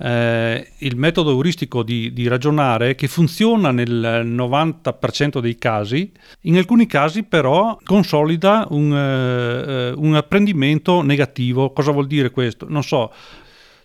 Eh, 0.02 0.72
il 0.78 0.96
metodo 0.96 1.32
euristico 1.32 1.84
di, 1.84 2.14
di, 2.14 2.28
ragionare 2.28 2.96
che 2.96 3.10
funziona 3.10 3.72
nel 3.72 4.24
90% 4.26 5.40
dei 5.40 5.58
casi, 5.58 6.10
in 6.42 6.56
alcuni 6.56 6.86
casi 6.86 7.24
però 7.24 7.78
consolida 7.84 8.66
un, 8.70 8.96
eh, 8.96 9.92
un, 9.92 10.16
apprendimento 10.16 11.02
negativo. 11.02 11.74
Cosa 11.74 11.92
vuol 11.92 12.08
dire 12.08 12.32
questo? 12.32 12.66
Non 12.70 12.84
so, 12.84 13.12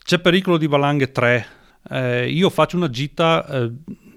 c'è 0.04 0.20
pericolo 0.20 0.56
di 0.56 0.68
valanghe 0.68 1.10
3, 1.10 1.46
eh, 1.90 2.30
io 2.30 2.48
faccio 2.48 2.76
una 2.76 2.90
gita 2.90 3.44
eh, 3.46 3.72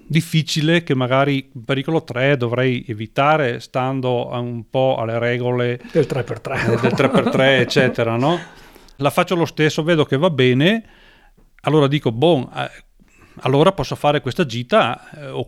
difficile 0.08 0.82
che 0.82 0.94
magari 0.94 1.50
pericolo 1.64 2.02
3 2.02 2.36
dovrei 2.36 2.84
evitare 2.88 3.60
stando 3.60 4.28
un 4.32 4.68
po' 4.70 4.96
alle 4.98 5.18
regole 5.18 5.80
del 5.92 6.06
3x3, 6.08 6.72
eh, 6.72 6.80
del 6.80 6.92
3x3 6.94 7.40
eccetera, 7.60 8.16
no? 8.16 8.40
la 8.98 9.10
faccio 9.10 9.34
lo 9.34 9.44
stesso, 9.44 9.82
vedo 9.82 10.04
che 10.04 10.16
va 10.16 10.30
bene, 10.30 10.84
allora 11.62 11.86
dico, 11.86 12.12
boh, 12.12 12.50
allora 13.40 13.72
posso 13.72 13.94
fare 13.94 14.20
questa 14.20 14.46
gita 14.46 15.10
eh, 15.10 15.28
o 15.28 15.46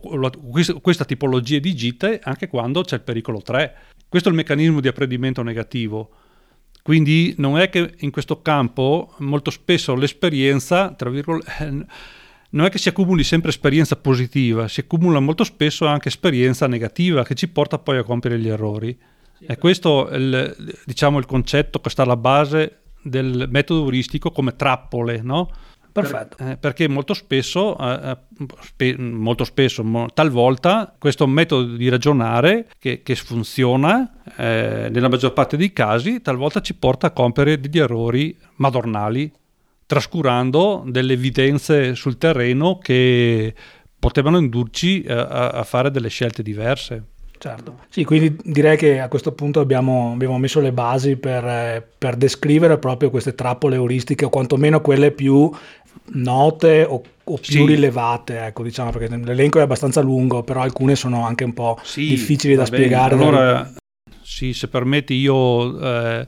questa 0.80 1.04
tipologia 1.04 1.58
di 1.58 1.74
gite 1.74 2.20
anche 2.22 2.48
quando 2.48 2.82
c'è 2.82 2.96
il 2.96 3.02
pericolo 3.02 3.42
3. 3.42 3.76
Questo 4.08 4.28
è 4.28 4.32
il 4.32 4.36
meccanismo 4.36 4.80
di 4.80 4.88
apprendimento 4.88 5.42
negativo. 5.42 6.10
Quindi 6.82 7.34
non 7.38 7.58
è 7.58 7.68
che 7.68 7.94
in 7.98 8.10
questo 8.10 8.40
campo 8.40 9.14
molto 9.18 9.50
spesso 9.50 9.94
l'esperienza, 9.94 10.92
tra 10.92 11.10
virgolette, 11.10 11.86
non 12.50 12.66
è 12.66 12.70
che 12.70 12.78
si 12.78 12.88
accumuli 12.88 13.22
sempre 13.22 13.50
esperienza 13.50 13.96
positiva, 13.96 14.68
si 14.68 14.80
accumula 14.80 15.20
molto 15.20 15.44
spesso 15.44 15.86
anche 15.86 16.08
esperienza 16.08 16.66
negativa 16.66 17.24
che 17.24 17.34
ci 17.34 17.48
porta 17.48 17.78
poi 17.78 17.98
a 17.98 18.02
compiere 18.02 18.38
gli 18.38 18.48
errori. 18.48 18.96
Sì, 19.38 19.44
e 19.44 19.58
questo 19.58 20.08
è 20.08 20.16
il, 20.16 20.76
diciamo, 20.84 21.18
il 21.18 21.26
concetto 21.26 21.80
che 21.80 21.90
sta 21.90 22.02
alla 22.02 22.16
base 22.16 22.80
del 23.02 23.48
metodo 23.50 23.82
euristico 23.82 24.30
come 24.30 24.56
trappole, 24.56 25.22
no? 25.22 25.50
Perfetto. 25.92 26.36
Per, 26.36 26.48
eh, 26.48 26.56
perché 26.56 26.88
molto 26.88 27.14
spesso, 27.14 27.76
eh, 27.78 28.10
eh, 28.10 28.46
spe, 28.60 28.96
molto 28.96 29.44
spesso, 29.44 29.82
mo, 29.82 30.08
talvolta, 30.12 30.94
questo 30.98 31.26
metodo 31.26 31.76
di 31.76 31.88
ragionare 31.88 32.68
che, 32.78 33.02
che 33.02 33.14
funziona 33.16 34.12
eh, 34.36 34.88
nella 34.90 35.08
maggior 35.08 35.32
parte 35.32 35.56
dei 35.56 35.72
casi, 35.72 36.20
talvolta 36.20 36.60
ci 36.60 36.74
porta 36.74 37.08
a 37.08 37.10
compiere 37.10 37.58
degli 37.58 37.78
errori 37.78 38.36
madornali, 38.56 39.32
trascurando 39.90 40.84
delle 40.86 41.14
evidenze 41.14 41.96
sul 41.96 42.16
terreno 42.16 42.78
che 42.78 43.52
potevano 43.98 44.38
indurci 44.38 45.04
a, 45.08 45.48
a 45.48 45.64
fare 45.64 45.90
delle 45.90 46.08
scelte 46.08 46.44
diverse. 46.44 47.06
Certo, 47.36 47.78
sì, 47.88 48.04
quindi 48.04 48.36
direi 48.44 48.76
che 48.76 49.00
a 49.00 49.08
questo 49.08 49.32
punto 49.32 49.58
abbiamo, 49.58 50.12
abbiamo 50.12 50.38
messo 50.38 50.60
le 50.60 50.70
basi 50.70 51.16
per, 51.16 51.84
per, 51.98 52.14
descrivere 52.14 52.78
proprio 52.78 53.10
queste 53.10 53.34
trappole 53.34 53.74
euristiche 53.74 54.26
o 54.26 54.28
quantomeno 54.28 54.80
quelle 54.80 55.10
più 55.10 55.50
note 56.12 56.84
o, 56.84 57.02
o 57.24 57.34
più 57.34 57.42
sì. 57.42 57.66
rilevate, 57.66 58.46
ecco, 58.46 58.62
diciamo, 58.62 58.90
perché 58.90 59.16
l'elenco 59.16 59.58
è 59.58 59.62
abbastanza 59.62 60.00
lungo, 60.02 60.44
però 60.44 60.60
alcune 60.60 60.94
sono 60.94 61.26
anche 61.26 61.42
un 61.42 61.52
po' 61.52 61.80
sì, 61.82 62.06
difficili 62.06 62.54
da 62.54 62.64
spiegare. 62.64 63.16
Allora, 63.16 63.72
sì, 64.22 64.52
se 64.52 64.68
permetti 64.68 65.14
io... 65.14 65.80
Eh, 65.80 66.26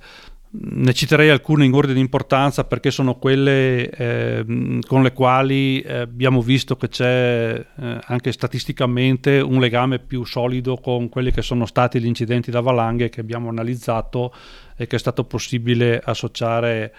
ne 0.55 0.93
citerei 0.93 1.31
alcune 1.31 1.65
in 1.65 1.73
ordine 1.73 1.95
di 1.95 2.01
importanza 2.01 2.65
perché 2.65 2.91
sono 2.91 3.15
quelle 3.15 3.89
eh, 3.89 4.81
con 4.87 5.03
le 5.03 5.13
quali 5.13 5.81
eh, 5.81 6.01
abbiamo 6.01 6.43
visto 6.43 6.77
che 6.77 6.89
c'è 6.89 7.67
eh, 7.75 7.99
anche 8.05 8.33
statisticamente 8.33 9.41
un 9.41 9.61
legame 9.61 9.99
più 9.99 10.25
solido 10.25 10.77
con 10.77 11.09
quelli 11.09 11.33
che 11.33 11.41
sono 11.41 11.65
stati 11.65 12.01
gli 12.01 12.07
incidenti 12.07 12.51
da 12.51 12.61
valanghe 12.61 13.09
che 13.09 13.21
abbiamo 13.21 13.49
analizzato 13.49 14.35
e 14.77 14.87
che 14.87 14.97
è 14.97 14.99
stato 14.99 15.25
possibile 15.25 16.01
associare 16.05 16.93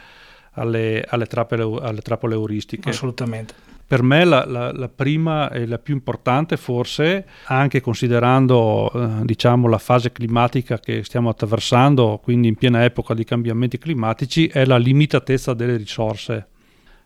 alle, 0.53 1.05
alle, 1.07 1.25
trappole, 1.27 1.63
alle 1.81 2.01
trappole 2.01 2.33
euristiche. 2.33 2.89
Assolutamente. 2.89 3.72
Per 3.93 4.01
me 4.01 4.25
la, 4.25 4.43
la, 4.47 4.71
la, 4.71 4.89
prima 4.89 5.51
e 5.51 5.67
la 5.67 5.77
più 5.77 5.93
importante 5.93 6.57
forse, 6.57 7.27
anche 7.45 7.79
considerando 7.79 8.91
eh, 8.91 9.23
diciamo, 9.23 9.67
la 9.67 9.77
fase 9.77 10.11
climatica 10.11 10.79
che 10.79 11.03
stiamo 11.03 11.29
attraversando, 11.29 12.19
quindi 12.23 12.47
in 12.47 12.55
piena 12.55 12.83
epoca 12.85 13.13
di 13.13 13.23
cambiamenti 13.23 13.77
climatici, 13.77 14.47
è 14.47 14.65
la 14.65 14.77
limitatezza 14.77 15.53
delle 15.53 15.77
risorse. 15.77 16.47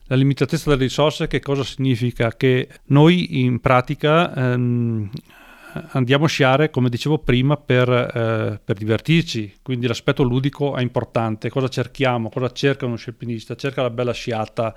La 0.06 0.16
limitatezza 0.16 0.70
delle 0.70 0.84
risorse 0.84 1.28
che 1.28 1.42
cosa 1.42 1.66
significa? 1.66 2.32
Che 2.32 2.70
noi 2.86 3.44
in 3.44 3.60
pratica 3.60 4.34
ehm, 4.34 5.10
andiamo 5.90 6.24
a 6.24 6.30
sciare, 6.30 6.70
come 6.70 6.88
dicevo 6.88 7.18
prima, 7.18 7.58
per, 7.58 7.90
eh, 7.90 8.62
per, 8.64 8.78
divertirci, 8.78 9.56
quindi 9.62 9.88
l'aspetto 9.88 10.24
ludico 10.24 10.78
è 10.78 10.82
importante. 10.82 11.50
Cosa 11.50 11.68
cerchiamo? 11.68 12.30
Cosa 12.30 12.50
cerca 12.54 12.86
uno 12.86 12.96
scialpinista? 12.96 13.56
Cerca 13.56 13.82
la 13.82 13.90
bella 13.90 14.14
sciata 14.14 14.74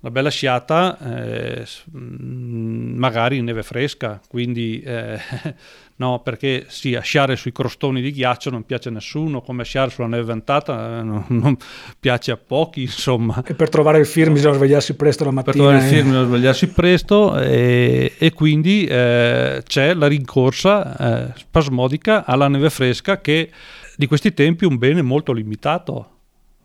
una 0.00 0.12
bella 0.12 0.30
sciata, 0.30 0.96
eh, 0.98 1.66
mm, 1.96 2.96
magari 2.96 3.38
in 3.38 3.44
neve 3.44 3.64
fresca, 3.64 4.20
quindi 4.28 4.80
eh, 4.80 5.18
no, 5.96 6.20
perché 6.20 6.66
sì, 6.68 6.96
sciare 7.02 7.34
sui 7.34 7.50
crostoni 7.50 8.00
di 8.00 8.12
ghiaccio 8.12 8.48
non 8.50 8.64
piace 8.64 8.90
a 8.90 8.92
nessuno, 8.92 9.40
come 9.40 9.64
sciare 9.64 9.90
sulla 9.90 10.06
neve 10.06 10.22
ventata 10.22 11.00
eh, 11.00 11.02
non, 11.02 11.24
non, 11.26 11.56
piace 11.98 12.30
a 12.30 12.36
pochi, 12.36 12.82
insomma. 12.82 13.42
E 13.44 13.54
per 13.54 13.68
trovare 13.68 13.98
il 13.98 14.06
firm 14.06 14.34
bisogna 14.34 14.54
svegliarsi 14.54 14.94
presto 14.94 15.24
la 15.24 15.32
mattina. 15.32 15.52
Per 15.52 15.62
trovare 15.62 15.84
il 15.84 15.92
firm 15.92 16.08
bisogna 16.10 16.26
svegliarsi 16.26 16.68
presto 16.68 17.36
e, 17.40 18.12
e 18.18 18.32
quindi 18.32 18.84
eh, 18.84 19.62
c'è 19.66 19.94
la 19.94 20.06
rincorsa 20.06 21.26
eh, 21.26 21.32
spasmodica 21.38 22.24
alla 22.24 22.46
neve 22.46 22.70
fresca 22.70 23.20
che 23.20 23.50
di 23.96 24.06
questi 24.06 24.32
tempi 24.32 24.64
è 24.64 24.68
un 24.68 24.78
bene 24.78 25.02
molto 25.02 25.32
limitato, 25.32 26.10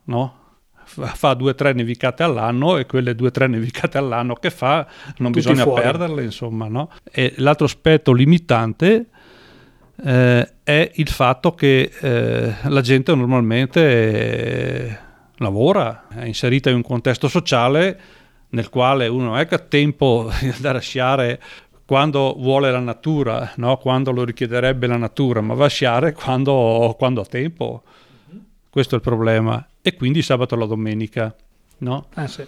no? 0.03 0.41
Fa 0.93 1.33
due 1.33 1.51
o 1.51 1.55
tre 1.55 1.73
nevicate 1.73 2.23
all'anno 2.23 2.77
e 2.77 2.85
quelle 2.85 3.15
due 3.15 3.27
o 3.27 3.31
tre 3.31 3.47
nevicate 3.47 3.97
all'anno 3.97 4.35
che 4.35 4.49
fa 4.49 4.87
non 5.17 5.31
Tutti 5.31 5.47
bisogna 5.47 5.63
fuori. 5.63 5.81
perderle, 5.81 6.23
insomma. 6.23 6.67
No? 6.67 6.89
E 7.11 7.33
l'altro 7.37 7.65
aspetto 7.65 8.13
limitante 8.13 9.07
eh, 10.03 10.53
è 10.63 10.91
il 10.93 11.09
fatto 11.09 11.53
che 11.53 11.91
eh, 11.99 12.53
la 12.63 12.81
gente 12.81 13.13
normalmente 13.15 13.81
eh, 13.81 14.97
lavora, 15.37 16.07
è 16.09 16.25
inserita 16.25 16.69
in 16.69 16.77
un 16.77 16.83
contesto 16.83 17.27
sociale 17.27 17.99
nel 18.49 18.69
quale 18.69 19.07
uno 19.07 19.25
non 19.25 19.37
è 19.37 19.47
che 19.47 19.55
ha 19.55 19.59
tempo 19.59 20.29
di 20.39 20.49
andare 20.49 20.77
a 20.77 20.81
sciare 20.81 21.41
quando 21.85 22.35
vuole 22.37 22.71
la 22.71 22.79
natura, 22.79 23.51
no? 23.57 23.77
quando 23.77 24.11
lo 24.11 24.23
richiederebbe 24.23 24.87
la 24.87 24.97
natura, 24.97 25.41
ma 25.41 25.53
va 25.53 25.65
a 25.65 25.69
sciare 25.69 26.13
quando, 26.13 26.95
quando 26.97 27.21
ha 27.21 27.25
tempo. 27.25 27.83
Questo 28.69 28.95
è 28.95 28.97
il 28.97 29.03
problema. 29.03 29.65
E 29.85 29.95
quindi 29.95 30.21
sabato 30.21 30.55
e 30.55 30.57
la 30.57 30.65
domenica. 30.65 31.35
No? 31.79 32.07
Eh 32.15 32.27
sì. 32.29 32.45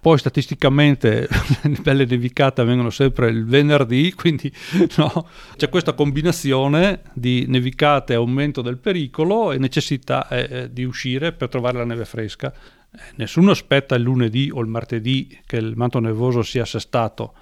Poi 0.00 0.18
statisticamente 0.18 1.26
le 1.62 1.78
belle 1.82 2.04
nevicate 2.04 2.60
avvengono 2.60 2.90
sempre 2.90 3.28
il 3.28 3.44
venerdì, 3.44 4.12
quindi 4.14 4.52
no, 4.98 5.28
c'è 5.56 5.68
questa 5.68 5.94
combinazione 5.94 7.02
di 7.12 7.44
nevicate, 7.48 8.14
aumento 8.14 8.62
del 8.62 8.78
pericolo 8.78 9.50
e 9.50 9.58
necessità 9.58 10.28
eh, 10.28 10.72
di 10.72 10.84
uscire 10.84 11.32
per 11.32 11.48
trovare 11.48 11.78
la 11.78 11.84
neve 11.84 12.04
fresca. 12.04 12.52
Eh, 12.52 12.98
nessuno 13.16 13.50
aspetta 13.50 13.96
il 13.96 14.02
lunedì 14.02 14.48
o 14.52 14.60
il 14.60 14.68
martedì 14.68 15.40
che 15.44 15.56
il 15.56 15.72
manto 15.74 15.98
nevoso 15.98 16.42
sia 16.42 16.62
assestato 16.62 17.34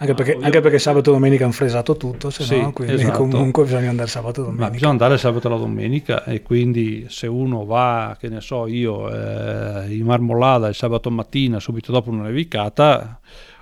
anche 0.00 0.14
perché, 0.14 0.32
ah, 0.32 0.44
anche 0.44 0.60
perché, 0.60 0.78
sabato 0.78 1.10
e 1.10 1.12
domenica 1.12 1.42
hanno 1.42 1.52
fresato 1.52 1.96
tutto, 1.96 2.30
se 2.30 2.44
sì, 2.44 2.60
no, 2.60 2.72
quindi 2.72 2.94
esatto. 2.94 3.18
comunque 3.18 3.64
bisogna 3.64 3.90
andare 3.90 4.08
sabato 4.08 4.40
e 4.40 4.44
domenica. 4.44 4.64
Ma 4.64 4.70
bisogna 4.70 4.90
andare 4.92 5.18
sabato 5.18 5.48
e 5.48 5.50
la 5.50 5.56
domenica 5.56 6.24
e 6.24 6.42
quindi 6.42 7.06
se 7.08 7.26
uno 7.26 7.64
va, 7.64 8.16
che 8.16 8.28
ne 8.28 8.40
so 8.40 8.68
io, 8.68 9.10
eh, 9.10 9.92
in 9.92 10.04
Marmolada 10.04 10.68
il 10.68 10.76
sabato 10.76 11.10
mattina, 11.10 11.58
subito 11.58 11.90
dopo 11.90 12.10
una 12.10 12.22
nevicata, 12.24 13.18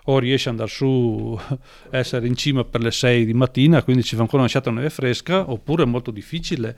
o 0.09 0.19
riesce 0.19 0.51
ad 0.51 0.57
andare 0.57 0.71
su, 0.71 1.39
essere 1.91 2.27
in 2.27 2.37
cima 2.37 2.65
per 2.65 2.83
le 2.83 2.91
6 2.91 3.25
di 3.25 3.33
mattina, 3.33 3.83
quindi 3.83 4.03
ci 4.03 4.15
fa 4.15 4.21
ancora 4.21 4.43
una 4.43 4.49
sciata 4.49 4.71
neve 4.71 4.91
fresca, 4.91 5.51
oppure 5.51 5.85
è 5.85 5.87
molto 5.87 6.11
difficile. 6.11 6.77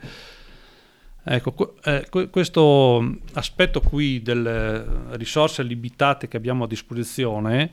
Ecco, 1.21 1.75
eh, 1.83 2.07
questo 2.31 3.17
aspetto 3.33 3.81
qui 3.81 4.21
delle 4.21 4.85
risorse 5.11 5.63
limitate 5.63 6.29
che 6.29 6.37
abbiamo 6.37 6.63
a 6.63 6.67
disposizione 6.67 7.71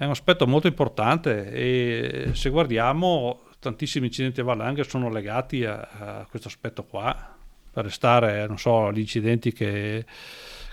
è 0.00 0.04
un 0.04 0.12
aspetto 0.12 0.46
molto 0.46 0.66
importante 0.66 1.52
e 1.52 2.30
se 2.32 2.48
guardiamo 2.48 3.40
tantissimi 3.58 4.06
incidenti 4.06 4.40
a 4.40 4.44
valanghe 4.44 4.82
sono 4.82 5.10
legati 5.10 5.66
a, 5.66 5.88
a 5.98 6.26
questo 6.26 6.48
aspetto 6.48 6.84
qua, 6.84 7.36
per 7.70 7.84
restare, 7.84 8.46
non 8.46 8.56
so, 8.56 8.90
gli 8.92 9.00
incidenti 9.00 9.52
che, 9.52 10.06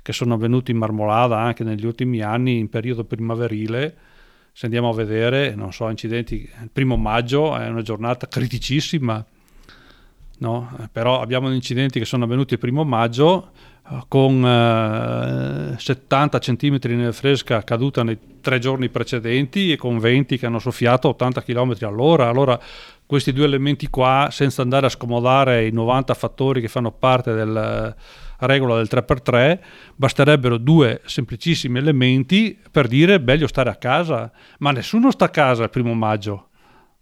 che 0.02 0.14
sono 0.14 0.36
avvenuti 0.36 0.72
in 0.72 0.78
Marmolada 0.78 1.38
anche 1.38 1.66
negli 1.66 1.86
ultimi 1.86 2.22
anni 2.22 2.58
in 2.58 2.70
periodo 2.70 3.04
primaverile, 3.04 3.98
se 4.54 4.68
andiamo 4.68 4.92
a 4.92 4.94
vedere, 4.94 5.54
non 5.56 5.74
so, 5.74 5.90
incidenti, 5.90 6.50
il 6.62 6.70
primo 6.72 6.96
maggio 6.96 7.58
è 7.58 7.68
una 7.68 7.82
giornata 7.82 8.30
criticissima, 8.30 9.26
no? 10.40 10.76
però 10.92 11.22
abbiamo 11.22 11.52
incidenti 11.54 12.00
che 12.00 12.06
sono 12.06 12.26
avvenuti 12.26 12.54
il 12.54 12.60
primo 12.60 12.84
maggio 12.84 13.52
con 14.08 14.46
eh, 14.46 15.80
70 15.80 16.40
cm 16.40 16.78
neve 16.84 17.14
fresca 17.14 17.64
caduta 17.64 18.04
nei 18.04 18.18
tre 18.42 18.60
giorni 18.60 18.90
precedenti 18.90 19.72
e 19.72 19.78
con 19.78 19.98
venti 20.00 20.38
che 20.38 20.46
hanno 20.46 20.60
soffiato 20.60 21.10
80 21.10 21.42
km 21.44 21.76
all'ora. 21.82 22.28
Allora 22.28 22.60
questi 23.06 23.32
due 23.32 23.46
elementi 23.46 23.88
qua, 23.88 24.28
senza 24.32 24.62
andare 24.62 24.88
a 24.88 24.90
scomodare 24.90 25.66
i 25.66 25.72
90 25.72 26.14
fattori 26.14 26.60
che 26.60 26.68
fanno 26.68 26.92
parte 26.92 27.34
della 27.34 27.96
regola 28.40 28.76
del 28.76 28.88
3x3, 28.92 29.60
basterebbero 29.96 30.58
due 30.58 31.02
semplicissimi 31.06 31.80
elementi 31.80 32.60
per 32.70 32.88
dire 32.88 33.18
meglio 33.20 33.48
stare 33.48 33.70
a 33.70 33.76
casa, 33.76 34.32
ma 34.60 34.72
nessuno 34.72 35.12
sta 35.12 35.26
a 35.26 35.30
casa 35.30 35.64
il 35.64 35.70
primo 35.70 35.94
maggio. 35.94 36.50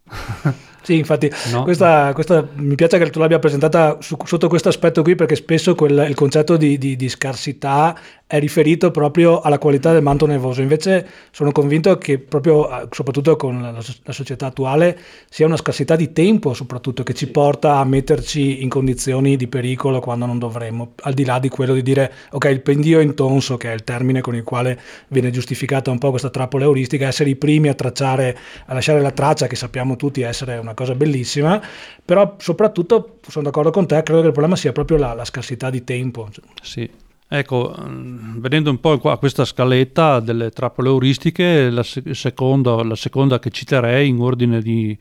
Sì, 0.86 1.00
infatti, 1.00 1.32
no. 1.52 1.64
questa, 1.64 2.12
questa, 2.14 2.48
mi 2.58 2.76
piace 2.76 3.00
che 3.00 3.10
tu 3.10 3.18
l'abbia 3.18 3.40
presentata 3.40 3.98
su, 4.02 4.16
sotto 4.24 4.48
questo 4.48 4.70
aspetto 4.70 5.02
qui, 5.02 5.16
perché 5.16 5.36
spesso 5.36 5.74
quel, 5.74 6.06
il 6.08 6.14
concetto 6.14 6.58
di, 6.58 6.78
di, 6.78 6.96
di, 6.96 7.10
scarsità 7.10 7.98
è 8.28 8.40
riferito 8.40 8.90
proprio 8.90 9.40
alla 9.42 9.60
qualità 9.60 9.92
del 9.92 10.02
manto 10.02 10.26
nevoso. 10.26 10.62
Invece 10.62 11.08
sono 11.30 11.52
convinto 11.52 11.96
che 12.00 12.18
proprio, 12.18 12.68
eh, 12.70 12.88
soprattutto 12.90 13.36
con 13.36 13.62
la, 13.62 13.72
la 13.72 14.12
società 14.12 14.48
attuale, 14.48 14.98
sia 15.30 15.46
una 15.46 15.58
scarsità 15.58 15.96
di 15.96 16.12
tempo, 16.12 16.56
soprattutto, 16.56 17.04
che 17.04 17.14
ci 17.14 17.28
porta 17.28 17.78
a 17.78 17.86
metterci 17.86 18.64
in 18.64 18.70
condizioni 18.70 19.36
di 19.36 19.48
pericolo 19.48 20.00
quando 20.00 20.26
non 20.26 20.40
dovremmo, 20.40 20.94
al 21.04 21.14
di 21.14 21.24
là 21.24 21.38
di 21.38 21.50
quello 21.50 21.76
di 21.76 21.84
dire, 21.84 22.12
ok, 22.32 22.46
il 22.46 22.62
pendio 22.62 23.00
intonso, 23.00 23.58
che 23.58 23.72
è 23.72 23.76
il 23.76 23.84
termine 23.84 24.22
con 24.22 24.36
il 24.36 24.44
quale 24.44 24.80
viene 25.10 25.30
giustificata 25.30 25.92
un 25.92 26.00
po' 26.00 26.10
questa 26.10 26.32
trappola 26.32 26.64
euristica, 26.64 27.06
essere 27.06 27.30
i 27.30 27.36
primi 27.36 27.68
a 27.68 27.76
tracciare, 27.76 28.36
a 28.66 28.74
lasciare 28.74 29.02
la 29.02 29.12
traccia, 29.12 29.46
che 29.46 29.56
sappiamo 29.56 29.98
tutti 29.98 30.22
essere 30.22 30.58
una 30.58 30.74
cosa 30.74 30.96
bellissima, 30.96 31.62
però 32.04 32.36
soprattutto 32.40 33.20
sono 33.28 33.46
d'accordo 33.46 33.70
con 33.70 33.86
te, 33.86 34.02
credo 34.02 34.22
che 34.22 34.28
il 34.28 34.34
problema 34.34 34.56
sia 34.56 34.72
proprio 34.72 34.98
la, 34.98 35.14
la 35.14 35.26
scarsità 35.26 35.70
di 35.70 35.84
tempo. 35.84 36.30
Sì. 36.64 37.04
Ecco, 37.38 37.76
mm, 37.78 38.40
vedendo 38.40 38.70
un 38.70 38.80
po' 38.80 38.98
a 39.04 39.18
questa 39.18 39.44
scaletta 39.44 40.22
delle 40.22 40.52
trappole 40.52 40.88
euristiche, 40.88 41.70
la, 41.70 41.84
seconda, 41.84 42.82
la 42.82 42.96
seconda 42.96 43.40
che 43.40 43.50
citerei 43.50 44.08
in 44.08 44.22
ordine 44.22 44.62
di, 44.62 44.98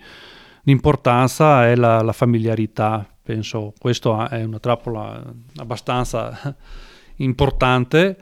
di 0.62 0.72
importanza 0.72 1.68
è 1.68 1.76
la, 1.76 2.02
la 2.02 2.12
familiarità. 2.12 3.08
Penso 3.22 3.72
questa 3.78 4.28
è 4.28 4.42
una 4.42 4.58
trappola 4.58 5.22
abbastanza 5.56 6.56
importante 7.16 8.16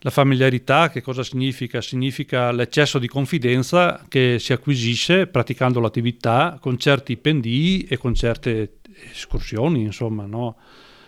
la 0.00 0.10
familiarità 0.10 0.90
che 0.90 1.00
cosa 1.00 1.22
significa? 1.22 1.80
Significa 1.80 2.52
l'eccesso 2.52 2.98
di 2.98 3.08
confidenza 3.08 4.04
che 4.06 4.36
si 4.38 4.52
acquisisce 4.52 5.26
praticando 5.26 5.80
l'attività 5.80 6.58
con 6.60 6.78
certi 6.78 7.16
pendii 7.16 7.86
e 7.88 7.96
con 7.96 8.14
certe 8.14 8.74
escursioni, 9.10 9.80
insomma, 9.80 10.26
no? 10.26 10.56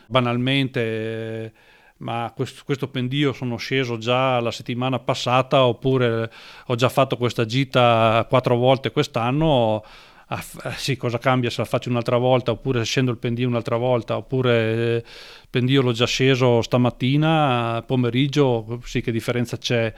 Banalmente, 0.06 1.52
ma 1.98 2.32
questo, 2.34 2.62
questo, 2.64 2.88
pendio 2.88 3.32
sono 3.32 3.56
sceso 3.56 3.98
già 3.98 4.40
la 4.40 4.50
settimana 4.50 4.98
passata 4.98 5.64
oppure 5.64 6.30
ho 6.66 6.74
già 6.74 6.88
fatto 6.88 7.16
questa 7.16 7.44
gita 7.44 8.24
quattro 8.28 8.56
volte 8.56 8.92
quest'anno 8.92 9.84
ah, 10.28 10.44
sì, 10.76 10.96
cosa 10.96 11.18
cambia 11.18 11.50
se 11.50 11.60
la 11.60 11.66
faccio 11.66 11.90
un'altra 11.90 12.16
volta 12.16 12.50
oppure 12.50 12.84
scendo 12.84 13.10
il 13.10 13.18
pendio 13.18 13.48
un'altra 13.48 13.76
volta 13.76 14.16
oppure 14.16 14.96
il 14.96 15.04
pendio 15.50 15.82
l'ho 15.82 15.92
già 15.92 16.06
sceso 16.06 16.62
stamattina, 16.62 17.82
pomeriggio, 17.86 18.80
sì 18.84 19.00
che 19.00 19.10
differenza 19.10 19.56
c'è. 19.56 19.92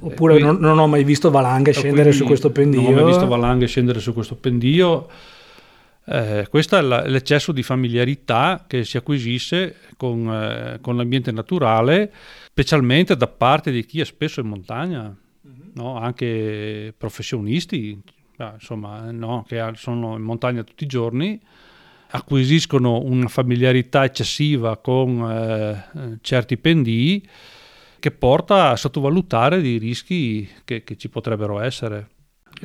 Oppure 0.00 0.34
quindi, 0.34 0.52
non, 0.52 0.60
non, 0.60 0.78
ho 0.78 0.86
mai 0.86 1.04
visto 1.04 1.30
valanghe 1.30 1.72
scendere 1.72 2.12
su 2.12 2.24
questo 2.24 2.50
pendio. 2.50 2.82
Non 2.82 2.92
ho 2.92 2.94
mai 2.96 3.04
visto 3.06 3.26
valanghe 3.26 3.66
scendere 3.66 4.00
su 4.00 4.12
questo 4.12 4.36
pendio. 4.36 5.08
Eh, 6.04 6.46
questo 6.50 6.76
è 6.76 6.80
la, 6.80 7.06
l'eccesso 7.06 7.52
di 7.52 7.62
familiarità 7.62 8.64
che 8.66 8.84
si 8.84 8.96
acquisisce 8.96 9.76
con, 9.96 10.28
eh, 10.28 10.78
con, 10.80 10.96
l'ambiente 10.96 11.30
naturale, 11.30 12.12
specialmente 12.46 13.16
da 13.16 13.28
parte 13.28 13.70
di 13.70 13.84
chi 13.86 14.00
è 14.00 14.04
spesso 14.04 14.40
in 14.40 14.48
montagna, 14.48 15.02
mm-hmm. 15.02 15.70
no? 15.74 15.96
anche 15.98 16.92
professionisti, 16.96 18.00
insomma, 18.36 19.10
no, 19.12 19.44
che 19.46 19.62
sono 19.74 20.16
in 20.16 20.22
montagna 20.22 20.64
tutti 20.64 20.84
i 20.84 20.88
giorni, 20.88 21.40
acquisiscono 22.14 23.00
una 23.00 23.28
familiarità 23.28 24.04
eccessiva 24.04 24.76
con 24.76 25.30
eh, 25.30 26.18
certi 26.20 26.56
pendii 26.58 27.26
che 27.98 28.10
porta 28.10 28.70
a 28.70 28.76
sottovalutare 28.76 29.62
dei 29.62 29.78
rischi 29.78 30.48
che, 30.64 30.82
che 30.82 30.96
ci 30.96 31.08
potrebbero 31.08 31.60
essere. 31.60 32.08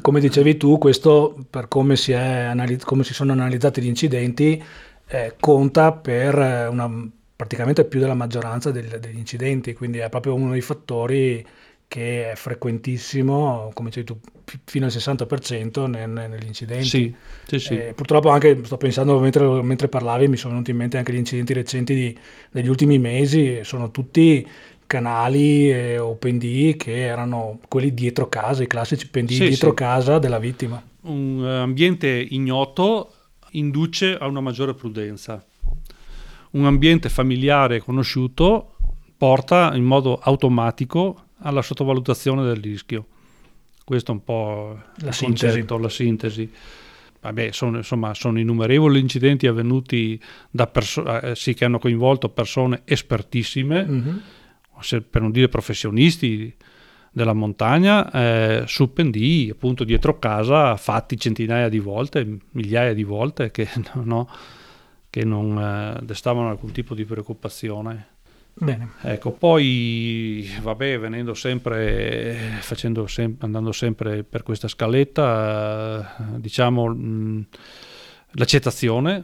Come 0.01 0.19
dicevi 0.19 0.57
tu, 0.57 0.77
questo 0.77 1.35
per 1.49 1.67
come 1.67 1.95
si, 1.95 2.13
analizz- 2.13 2.85
come 2.85 3.03
si 3.03 3.13
sono 3.13 3.31
analizzati 3.31 3.81
gli 3.81 3.87
incidenti 3.87 4.63
eh, 5.07 5.35
conta 5.39 5.91
per 5.93 6.37
eh, 6.37 6.67
una, 6.67 7.09
praticamente 7.35 7.85
più 7.85 7.99
della 7.99 8.13
maggioranza 8.13 8.71
del, 8.71 8.99
degli 8.99 9.17
incidenti, 9.17 9.73
quindi 9.73 9.99
è 9.99 10.09
proprio 10.09 10.33
uno 10.33 10.51
dei 10.51 10.61
fattori 10.61 11.45
che 11.87 12.31
è 12.31 12.35
frequentissimo, 12.35 13.71
come 13.73 13.89
dicevi 13.89 14.05
tu, 14.05 14.19
fino 14.65 14.85
al 14.85 14.91
60% 14.91 15.87
nel, 15.87 16.09
negli 16.09 16.45
incidenti. 16.45 16.85
Sì, 16.85 17.15
sì, 17.45 17.59
sì. 17.59 17.77
Eh, 17.77 17.93
purtroppo 17.93 18.29
anche, 18.29 18.59
sto 18.63 18.75
pensando 18.75 19.17
mentre, 19.19 19.45
mentre, 19.61 19.87
parlavi, 19.87 20.27
mi 20.27 20.35
sono 20.35 20.53
venuti 20.53 20.71
in 20.71 20.77
mente 20.77 20.97
anche 20.97 21.13
gli 21.13 21.17
incidenti 21.17 21.53
recenti 21.53 21.95
di, 21.95 22.17
degli 22.51 22.67
ultimi 22.67 22.99
mesi, 22.99 23.63
sono 23.63 23.89
tutti 23.89 24.45
canali 24.87 25.69
eh, 25.69 25.99
o 25.99 26.15
pendii 26.15 26.75
che 26.75 27.05
erano 27.05 27.59
quelli 27.67 27.93
dietro 27.93 28.27
casa, 28.29 28.63
i 28.63 28.67
classici 28.67 29.07
pendii 29.07 29.35
sì, 29.35 29.47
dietro 29.49 29.69
sì. 29.69 29.75
casa 29.75 30.17
della 30.17 30.39
vittima. 30.39 30.81
Un 31.01 31.45
ambiente 31.45 32.07
ignoto 32.07 33.13
induce 33.51 34.17
a 34.17 34.25
una 34.27 34.41
maggiore 34.41 34.73
prudenza. 34.73 35.45
Un 36.51 36.65
ambiente 36.65 37.09
familiare 37.09 37.79
conosciuto 37.79 38.75
porta 39.17 39.75
in 39.75 39.83
modo 39.83 40.17
automatico 40.17 41.23
alla 41.39 41.61
sottovalutazione 41.61 42.43
del 42.43 42.57
rischio. 42.57 43.05
Questo 43.83 44.11
è 44.11 44.15
un 44.15 44.23
po' 44.23 44.77
la 44.97 45.11
sintesi. 45.11 45.45
Concetto, 45.45 45.77
la 45.77 45.89
sintesi. 45.89 46.51
Vabbè, 47.21 47.51
sono, 47.51 47.77
insomma, 47.77 48.13
sono 48.13 48.39
innumerevoli 48.39 48.99
incidenti 48.99 49.47
avvenuti 49.47 50.19
da 50.49 50.67
persone, 50.67 51.21
eh, 51.21 51.35
sì, 51.35 51.53
che 51.53 51.65
hanno 51.65 51.79
coinvolto 51.79 52.29
persone 52.29 52.81
espertissime, 52.85 53.85
mm-hmm. 53.85 54.17
Se, 54.81 55.01
per 55.01 55.21
non 55.21 55.31
dire 55.31 55.49
professionisti 55.49 56.55
della 57.11 57.33
montagna, 57.33 58.11
eh, 58.11 58.63
su 58.67 58.93
pendii, 58.93 59.49
appunto 59.49 59.83
dietro 59.83 60.19
casa, 60.19 60.75
fatti 60.77 61.17
centinaia 61.17 61.69
di 61.69 61.79
volte, 61.79 62.37
migliaia 62.51 62.93
di 62.93 63.03
volte, 63.03 63.49
che, 63.51 63.67
no, 64.03 64.29
che 65.09 65.25
non 65.25 65.57
eh, 65.57 66.05
destavano 66.05 66.49
alcun 66.49 66.71
tipo 66.71 66.93
di 66.93 67.05
preoccupazione. 67.05 68.15
Bene. 68.59 68.89
Ecco, 69.01 69.31
poi 69.31 70.49
vabbè, 70.61 70.99
venendo 70.99 71.35
sempre, 71.35 72.59
sem- 72.61 73.35
andando 73.39 73.71
sempre 73.71 74.23
per 74.23 74.41
questa 74.41 74.67
scaletta, 74.67 76.33
eh, 76.35 76.39
diciamo 76.39 76.87
mh, 76.87 77.47
l'accettazione 78.31 79.23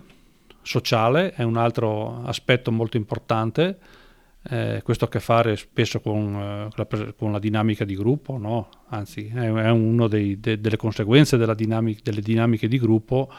sociale 0.62 1.34
è 1.34 1.44
un 1.44 1.58
altro 1.58 2.24
aspetto 2.24 2.72
molto 2.72 2.98
importante. 2.98 3.78
Eh, 4.50 4.82
questo 4.84 5.06
ha 5.06 5.08
a 5.08 5.12
che 5.12 5.22
fare 5.22 5.56
spesso 5.56 6.02
con, 6.02 6.70
eh, 6.76 7.14
con 7.16 7.32
la, 7.32 7.40
dinamica 7.40 7.86
di 7.86 7.96
gruppo, 7.96 8.38
no? 8.38 8.68
anzi 8.90 9.32
è, 9.34 9.50
è 9.50 9.70
una 9.70 10.08
de, 10.10 10.38
delle 10.40 10.76
conseguenze 10.76 11.38
dinamica, 11.56 12.02
delle 12.04 12.22
dinamiche 12.22 12.68
di 12.68 12.78
gruppo. 12.78 13.32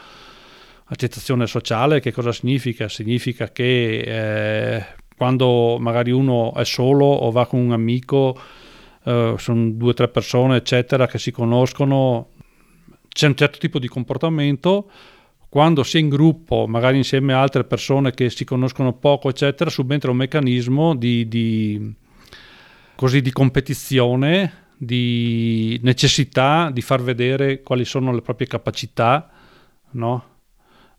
Accettazione 0.86 1.46
sociale 1.46 2.00
che 2.00 2.12
cosa 2.12 2.32
significa? 2.32 2.88
Significa 2.88 3.50
che 3.50 3.98
eh, 4.00 4.86
quando 5.16 5.78
magari 5.78 6.10
uno 6.10 6.54
è 6.54 6.64
solo 6.64 7.04
o 7.04 7.30
va 7.30 7.46
con 7.46 7.60
un 7.60 7.72
amico, 7.72 8.38
eh, 9.04 9.34
sono 9.36 9.70
due 9.70 9.90
o 9.90 9.94
tre 9.94 10.08
persone, 10.08 10.56
eccetera, 10.56 11.06
che 11.06 11.18
si 11.18 11.30
conoscono, 11.30 12.30
c'è 13.08 13.26
un 13.26 13.36
certo 13.36 13.58
tipo 13.58 13.78
di 13.78 13.88
comportamento. 13.88 14.90
Quando 15.54 15.84
si 15.84 15.98
è 15.98 16.00
in 16.00 16.08
gruppo, 16.08 16.66
magari 16.66 16.96
insieme 16.96 17.32
a 17.32 17.40
altre 17.40 17.62
persone 17.62 18.10
che 18.10 18.28
si 18.28 18.44
conoscono 18.44 18.92
poco, 18.92 19.28
eccetera, 19.28 19.70
subentra 19.70 20.10
un 20.10 20.16
meccanismo 20.16 20.96
di, 20.96 21.28
di, 21.28 21.94
così, 22.96 23.20
di 23.20 23.30
competizione, 23.30 24.52
di 24.76 25.78
necessità 25.84 26.70
di 26.72 26.80
far 26.80 27.02
vedere 27.02 27.62
quali 27.62 27.84
sono 27.84 28.12
le 28.12 28.20
proprie 28.20 28.48
capacità, 28.48 29.30
no? 29.92 30.24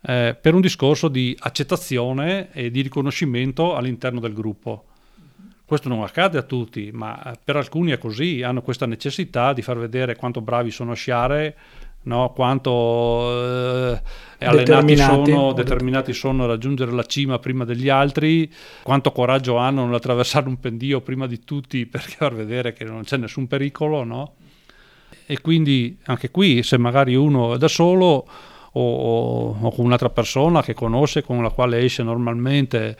eh, 0.01 0.37
per 0.41 0.53
un 0.53 0.61
discorso 0.61 1.09
di 1.09 1.35
accettazione 1.37 2.53
e 2.53 2.71
di 2.71 2.79
riconoscimento 2.79 3.75
all'interno 3.75 4.21
del 4.21 4.33
gruppo. 4.33 4.85
Questo 5.65 5.89
non 5.89 6.01
accade 6.01 6.37
a 6.37 6.43
tutti, 6.43 6.91
ma 6.93 7.35
per 7.43 7.57
alcuni 7.57 7.91
è 7.91 7.97
così, 7.97 8.41
hanno 8.41 8.61
questa 8.61 8.85
necessità 8.85 9.51
di 9.51 9.61
far 9.61 9.77
vedere 9.79 10.15
quanto 10.15 10.39
bravi 10.39 10.71
sono 10.71 10.91
a 10.91 10.95
sciare, 10.95 11.57
no? 12.05 12.31
quanto 12.33 13.31
eh, 13.31 14.01
allenati 14.39 14.97
sono, 14.97 15.53
determinati 15.53 16.13
sono 16.13 16.43
a 16.43 16.47
raggiungere 16.47 16.91
la 16.91 17.03
cima 17.03 17.39
prima 17.39 17.65
degli 17.65 17.89
altri, 17.89 18.51
quanto 18.83 19.11
coraggio 19.11 19.57
hanno 19.57 19.85
nell'attraversare 19.85 20.47
un 20.47 20.59
pendio 20.59 21.01
prima 21.01 21.27
di 21.27 21.43
tutti 21.43 21.85
per 21.87 22.01
far 22.01 22.33
vedere 22.33 22.73
che 22.73 22.83
non 22.83 23.03
c'è 23.03 23.17
nessun 23.17 23.47
pericolo. 23.47 24.03
No? 24.03 24.33
E 25.25 25.41
quindi 25.41 25.97
anche 26.05 26.29
qui, 26.29 26.63
se 26.63 26.77
magari 26.77 27.15
uno 27.15 27.55
è 27.55 27.57
da 27.57 27.67
solo, 27.67 28.27
o, 28.77 29.57
o 29.59 29.71
con 29.71 29.85
un'altra 29.85 30.09
persona 30.09 30.61
che 30.61 30.73
conosce, 30.73 31.23
con 31.23 31.41
la 31.41 31.49
quale 31.49 31.79
esce 31.79 32.03
normalmente, 32.03 32.97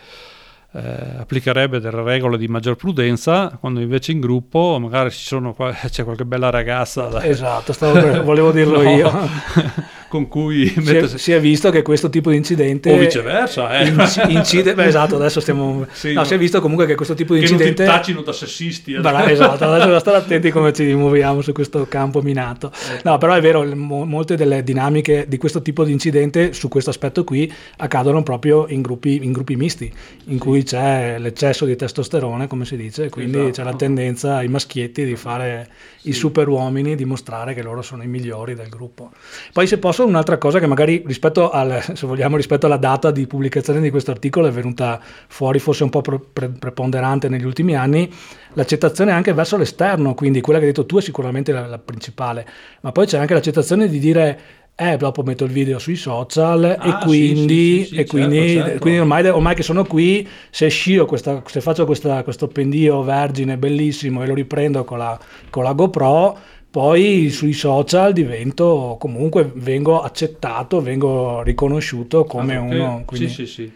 eh, 0.75 1.19
applicherebbe 1.19 1.79
delle 1.79 2.03
regole 2.03 2.37
di 2.37 2.47
maggior 2.47 2.75
prudenza, 2.75 3.57
quando 3.59 3.79
invece 3.79 4.11
in 4.11 4.19
gruppo 4.19 4.77
magari 4.79 5.09
sono, 5.09 5.55
c'è 5.89 6.03
qualche 6.03 6.25
bella 6.25 6.49
ragazza. 6.49 7.07
Da... 7.07 7.23
Esatto, 7.23 7.73
per, 7.73 8.23
volevo 8.25 8.51
dirlo 8.51 8.81
no. 8.81 8.89
io. 8.89 9.11
con 10.07 10.27
cui 10.27 10.67
si 10.67 10.95
è, 10.95 11.07
si 11.07 11.31
è, 11.33 11.41
visto 11.41 11.69
che 11.71 11.81
questo 11.81 12.09
tipo 12.09 12.29
di 12.29 12.37
incidente 12.37 12.91
o 12.91 12.97
viceversa 12.97 13.79
eh. 13.79 13.91
incide 14.27 14.73
beh, 14.73 14.85
esatto 14.85 15.15
adesso 15.15 15.41
stiamo 15.41 15.85
sì, 15.91 16.13
no, 16.13 16.21
no, 16.21 16.25
si 16.25 16.35
è 16.35 16.37
visto 16.37 16.61
comunque 16.61 16.85
che 16.85 16.95
questo 16.95 17.15
tipo 17.15 17.33
di 17.33 17.41
che 17.41 17.47
incidente 17.47 17.83
non 17.83 17.91
ti 17.91 17.97
tacino 17.97 18.21
da 18.21 18.31
sessisti 18.31 18.93
eh. 18.93 18.99
Beh, 19.01 19.31
esatto 19.31 19.65
adesso 19.65 19.89
da 19.89 19.99
stare 19.99 20.17
attenti 20.17 20.51
come 20.51 20.71
ci 20.71 20.93
muoviamo 20.93 21.41
su 21.41 21.51
questo 21.51 21.85
campo 21.89 22.21
minato 22.21 22.71
eh. 22.71 23.01
no 23.03 23.17
però 23.17 23.33
è 23.33 23.41
vero 23.41 23.63
mo, 23.75 24.05
molte 24.05 24.35
delle 24.35 24.63
dinamiche 24.63 25.25
di 25.27 25.37
questo 25.37 25.61
tipo 25.61 25.83
di 25.83 25.91
incidente 25.91 26.53
su 26.53 26.69
questo 26.69 26.91
aspetto 26.91 27.23
qui 27.23 27.51
accadono 27.77 28.23
proprio 28.23 28.67
in 28.69 28.81
gruppi, 28.81 29.19
in 29.23 29.31
gruppi 29.31 29.55
misti 29.55 29.91
in 30.27 30.37
cui 30.37 30.64
c'è 30.65 31.17
l'eccesso 31.19 31.63
di 31.63 31.77
testosterone 31.77 32.47
come 32.47 32.65
si 32.65 32.75
dice 32.75 33.07
quindi 33.09 33.37
esatto. 33.37 33.51
c'è 33.51 33.63
la 33.63 33.75
tendenza 33.75 34.35
ai 34.35 34.49
maschietti 34.49 35.05
di 35.05 35.15
fare 35.15 35.69
sì. 36.01 36.09
i 36.09 36.11
super 36.11 36.49
uomini 36.49 36.95
dimostrare 36.95 37.53
che 37.53 37.61
loro 37.61 37.81
sono 37.81 38.03
i 38.03 38.07
migliori 38.07 38.55
del 38.55 38.67
gruppo 38.67 39.11
poi 39.53 39.67
se 39.67 39.77
posso 39.77 40.05
un'altra 40.05 40.37
cosa 40.37 40.59
che 40.59 40.67
magari 40.67 41.03
rispetto, 41.05 41.49
al, 41.49 41.81
vogliamo, 42.01 42.35
rispetto 42.35 42.65
alla 42.65 42.77
data 42.77 43.11
di 43.11 43.27
pubblicazione 43.27 43.79
di 43.79 43.89
questo 43.89 44.11
articolo 44.11 44.47
è 44.47 44.51
venuta 44.51 44.99
fuori 45.27 45.59
forse 45.59 45.83
un 45.83 45.89
po' 45.89 46.01
pre- 46.01 46.49
preponderante 46.49 47.29
negli 47.29 47.45
ultimi 47.45 47.75
anni, 47.75 48.11
l'accettazione 48.53 49.11
anche 49.11 49.33
verso 49.33 49.57
l'esterno, 49.57 50.13
quindi 50.13 50.41
quella 50.41 50.59
che 50.59 50.65
hai 50.65 50.71
detto 50.71 50.85
tu 50.85 50.97
è 50.97 51.01
sicuramente 51.01 51.51
la, 51.51 51.67
la 51.67 51.79
principale, 51.79 52.45
ma 52.81 52.91
poi 52.91 53.05
c'è 53.05 53.17
anche 53.17 53.33
l'accettazione 53.33 53.87
di 53.87 53.99
dire 53.99 54.39
eh, 54.77 54.97
dopo 54.97 55.23
metto 55.23 55.45
il 55.45 55.51
video 55.51 55.79
sui 55.79 55.95
social 55.95 56.63
ah, 56.77 56.87
e 56.87 57.05
quindi, 57.05 57.77
sì, 57.79 57.83
sì, 57.83 57.93
sì, 57.93 57.99
e 58.01 58.05
quindi, 58.05 58.37
certo, 58.49 58.63
certo. 58.65 58.79
quindi 58.79 58.99
ormai, 58.99 59.27
ormai, 59.27 59.55
che 59.55 59.63
sono 59.63 59.85
qui, 59.85 60.27
se 60.49 60.67
scio, 60.67 61.05
questa, 61.05 61.41
se 61.45 61.61
faccio 61.61 61.85
questa, 61.85 62.23
questo 62.23 62.47
pendio 62.47 63.01
vergine 63.01 63.57
bellissimo 63.57 64.21
e 64.21 64.27
lo 64.27 64.33
riprendo 64.33 64.83
con 64.83 64.97
la, 64.97 65.17
con 65.49 65.63
la 65.63 65.71
GoPro, 65.71 66.37
poi 66.69 67.29
sui 67.29 67.53
social 67.53 68.11
divento 68.11 68.97
comunque 68.99 69.49
vengo 69.55 70.01
accettato, 70.01 70.81
vengo 70.81 71.41
riconosciuto 71.41 72.25
come 72.25 72.55
anche, 72.57 72.75
uno. 72.75 73.03
Quindi 73.05 73.29
sì, 73.29 73.45
sì, 73.45 73.63
sì. 73.63 73.71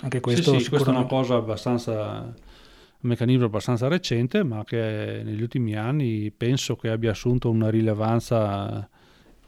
Anche 0.00 0.18
questo, 0.18 0.54
sì, 0.54 0.64
sì, 0.64 0.68
questa 0.68 0.90
è 0.90 0.94
una 0.94 1.04
cosa 1.04 1.36
abbastanza 1.36 2.34
un 3.02 3.08
meccanismo 3.08 3.44
abbastanza 3.44 3.86
recente, 3.86 4.42
ma 4.42 4.64
che 4.64 5.22
negli 5.24 5.40
ultimi 5.40 5.76
anni 5.76 6.32
penso 6.36 6.74
che 6.76 6.88
abbia 6.88 7.12
assunto 7.12 7.48
una 7.50 7.70
rilevanza 7.70 8.88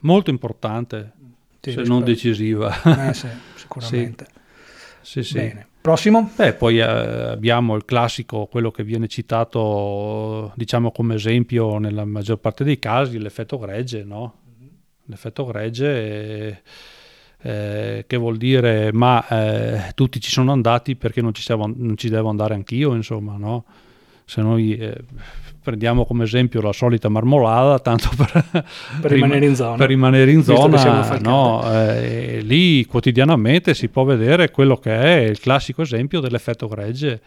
molto 0.02 0.30
importante, 0.30 1.12
sì, 1.60 1.72
se 1.72 1.82
non 1.82 2.04
decisiva. 2.04 3.08
Eh, 3.08 3.14
sì, 3.14 3.28
sicuramente. 3.56 4.26
sì. 5.00 5.22
Sì, 5.22 5.34
Bene. 5.34 5.66
Prossimo? 5.82 6.30
Beh, 6.36 6.52
poi 6.52 6.78
eh, 6.78 6.82
abbiamo 6.82 7.74
il 7.74 7.84
classico, 7.84 8.46
quello 8.46 8.70
che 8.70 8.84
viene 8.84 9.08
citato 9.08 10.52
diciamo 10.54 10.92
come 10.92 11.16
esempio 11.16 11.78
nella 11.78 12.04
maggior 12.04 12.38
parte 12.38 12.62
dei 12.62 12.78
casi, 12.78 13.18
l'effetto 13.18 13.58
gregge, 13.58 14.04
no? 14.04 14.34
L'effetto 15.06 15.44
gregge 15.44 16.62
eh, 17.40 18.04
che 18.06 18.16
vuol 18.16 18.36
dire 18.36 18.92
ma 18.92 19.26
eh, 19.26 19.90
tutti 19.94 20.20
ci 20.20 20.30
sono 20.30 20.52
andati 20.52 20.94
perché 20.94 21.20
non 21.20 21.34
ci, 21.34 21.42
siamo, 21.42 21.66
non 21.66 21.96
ci 21.96 22.08
devo 22.08 22.28
andare 22.28 22.54
anch'io, 22.54 22.94
insomma, 22.94 23.36
no? 23.36 23.64
Se 24.32 24.40
noi 24.40 24.74
eh, 24.78 24.96
prendiamo 25.62 26.06
come 26.06 26.24
esempio 26.24 26.62
la 26.62 26.72
solita 26.72 27.10
marmolada, 27.10 27.78
tanto 27.80 28.08
per, 28.16 28.64
per 28.98 29.10
rimanere 29.10 29.44
in 29.44 29.54
zona, 29.54 29.76
per 29.76 29.88
rimanere 29.88 30.30
in 30.30 30.42
zona 30.42 31.18
no, 31.18 31.62
eh, 31.70 32.40
lì 32.40 32.86
quotidianamente 32.86 33.74
si 33.74 33.90
può 33.90 34.04
vedere 34.04 34.50
quello 34.50 34.78
che 34.78 34.90
è 34.90 35.18
il 35.28 35.38
classico 35.38 35.82
esempio 35.82 36.20
dell'effetto 36.20 36.66
gregge. 36.66 37.20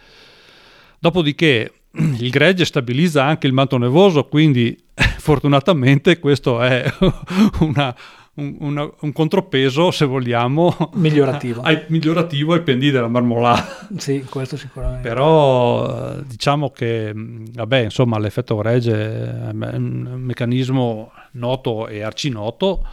Dopodiché 0.98 1.74
il 1.94 2.30
gregge 2.32 2.66
stabilizza 2.66 3.24
anche 3.24 3.46
il 3.46 3.54
manto 3.54 3.78
nevoso, 3.78 4.24
quindi 4.26 4.76
fortunatamente 5.20 6.18
questo 6.18 6.60
è 6.60 6.92
una, 7.62 7.96
un, 8.36 8.56
una, 8.60 8.90
un, 9.00 9.12
contropeso, 9.12 9.92
se 9.92 10.06
vogliamo, 10.06 10.92
migliorativo. 10.94 11.62
Ai, 11.64 11.84
migliorativo 11.88 12.54
ai 12.54 12.62
pendii 12.62 12.92
della 12.92 13.08
marmolata. 13.08 13.88
Sì, 13.98 14.26
questo 14.30 14.58
sicuramente. 14.58 15.08
Però 15.08 16.16
diciamo 16.22 16.70
che, 16.72 17.12
vabbè, 17.14 17.80
insomma, 17.80 18.20
l'effetto 18.20 18.56
gregge 18.58 18.94
è 18.94 19.50
un 19.52 20.16
meccanismo 20.18 21.12
noto 21.32 21.88
e 21.88 22.02
arcinoto 22.02 22.86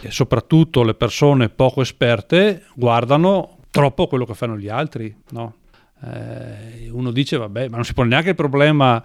e 0.00 0.10
soprattutto 0.10 0.82
le 0.82 0.94
persone 0.94 1.48
poco 1.48 1.80
esperte 1.80 2.64
guardano 2.74 3.58
troppo 3.70 4.06
quello 4.06 4.26
che 4.26 4.34
fanno 4.34 4.56
gli 4.58 4.68
altri, 4.68 5.14
no? 5.30 5.54
eh, 6.04 6.90
uno 6.90 7.10
dice, 7.10 7.36
vabbè, 7.36 7.68
ma 7.68 7.76
non 7.76 7.84
si 7.84 7.94
pone 7.94 8.08
neanche 8.08 8.30
il 8.30 8.34
problema 8.34 9.02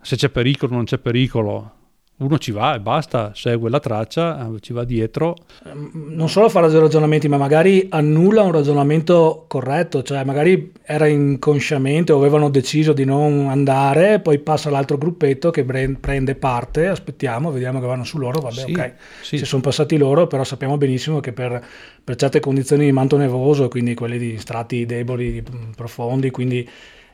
se 0.00 0.16
c'è 0.16 0.28
pericolo 0.28 0.72
o 0.72 0.76
non 0.76 0.84
c'è 0.84 0.98
pericolo 0.98 1.74
uno 2.20 2.38
ci 2.38 2.52
va 2.52 2.74
e 2.74 2.80
basta, 2.80 3.32
segue 3.34 3.70
la 3.70 3.80
traccia, 3.80 4.46
eh, 4.46 4.60
ci 4.60 4.72
va 4.72 4.84
dietro. 4.84 5.36
Ehm, 5.64 5.90
non 6.10 6.28
solo 6.28 6.48
fa 6.48 6.60
ragionamenti, 6.60 7.28
ma 7.28 7.36
magari 7.36 7.86
annulla 7.90 8.42
un 8.42 8.52
ragionamento 8.52 9.44
corretto, 9.48 10.02
cioè 10.02 10.24
magari 10.24 10.72
era 10.82 11.06
inconsciamente 11.06 12.12
o 12.12 12.18
avevano 12.18 12.50
deciso 12.50 12.92
di 12.92 13.04
non 13.04 13.48
andare, 13.48 14.20
poi 14.20 14.38
passa 14.38 14.70
l'altro 14.70 14.98
gruppetto 14.98 15.50
che 15.50 15.64
prende 15.64 16.34
parte, 16.34 16.88
aspettiamo, 16.88 17.50
vediamo 17.50 17.80
che 17.80 17.86
vanno 17.86 18.04
su 18.04 18.18
loro, 18.18 18.40
vabbè 18.40 18.64
sì, 18.66 18.72
ok, 18.72 18.92
sì. 19.22 19.38
ci 19.38 19.44
sono 19.44 19.62
passati 19.62 19.96
loro, 19.96 20.26
però 20.26 20.44
sappiamo 20.44 20.76
benissimo 20.76 21.20
che 21.20 21.32
per, 21.32 21.64
per 22.04 22.16
certe 22.16 22.40
condizioni 22.40 22.84
di 22.84 22.92
manto 22.92 23.16
nevoso, 23.16 23.68
quindi 23.68 23.94
quelli 23.94 24.18
di 24.18 24.38
strati 24.38 24.84
deboli, 24.84 25.42
profondi, 25.74 26.30
quindi 26.30 26.68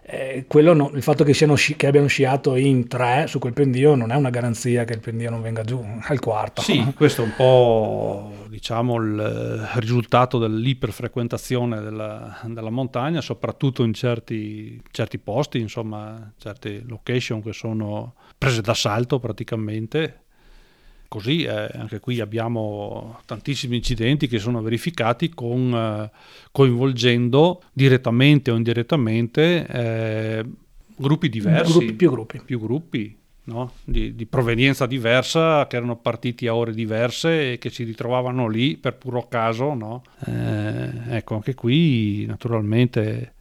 eh, 0.09 0.46
no, 0.48 0.92
il 0.94 1.02
fatto 1.02 1.24
che, 1.24 1.32
sci- 1.32 1.74
che, 1.74 1.86
abbiano 1.88 2.07
sciato 2.07 2.54
in 2.54 2.86
tre 2.86 3.26
su 3.26 3.40
quel 3.40 3.52
pendio 3.52 3.96
non 3.96 4.12
è 4.12 4.14
una 4.14 4.30
garanzia 4.30 4.84
che 4.84 4.92
il 4.92 5.00
pendio 5.00 5.30
non 5.30 5.42
venga 5.42 5.64
giù 5.64 5.84
al 6.02 6.20
quarto. 6.20 6.62
Sì, 6.62 6.80
questo 6.94 7.22
è 7.22 7.24
un 7.24 7.32
po' 7.34 8.32
diciamo, 8.48 8.94
il 8.96 9.68
risultato 9.74 10.38
dell'iperfrequentazione 10.38 11.80
della, 11.80 12.38
della 12.44 12.70
montagna, 12.70 13.20
soprattutto 13.20 13.82
in 13.82 13.94
certi, 13.94 14.80
certi 14.92 15.18
posti, 15.18 15.59
insomma, 15.59 16.32
certe 16.38 16.84
location 16.86 17.42
che 17.42 17.52
sono 17.52 18.14
prese 18.38 18.61
d'assalto 18.61 19.18
praticamente 19.18 20.26
Così 21.09 21.44
eh, 21.44 21.68
anche 21.74 22.00
qui 22.00 22.20
abbiamo 22.20 23.20
tantissimi 23.26 23.76
incidenti 23.76 24.26
che 24.26 24.38
sono 24.38 24.61
verificati 24.62 25.30
con, 25.30 25.72
eh, 25.74 26.11
coinvolgendo 26.52 27.62
direttamente 27.72 28.50
o 28.50 28.57
indirettamente 28.57 29.66
eh, 29.66 30.44
gruppi 30.96 31.28
diversi. 31.28 31.72
Gruppi, 31.72 31.92
più 31.92 32.11
gruppi. 32.11 32.40
Più 32.44 32.61
gruppi. 32.61 33.18
No? 33.44 33.72
Di, 33.84 34.16
di, 34.16 34.26
provenienza 34.26 34.86
diversa, 34.86 35.68
che 35.68 35.76
erano 35.76 35.96
partiti 35.96 36.48
a 36.48 36.54
ore 36.57 36.74
diverse 36.74 37.52
e 37.52 37.59
che 37.59 37.70
si 37.70 37.84
ritrovavano 37.84 38.48
lì 38.48 38.76
per 38.76 38.96
puro 38.96 39.28
caso. 39.28 39.74
No? 39.74 40.02
Eh, 40.26 41.16
ecco, 41.16 41.36
anche 41.36 41.54
qui 41.54 42.26
naturalmente 42.26 43.34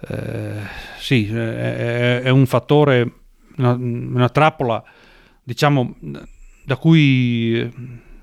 eh, 0.00 0.60
sì, 0.98 1.26
è, 1.26 2.20
è, 2.20 2.28
un 2.28 2.46
fattore, 2.46 3.12
una, 3.56 3.72
una 3.72 4.28
trappola, 4.28 4.82
diciamo, 5.42 5.96
da 6.68 6.76
cui 6.76 7.66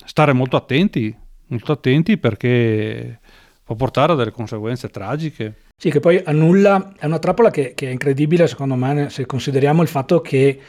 stare 0.05 0.31
molto 0.31 0.55
attenti, 0.55 1.13
molto 1.47 1.71
attenti 1.71 2.19
perché 2.19 3.19
può 3.63 3.73
portare 3.73 4.13
a 4.13 4.15
delle 4.15 4.29
conseguenze 4.29 4.89
tragiche. 4.89 5.55
Sì, 5.75 5.89
che 5.89 5.99
poi 5.99 6.21
annulla, 6.23 6.93
è 6.95 7.07
una 7.07 7.17
trappola 7.17 7.49
che, 7.49 7.73
che, 7.73 7.87
è 7.87 7.91
incredibile 7.91 8.45
secondo 8.45 8.75
me 8.75 9.09
se 9.09 9.25
consideriamo 9.25 9.81
il 9.81 9.87
fatto 9.87 10.21
che 10.21 10.59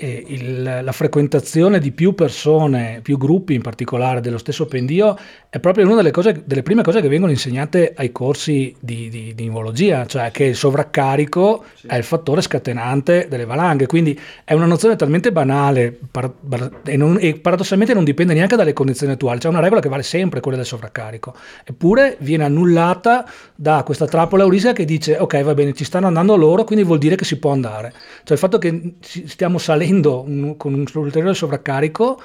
eh, 0.00 0.24
il, 0.28 0.62
la 0.62 0.92
frequentazione 0.92 1.78
di 1.78 1.92
più 1.92 2.14
persone, 2.14 3.00
più 3.02 3.18
gruppi 3.18 3.52
in 3.52 3.60
particolare 3.60 4.20
dello 4.20 4.38
stesso 4.38 4.64
pendio 4.66 5.16
è 5.50 5.58
proprio 5.58 5.84
una 5.84 5.96
delle, 5.96 6.10
cose, 6.10 6.42
delle 6.46 6.62
prime 6.62 6.82
cose 6.82 7.02
che 7.02 7.08
vengono 7.08 7.32
insegnate 7.32 7.92
ai 7.94 8.10
corsi 8.10 8.74
di, 8.80 9.10
di, 9.10 9.34
di 9.34 9.44
imologia, 9.44 10.06
cioè 10.06 10.30
che 10.30 10.44
il 10.44 10.56
sovraccarico 10.56 11.64
sì. 11.74 11.86
è 11.88 11.96
il 11.96 12.04
fattore 12.04 12.40
scatenante 12.40 13.26
delle 13.28 13.44
valanghe, 13.44 13.86
quindi 13.86 14.18
è 14.44 14.54
una 14.54 14.64
nozione 14.64 14.96
talmente 14.96 15.32
banale 15.32 15.98
par, 16.10 16.32
bar, 16.40 16.80
e, 16.84 16.96
non, 16.96 17.18
e, 17.20 17.38
paradossalmente 17.38 17.92
non 17.92 18.04
dipende 18.04 18.32
neanche 18.32 18.56
dalle 18.56 18.72
condizioni 18.72 19.12
attuali, 19.12 19.38
c'è 19.38 19.48
una 19.48 19.60
regola 19.60 19.80
che 19.80 19.88
vale 19.88 20.02
sempre, 20.02 20.40
quella 20.40 20.56
del 20.56 20.66
sovraccarico, 20.66 21.34
eppure 21.64 22.16
viene 22.20 22.44
annullata 22.44 23.28
da 23.54 23.82
questa 23.84 24.06
trappola 24.06 24.44
euristica 24.44 24.72
che 24.72 24.84
dice 24.86 25.18
ok 25.18 25.42
va 25.42 25.52
bene 25.54 25.74
ci 25.74 25.84
stanno 25.84 26.06
andando 26.06 26.36
loro, 26.36 26.64
quindi 26.64 26.84
vuol 26.84 26.98
dire 26.98 27.16
che 27.16 27.24
si 27.24 27.38
può 27.38 27.50
andare, 27.50 27.92
cioè 28.22 28.32
il 28.32 28.38
fatto 28.38 28.56
che 28.56 28.94
stiamo 29.00 29.58
salendo 29.58 29.89
avendo 29.90 30.22
un, 30.22 30.56
con 30.56 30.72
un 30.72 30.86
ulteriore 30.94 31.34
sovraccarico 31.34 32.20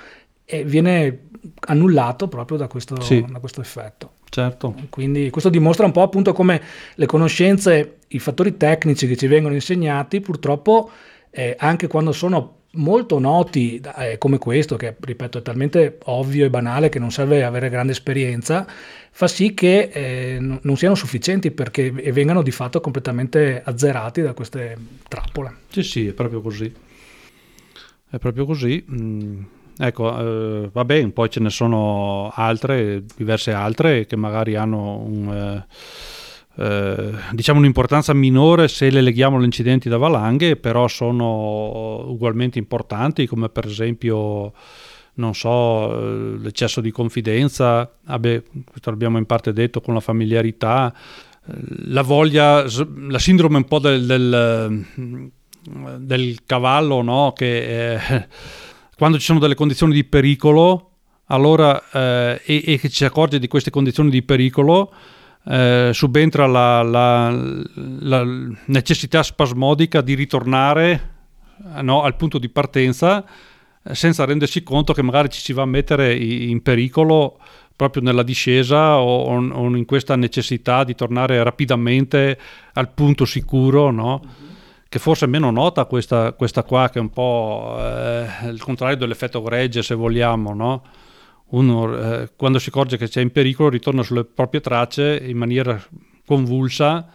e 0.46 0.64
viene 0.64 1.22
annullato 1.68 2.28
proprio 2.28 2.58
da 2.58 2.68
questo, 2.68 3.00
sì. 3.02 3.26
da 3.28 3.40
questo 3.40 3.62
effetto. 3.62 4.12
Certo. 4.30 4.76
Quindi 4.90 5.30
questo 5.30 5.50
dimostra 5.50 5.86
un 5.86 5.92
po' 5.92 6.02
appunto 6.02 6.34
come 6.34 6.62
le 6.96 7.06
conoscenze, 7.06 7.98
i 8.10 8.20
fattori 8.20 8.58
tecnici 8.58 9.08
che 9.08 9.16
ci 9.16 9.28
vengono 9.28 9.54
insegnati 9.54 10.20
purtroppo 10.22 10.90
eh, 11.32 11.56
anche 11.58 11.88
quando 11.88 12.12
sono 12.12 12.54
molto 12.76 13.20
noti 13.20 13.82
eh, 13.98 14.18
come 14.18 14.38
questo, 14.38 14.76
che 14.76 14.96
ripeto 15.00 15.38
è 15.38 15.42
talmente 15.42 15.98
ovvio 16.06 16.46
e 16.46 16.50
banale 16.50 16.90
che 16.90 17.00
non 17.00 17.12
serve 17.12 17.44
avere 17.44 17.70
grande 17.70 17.94
esperienza, 17.94 18.68
fa 19.12 19.28
sì 19.28 19.54
che 19.54 19.90
eh, 19.94 20.38
non 20.40 20.76
siano 20.76 20.96
sufficienti 20.96 21.52
perché 21.52 21.90
vengano 21.92 22.42
di 22.42 22.52
fatto 22.52 22.82
completamente 22.82 23.62
azzerati 23.64 24.22
da 24.22 24.34
queste 24.34 24.76
trappole. 25.08 25.54
Sì, 25.70 25.84
sì, 25.84 26.08
è 26.08 26.14
proprio 26.14 26.42
così 26.42 26.74
è 28.10 28.18
proprio 28.18 28.46
così. 28.46 28.84
Mm, 28.90 29.42
ecco, 29.78 30.20
eh, 30.20 30.70
va 30.72 30.86
bene, 30.86 31.12
poi 31.12 31.30
ce 31.30 31.40
ne 31.40 31.50
sono 31.50 32.32
altre, 32.34 33.04
diverse 33.16 33.52
altre 33.52 34.06
che 34.06 34.16
magari 34.16 34.56
hanno 34.56 34.98
un, 34.98 35.34
eh, 35.34 35.66
eh, 36.58 37.12
diciamo 37.32 37.60
un'importanza 37.60 38.14
minore 38.14 38.68
se 38.70 38.90
le 38.90 39.02
leghiamo 39.02 39.38
agli 39.38 39.44
incidenti 39.44 39.90
da 39.90 39.98
valanghe, 39.98 40.56
però 40.56 40.88
sono 40.88 42.10
ugualmente 42.10 42.60
importanti, 42.60 43.28
come 43.28 43.50
per 43.50 43.66
esempio 43.66 44.54
non 45.16 45.34
so, 45.34 45.92
eh, 45.92 46.38
l'eccesso 46.40 46.82
di 46.82 46.92
confidenza, 46.92 47.90
vabbè, 48.06 48.44
questo 48.70 48.90
l'abbiamo 48.90 49.18
in 49.18 49.26
parte 49.26 49.54
detto 49.54 49.82
con 49.82 49.94
la 49.94 50.00
familiarità, 50.00 50.94
eh, 51.48 51.54
la 51.88 52.02
voglia, 52.02 52.64
la 52.64 53.20
sindrome 53.20 53.58
un 53.58 53.66
po' 53.66 53.80
del, 53.80 54.06
del 54.06 55.32
del 55.66 56.40
cavallo, 56.46 57.02
no? 57.02 57.34
che 57.36 57.94
eh, 57.94 58.28
quando 58.98 59.18
ci 59.18 59.26
sono 59.26 59.40
delle 59.40 59.56
condizioni 59.56 59.94
di 59.94 60.04
pericolo, 60.04 60.92
allora, 61.28 61.82
eh, 61.92 62.42
e, 62.46 62.64
e, 62.66 62.80
che 62.80 62.90
ci 62.90 62.98
si 62.98 63.06
accorge 63.06 63.40
di 63.40 63.48
queste 63.48 63.72
condizioni 63.72 64.10
di 64.10 64.22
pericolo, 64.22 64.94
eh, 65.48 65.92
subentra 65.94 66.48
la, 66.48 66.82
la, 66.82 67.30
la, 67.30 68.26
necessità 68.66 69.22
spasmodica 69.22 70.02
di 70.02 70.16
ritornare 70.16 71.14
no, 71.82 72.02
al 72.02 72.16
punto 72.16 72.40
di 72.40 72.50
partenza 72.50 73.24
eh, 73.84 73.94
senza 73.94 74.26
rendersi 74.26 74.64
conto 74.64 74.94
che 74.94 75.04
magari 75.04 75.30
ci 75.30 75.40
si 75.42 75.54
va 75.54 75.62
a 75.62 75.68
mettere 75.68 76.16
in 76.16 76.62
pericolo 76.64 77.38
proprio 77.76 78.02
nella 78.02 78.24
discesa 78.24 78.98
o, 78.98 79.26
o 79.26 79.76
in 79.76 79.86
questa 79.86 80.16
necessità 80.16 80.84
di 80.84 80.96
tornare 80.96 81.44
rapidamente 81.44 82.40
al 82.74 82.90
punto 82.90 83.26
sicuro, 83.26 83.92
no? 83.92 84.22
Che 84.88 85.00
forse 85.00 85.26
è 85.26 85.28
meno 85.28 85.52
nota 85.52 85.86
questa, 85.86 86.32
questa 86.34 86.64
qua, 86.64 86.90
che 86.90 87.00
è 87.00 87.02
un 87.02 87.10
po' 87.10 87.76
eh, 87.80 88.48
il 88.50 88.62
contrario 88.62 88.96
dell'effetto 88.96 89.42
gregge, 89.42 89.82
se 89.84 89.94
vogliamo, 89.96 90.54
no? 90.54 90.84
Uno 91.48 91.98
eh, 91.98 92.32
quando 92.36 92.60
si 92.60 92.70
accorge 92.70 92.98
che 92.98 93.08
c'è 93.08 93.22
in 93.22 93.32
pericolo 93.32 93.70
ritorna 93.70 94.04
sulle 94.04 94.24
proprie 94.24 94.62
tracce 94.62 95.18
in 95.18 95.38
maniera 95.38 95.82
convulsa, 96.26 97.08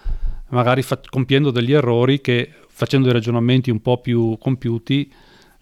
magari 0.49 0.83
fa- 0.83 1.01
compiendo 1.09 1.51
degli 1.51 1.73
errori 1.73 2.21
che 2.21 2.53
facendo 2.69 3.07
dei 3.07 3.15
ragionamenti 3.15 3.71
un 3.71 3.81
po' 3.81 3.99
più 3.99 4.37
compiuti 4.39 5.11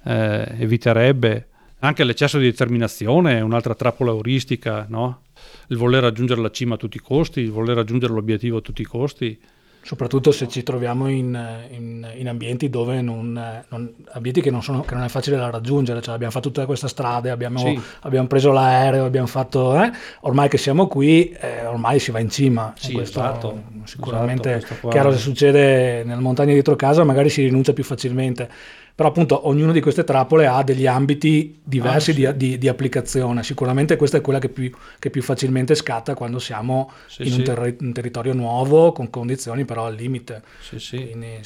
eh, 0.05 0.55
eviterebbe. 0.59 1.49
Anche 1.81 2.05
l'eccesso 2.05 2.39
di 2.39 2.47
determinazione 2.47 3.39
è 3.39 3.41
un'altra 3.41 3.75
trappola 3.75 4.11
euristica, 4.11 4.87
no? 4.89 5.23
Il 5.69 5.77
voler 5.77 6.03
raggiungere 6.03 6.41
la 6.41 6.51
cima 6.51 6.75
a 6.75 6.79
tutti 6.79 6.97
i 6.97 7.01
costi, 7.01 7.41
il 7.41 7.53
voler 7.53 7.77
raggiungere 7.77 8.13
l'obiettivo 8.13 8.57
a 8.59 8.61
tutti 8.61 8.83
i 8.83 8.87
costi 8.87 9.41
soprattutto 9.89 10.33
se 10.33 10.49
ci 10.49 10.63
troviamo 10.63 11.09
in, 11.09 11.35
in, 11.71 12.07
in 12.17 12.29
ambienti 12.29 12.69
dove 12.69 13.01
non, 13.01 13.33
non, 13.69 13.95
ambienti 14.11 14.43
che 14.43 14.51
non, 14.51 14.63
sono, 14.63 14.83
che 14.83 14.93
non, 14.93 15.03
è 15.03 15.09
facile 15.09 15.39
da 15.39 15.49
raggiungere, 15.49 16.03
cioè 16.03 16.15
abbiamo 16.15 16.31
fatto 16.31 16.51
tutte 16.51 16.67
queste 16.67 16.89
strade, 16.89 17.31
abbiamo, 17.31 17.59
sì. 17.59 17.81
abbiamo 18.03 18.27
preso 18.27 18.53
l'aereo, 18.53 19.07
abbiamo 19.07 19.27
fatto, 19.27 19.83
eh? 19.83 19.91
ormai 20.21 20.51
che 20.51 20.59
siamo 20.59 20.89
qui, 20.89 21.31
eh, 21.31 21.65
ormai 21.65 22.01
si 22.01 22.11
va 22.11 22.19
in 22.19 22.29
cima. 22.29 22.75
Sì, 22.77 22.93
questo, 22.93 23.21
esatto, 23.21 23.63
sicuramente, 23.85 24.57
esatto, 24.57 24.89
chiaro 24.89 25.11
se 25.11 25.19
succede 25.21 26.05
nelle 26.05 26.21
montagne 26.21 26.53
dietro 26.53 26.77
casa 26.77 27.03
magari 27.03 27.31
si 27.31 27.43
rinuncia 27.45 27.73
più 27.73 27.83
facilmente 27.83 28.51
però 28.99 29.11
appunto 29.11 29.47
ognuna 29.47 29.71
di 29.71 29.81
queste 29.81 30.03
trappole 30.03 30.49
ha 30.49 30.61
degli 30.65 30.85
ambiti 30.85 31.61
diversi 31.63 32.11
ah, 32.11 32.15
sì. 32.15 32.21
di, 32.21 32.37
di, 32.37 32.59
di, 32.59 32.67
applicazione. 32.67 33.45
Sicuramente 33.45 33.95
questa 33.95 34.17
è 34.17 34.21
quella 34.21 34.41
che 34.41 34.49
più, 34.49 34.73
che 34.99 35.09
più 35.09 35.23
facilmente 35.23 35.77
scatta 35.77 36.15
quando 36.15 36.41
siamo 36.41 36.91
sì, 37.07 37.23
in 37.23 37.31
sì. 37.31 37.39
Un, 37.39 37.45
ter- 37.45 37.77
un, 37.79 37.93
territorio 37.93 38.33
nuovo, 38.33 38.91
con 38.91 39.09
condizioni 39.09 39.65
però 39.65 39.87
al 39.87 39.95
limite. 39.95 40.43
Quindi, 40.69 41.41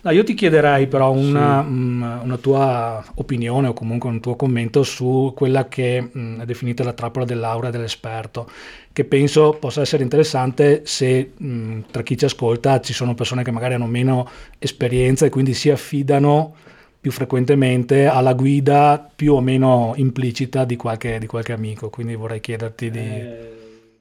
no, 0.00 0.10
io 0.10 0.24
ti 0.24 0.34
chiederei 0.34 0.88
però 0.88 1.12
una, 1.12 1.60
um, 1.60 2.22
una, 2.24 2.36
tua 2.38 3.04
opinione 3.14 3.68
o 3.68 3.72
comunque 3.72 4.10
un 4.10 4.18
tuo 4.18 4.34
commento 4.34 4.82
su 4.82 5.32
quella 5.36 5.68
che 5.68 6.10
um, 6.12 6.40
è 6.40 6.44
definita 6.44 6.82
la 6.82 6.92
trappola 6.92 7.24
dell'aura 7.24 7.70
dell'esperto 7.70 8.50
che 8.92 9.04
penso 9.04 9.56
possa 9.60 9.82
essere 9.82 10.02
interessante 10.02 10.82
se 10.86 11.34
mh, 11.36 11.80
tra 11.92 12.02
chi 12.02 12.16
ci 12.16 12.24
ascolta 12.24 12.80
ci 12.80 12.94
sono 12.94 13.14
persone 13.14 13.44
che 13.44 13.52
magari 13.52 13.74
hanno 13.74 13.86
meno 13.86 14.28
esperienza 14.58 15.24
e 15.24 15.28
quindi 15.28 15.54
si 15.54 15.70
affidano 15.70 16.54
più 17.00 17.10
frequentemente 17.10 18.06
alla 18.06 18.34
guida 18.34 19.10
più 19.14 19.34
o 19.34 19.40
meno 19.40 19.92
implicita 19.96 20.64
di 20.64 20.76
qualche, 20.76 21.18
di 21.18 21.26
qualche 21.26 21.52
amico, 21.52 21.90
quindi 21.90 22.14
vorrei 22.14 22.40
chiederti 22.40 22.90
di... 22.90 22.98
Eh, 22.98 23.56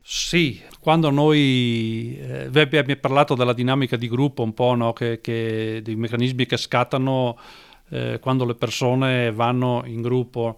sì, 0.08 0.62
quando 0.80 1.10
noi 1.10 2.16
eh, 2.22 2.60
abbiamo 2.60 2.96
parlato 3.02 3.34
della 3.34 3.54
dinamica 3.54 3.96
di 3.96 4.08
gruppo 4.08 4.44
un 4.44 4.54
po', 4.54 4.76
no? 4.76 4.94
che, 4.94 5.20
che, 5.20 5.82
dei 5.84 5.96
meccanismi 5.96 6.46
che 6.46 6.58
scattano 6.58 7.38
eh, 7.90 8.20
quando 8.22 8.46
le 8.46 8.54
persone 8.54 9.32
vanno 9.32 9.82
in 9.86 10.04
gruppo. 10.04 10.58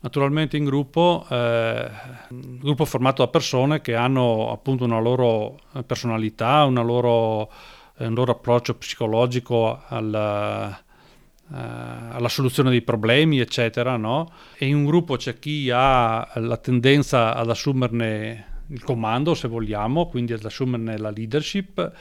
Naturalmente 0.00 0.56
in 0.56 0.64
gruppo, 0.64 1.26
eh, 1.28 1.90
un 2.28 2.58
gruppo 2.60 2.84
formato 2.84 3.24
da 3.24 3.30
persone 3.30 3.80
che 3.80 3.96
hanno 3.96 4.52
appunto 4.52 4.84
una 4.84 5.00
loro 5.00 5.58
personalità, 5.84 6.64
una 6.64 6.82
loro, 6.82 7.50
un 7.96 8.14
loro 8.14 8.30
approccio 8.30 8.76
psicologico 8.76 9.82
al, 9.88 10.14
eh, 10.14 10.83
alla 11.50 12.28
soluzione 12.28 12.70
dei 12.70 12.82
problemi, 12.82 13.38
eccetera, 13.38 13.96
no? 13.96 14.32
E 14.56 14.66
in 14.66 14.76
un 14.76 14.84
gruppo 14.84 15.16
c'è 15.16 15.38
chi 15.38 15.70
ha 15.72 16.28
la 16.36 16.56
tendenza 16.56 17.34
ad 17.34 17.50
assumerne 17.50 18.62
il 18.68 18.82
comando, 18.82 19.34
se 19.34 19.46
vogliamo, 19.46 20.06
quindi 20.08 20.32
ad 20.32 20.44
assumerne 20.44 20.96
la 20.96 21.10
leadership, 21.10 21.92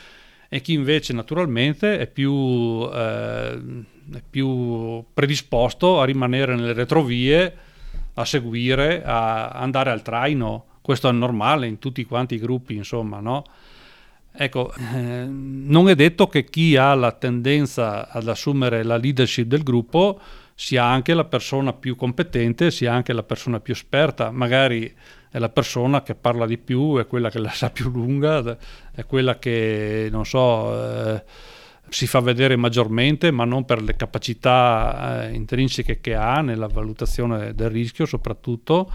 e 0.47 0.61
chi 0.61 0.73
invece 0.73 1.13
naturalmente 1.13 1.99
è 1.99 2.07
più, 2.07 2.87
eh, 2.91 3.59
è 4.13 4.21
più 4.29 5.03
predisposto 5.13 5.99
a 5.99 6.05
rimanere 6.05 6.55
nelle 6.55 6.73
retrovie, 6.73 7.57
a 8.13 8.25
seguire, 8.25 9.03
a 9.03 9.49
andare 9.49 9.89
al 9.89 10.03
traino. 10.03 10.65
Questo 10.81 11.09
è 11.09 11.11
normale 11.11 11.67
in 11.67 11.79
tutti 11.79 12.03
quanti 12.05 12.35
i 12.35 12.39
gruppi, 12.39 12.75
insomma, 12.75 13.19
no? 13.19 13.43
Ecco, 14.35 14.73
eh, 14.73 15.25
non 15.27 15.89
è 15.89 15.95
detto 15.95 16.27
che 16.27 16.43
chi 16.43 16.75
ha 16.75 16.95
la 16.95 17.11
tendenza 17.11 18.09
ad 18.09 18.27
assumere 18.27 18.83
la 18.83 18.97
leadership 18.97 19.45
del 19.45 19.61
gruppo 19.61 20.19
sia 20.55 20.85
anche 20.85 21.13
la 21.13 21.25
persona 21.25 21.73
più 21.73 21.95
competente, 21.95 22.71
sia 22.71 22.93
anche 22.93 23.13
la 23.13 23.23
persona 23.23 23.59
più 23.59 23.73
esperta, 23.73 24.31
magari 24.31 24.91
è 25.29 25.37
la 25.39 25.49
persona 25.49 26.03
che 26.03 26.15
parla 26.15 26.45
di 26.45 26.57
più, 26.57 26.97
è 26.97 27.07
quella 27.07 27.29
che 27.29 27.39
la 27.39 27.49
sa 27.49 27.69
più 27.69 27.89
lunga, 27.89 28.57
è 28.91 29.05
quella 29.05 29.37
che, 29.39 30.07
non 30.11 30.25
so, 30.25 30.73
eh, 30.73 31.23
si 31.89 32.07
fa 32.07 32.19
vedere 32.19 32.55
maggiormente, 32.55 33.31
ma 33.31 33.45
non 33.45 33.65
per 33.65 33.81
le 33.81 33.95
capacità 33.95 35.27
eh, 35.27 35.33
intrinseche 35.33 36.01
che 36.01 36.15
ha 36.15 36.41
nella 36.41 36.67
valutazione 36.67 37.53
del 37.53 37.69
rischio 37.69 38.05
soprattutto, 38.05 38.91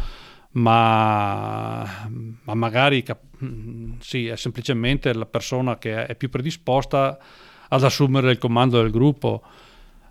ma, 0.59 2.09
ma 2.43 2.55
magari 2.55 3.05
sì, 4.01 4.27
è 4.27 4.37
semplicemente 4.37 5.13
la 5.15 5.27
persona 5.27 5.79
che 5.79 6.07
è 6.07 6.15
più 6.15 6.29
predisposta 6.29 7.19
ad 7.69 7.85
assumere 7.85 8.31
il 8.31 8.39
comando 8.39 8.81
del 8.81 8.91
gruppo. 8.91 9.43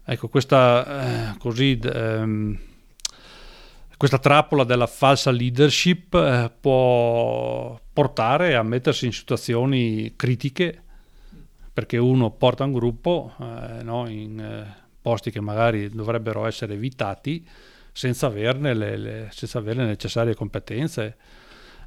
Ecco, 0.06 0.30
questa, 0.30 1.34
eh, 1.34 1.38
così, 1.38 1.80
ehm, 1.84 2.58
questa 3.98 4.20
trappola 4.20 4.64
della 4.64 4.88
falsa 4.88 5.32
leadership 5.32 6.14
eh, 6.14 6.52
può 6.60 7.80
portare 7.92 8.56
a 8.56 8.64
mettersi 8.64 9.06
in 9.06 9.12
situazioni 9.12 10.14
critiche 10.16 10.84
perché 11.74 11.98
uno 11.98 12.32
porta 12.32 12.64
un 12.64 12.72
gruppo 12.72 13.34
eh, 13.40 13.84
no, 13.84 14.08
in 14.08 14.40
eh, 14.40 14.86
posti 15.02 15.30
che 15.30 15.42
magari 15.42 15.90
dovrebbero 15.90 16.46
essere 16.46 16.74
evitati 16.74 17.46
senza 17.98 18.28
averne 18.28 18.76
le, 18.76 18.96
le, 18.96 19.30
senza 19.32 19.58
avere 19.58 19.82
le 19.82 19.88
necessarie 19.88 20.36
competenze. 20.36 21.18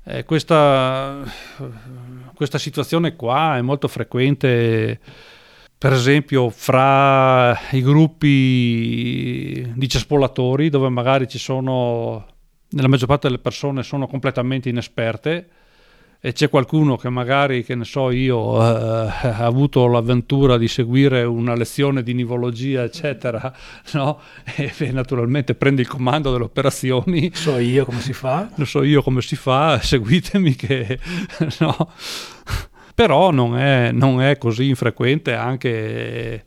Eh, 0.02 0.24
questa, 0.24 1.22
questa 2.34 2.58
situazione 2.58 3.14
qua 3.14 3.56
è 3.56 3.60
molto 3.60 3.86
frequente 3.86 4.98
per 5.78 5.92
esempio 5.92 6.50
fra 6.50 7.56
i 7.70 7.80
gruppi 7.80 9.72
di 9.72 9.88
cespolatori 9.88 10.68
dove 10.68 10.88
magari 10.88 11.28
ci 11.28 11.38
sono 11.38 12.26
nella 12.70 12.88
maggior 12.88 13.06
parte 13.06 13.28
delle 13.28 13.40
persone 13.40 13.84
sono 13.84 14.08
completamente 14.08 14.68
inesperte 14.68 15.48
e 16.22 16.32
c'è 16.32 16.50
qualcuno 16.50 16.96
che 16.96 17.08
magari, 17.08 17.64
che 17.64 17.74
ne 17.74 17.84
so 17.84 18.10
io, 18.10 18.60
eh, 18.60 19.08
ha 19.08 19.44
avuto 19.44 19.86
l'avventura 19.86 20.58
di 20.58 20.68
seguire 20.68 21.24
una 21.24 21.54
lezione 21.54 22.02
di 22.02 22.12
nivologia, 22.12 22.82
eccetera, 22.82 23.52
no? 23.94 24.20
e, 24.44 24.70
e 24.76 24.92
naturalmente 24.92 25.54
prende 25.54 25.80
il 25.80 25.88
comando 25.88 26.30
delle 26.30 26.44
operazioni. 26.44 27.30
So 27.32 27.56
io 27.56 27.86
come 27.86 28.00
si 28.00 28.12
fa? 28.12 28.50
Lo 28.56 28.66
so 28.66 28.82
io 28.82 29.02
come 29.02 29.22
si 29.22 29.34
fa, 29.34 29.80
seguitemi 29.82 30.54
che... 30.54 30.98
no? 31.60 31.90
Però 32.94 33.30
non 33.30 33.56
è, 33.56 33.90
non 33.92 34.20
è, 34.20 34.36
così 34.36 34.68
infrequente 34.68 35.32
anche, 35.32 36.44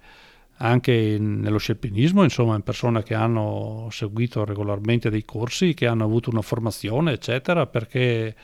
anche 0.57 1.17
nello 1.19 1.57
scelpinismo, 1.57 2.21
insomma, 2.21 2.53
in 2.53 2.61
persone 2.61 3.01
che 3.01 3.15
hanno 3.15 3.87
seguito 3.89 4.45
regolarmente 4.45 5.09
dei 5.09 5.25
corsi, 5.25 5.73
che 5.73 5.87
hanno 5.87 6.03
avuto 6.03 6.29
una 6.29 6.43
formazione, 6.43 7.13
eccetera, 7.13 7.65
perché 7.65 8.35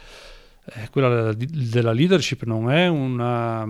eh, 0.74 0.90
quella 0.90 1.34
della 1.34 1.92
leadership 1.92 2.44
non 2.44 2.72
è 2.72 2.88
una, 2.88 3.68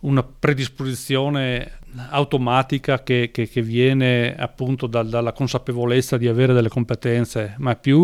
una 0.00 0.22
predisposizione 0.22 1.78
automatica 2.10 3.02
che, 3.02 3.30
che, 3.32 3.48
che 3.48 3.62
viene 3.62 4.34
appunto 4.36 4.86
dal, 4.86 5.08
dalla 5.08 5.32
consapevolezza 5.32 6.16
di 6.16 6.28
avere 6.28 6.52
delle 6.52 6.68
competenze, 6.68 7.54
ma 7.58 7.72
è 7.72 7.76
più 7.76 7.98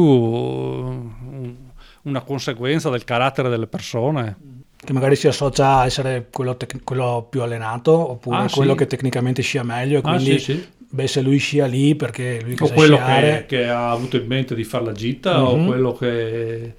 una 2.03 2.21
conseguenza 2.25 2.91
del 2.91 3.05
carattere 3.05 3.49
delle 3.49 3.67
persone. 3.67 4.37
Che 4.85 4.93
magari 4.93 5.15
si 5.15 5.29
associa 5.29 5.77
a 5.79 5.85
essere 5.85 6.27
quello, 6.31 6.57
tec- 6.57 6.83
quello 6.83 7.27
più 7.31 7.43
allenato 7.43 7.93
oppure 7.93 8.37
ah, 8.39 8.51
quello 8.51 8.73
sì. 8.73 8.79
che 8.79 8.87
tecnicamente 8.89 9.41
scia 9.41 9.63
meglio 9.63 9.99
e 9.99 9.99
ah, 9.99 10.03
quindi 10.03 10.33
ah, 10.33 10.39
sì, 10.39 10.55
sì. 10.55 10.69
Beh, 10.89 11.07
se 11.07 11.23
lui 11.23 11.39
scia 11.39 11.67
lì 11.67 11.95
perché 11.95 12.41
lui 12.43 12.55
che 12.55 12.65
o 12.65 12.69
quello 12.71 12.99
che, 12.99 13.45
che, 13.47 13.69
ha 13.69 13.91
avuto 13.91 14.17
in 14.17 14.27
mente 14.27 14.55
di 14.55 14.65
fare 14.65 14.85
la 14.85 14.93
gita 14.93 15.39
mm-hmm. 15.39 15.47
o 15.47 15.57
mhm. 15.57 15.67
quello 15.67 15.93
che 15.95 16.75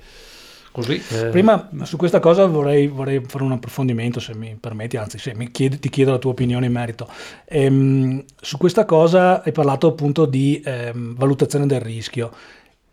Così, 0.74 1.00
eh, 1.12 1.28
Prima 1.28 1.70
su 1.84 1.98
questa 1.98 2.20
cosa 2.20 2.48
vorrei, 2.48 2.88
vorrei, 2.88 3.22
fare 3.28 3.44
un 3.44 3.52
approfondimento, 3.52 4.20
se 4.20 4.34
mi 4.34 4.58
permetti, 4.60 4.98
anzi 4.98 5.20
se 5.20 5.36
chiedi, 5.52 5.78
ti 5.78 5.88
chiedo 5.90 6.10
la 6.10 6.18
tua 6.18 6.32
opinione 6.32 6.66
in 6.66 6.72
merito. 6.72 7.08
Ehm, 7.46 8.26
su 8.42 8.58
questa 8.58 8.84
cosa 8.84 9.44
hai 9.44 9.52
parlato 9.52 9.86
appunto 9.86 10.26
di 10.26 10.60
ehm, 10.66 11.16
valutazione 11.16 11.68
del 11.68 11.80
rischio. 11.80 12.32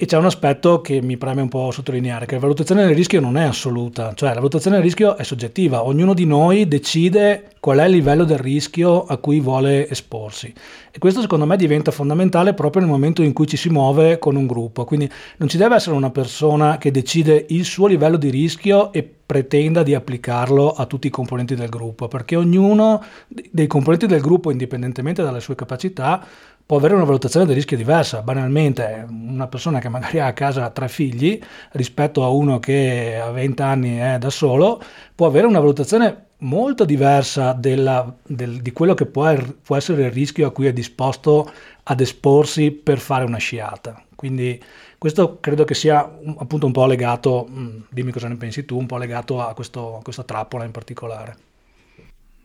E 0.03 0.07
c'è 0.07 0.17
un 0.17 0.25
aspetto 0.25 0.81
che 0.81 1.03
mi 1.03 1.19
preme 1.19 1.43
un 1.43 1.51
po' 1.51 1.71
sottolineare, 1.71 2.25
che 2.25 2.37
la 2.37 2.41
valutazione 2.41 2.87
del 2.87 2.95
rischio 2.95 3.21
non 3.21 3.37
è 3.37 3.43
assoluta, 3.43 4.15
cioè 4.15 4.31
la 4.31 4.37
valutazione 4.37 4.77
del 4.77 4.85
rischio 4.87 5.15
è 5.15 5.25
soggettiva, 5.25 5.85
ognuno 5.85 6.15
di 6.15 6.25
noi 6.25 6.67
decide 6.67 7.51
qual 7.61 7.81
è 7.81 7.85
il 7.85 7.91
livello 7.91 8.25
del 8.25 8.39
rischio 8.39 9.05
a 9.05 9.19
cui 9.19 9.41
vuole 9.41 9.87
esporsi. 9.91 10.55
E 10.91 10.99
questo 10.99 11.21
secondo 11.21 11.45
me 11.45 11.59
diventa 11.59 11.91
fondamentale 11.91 12.55
proprio 12.55 12.81
nel 12.81 12.91
momento 12.91 13.21
in 13.21 13.35
cui 13.35 13.47
ci 13.47 13.59
si 13.59 13.69
muove 13.69 14.19
con 14.19 14.37
un 14.37 14.47
gruppo, 14.47 14.87
quindi 14.87 15.07
non 15.37 15.51
ci 15.51 15.59
deve 15.59 15.75
essere 15.75 15.95
una 15.95 16.11
persona 16.11 16.79
che 16.79 16.91
decide 16.91 17.45
il 17.51 17.67
suo 17.67 17.87
livello 17.87 18.17
di 18.17 18.31
rischio 18.31 18.95
e 18.95 19.03
pretenda 19.03 19.83
di 19.83 19.95
applicarlo 19.95 20.73
a 20.73 20.87
tutti 20.87 21.09
i 21.09 21.11
componenti 21.11 21.55
del 21.55 21.69
gruppo, 21.69 22.09
perché 22.09 22.37
ognuno 22.37 23.05
dei 23.29 23.67
componenti 23.67 24.07
del 24.07 24.23
gruppo, 24.23 24.51
indipendentemente 24.51 25.23
dalle 25.23 25.41
sue 25.41 25.55
capacità, 25.55 26.27
può 26.71 26.79
avere 26.79 26.95
una 26.95 27.03
valutazione 27.03 27.47
del 27.47 27.57
rischio 27.57 27.77
diversa. 27.77 28.23
Banalmente, 28.23 29.05
una 29.09 29.49
persona 29.49 29.81
che 29.81 29.89
magari 29.89 30.21
ha 30.21 30.27
a 30.27 30.33
casa 30.33 30.71
tre 30.71 30.87
figli 30.87 31.37
rispetto 31.73 32.23
a 32.23 32.29
uno 32.29 32.61
che 32.61 33.19
a 33.21 33.33
20 33.33 33.61
anni 33.61 33.97
è 33.97 34.19
da 34.21 34.31
solo, 34.31 34.81
può 35.13 35.27
avere 35.27 35.49
una 35.49 35.59
valutazione 35.59 36.27
molto 36.39 36.85
diversa 36.85 37.55
della, 37.55 38.15
del, 38.25 38.63
di 38.63 38.71
quello 38.71 38.95
che 38.95 39.07
può, 39.07 39.35
può, 39.65 39.75
essere 39.75 40.05
il 40.05 40.13
rischio 40.13 40.47
a 40.47 40.53
cui 40.53 40.67
è 40.67 40.73
disposto 40.73 41.51
ad 41.83 42.01
esporsi 42.01 42.71
per 42.71 43.01
fare 43.01 43.25
una 43.25 43.39
sciata. 43.39 44.01
Quindi 44.15 44.63
questo 44.97 45.39
credo 45.41 45.65
che 45.65 45.75
sia 45.75 46.09
un, 46.21 46.37
appunto 46.39 46.67
un 46.67 46.73
po' 46.73 46.87
legato, 46.87 47.49
mm, 47.51 47.81
dimmi 47.91 48.13
cosa 48.13 48.29
ne 48.29 48.37
pensi 48.37 48.65
tu, 48.65 48.79
un 48.79 48.87
po' 48.87 48.97
legato 48.97 49.41
a, 49.41 49.55
questo, 49.55 49.97
a 49.97 50.03
questa 50.03 50.23
trappola 50.23 50.63
in 50.63 50.71
particolare. 50.71 51.50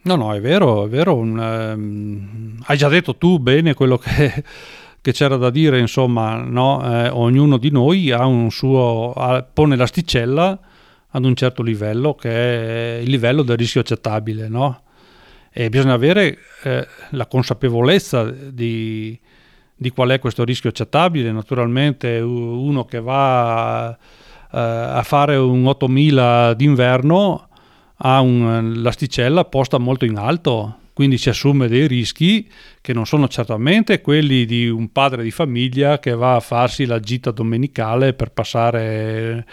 No, 0.05 0.15
no, 0.15 0.35
è 0.35 0.39
vero, 0.39 0.85
è 0.85 0.87
vero. 0.87 1.15
Un, 1.15 1.39
ehm, 1.39 2.61
hai 2.65 2.77
già 2.77 2.87
detto 2.89 3.15
tu 3.15 3.39
bene 3.39 3.73
quello 3.73 3.97
che, 3.97 4.43
che 5.01 5.11
c'era 5.11 5.35
da 5.35 5.49
dire, 5.49 5.79
insomma, 5.79 6.35
no? 6.35 6.79
eh, 6.83 7.09
ognuno 7.09 7.57
di 7.57 7.71
noi 7.71 8.11
ha 8.11 8.23
un 8.25 8.51
suo, 8.51 9.13
ha, 9.13 9.41
pone 9.41 9.75
l'asticella 9.75 10.59
ad 11.09 11.25
un 11.25 11.33
certo 11.35 11.63
livello 11.63 12.13
che 12.13 12.29
è 12.29 12.99
il 12.99 13.09
livello 13.09 13.41
del 13.41 13.57
rischio 13.57 13.81
accettabile, 13.81 14.47
no? 14.47 14.81
E 15.51 15.69
bisogna 15.69 15.93
avere 15.93 16.37
eh, 16.63 16.87
la 17.11 17.25
consapevolezza 17.25 18.29
di, 18.29 19.17
di, 19.73 19.89
qual 19.89 20.09
è 20.09 20.19
questo 20.19 20.43
rischio 20.43 20.69
accettabile. 20.69 21.31
Naturalmente 21.31 22.19
uno 22.19 22.85
che 22.85 23.01
va 23.01 23.89
eh, 23.91 23.97
a 24.51 25.01
fare 25.03 25.35
un 25.37 25.65
8000 25.65 26.53
d'inverno 26.53 27.47
ha 27.97 28.19
un, 28.21 28.81
l'asticella 28.81 29.45
posta 29.45 29.77
molto 29.77 30.05
in 30.05 30.17
alto, 30.17 30.79
quindi 30.93 31.17
si 31.17 31.29
assume 31.29 31.67
dei 31.67 31.87
rischi 31.87 32.49
che 32.79 32.93
non 32.93 33.05
sono 33.05 33.27
certamente 33.27 34.01
quelli 34.01 34.45
di 34.45 34.69
un 34.69 34.91
padre 34.91 35.23
di 35.23 35.31
famiglia 35.31 35.99
che 35.99 36.11
va 36.11 36.35
a 36.35 36.39
farsi 36.39 36.85
la 36.85 36.99
gita 36.99 37.31
domenicale 37.31 38.13
per 38.13 38.31
passare 38.31 39.45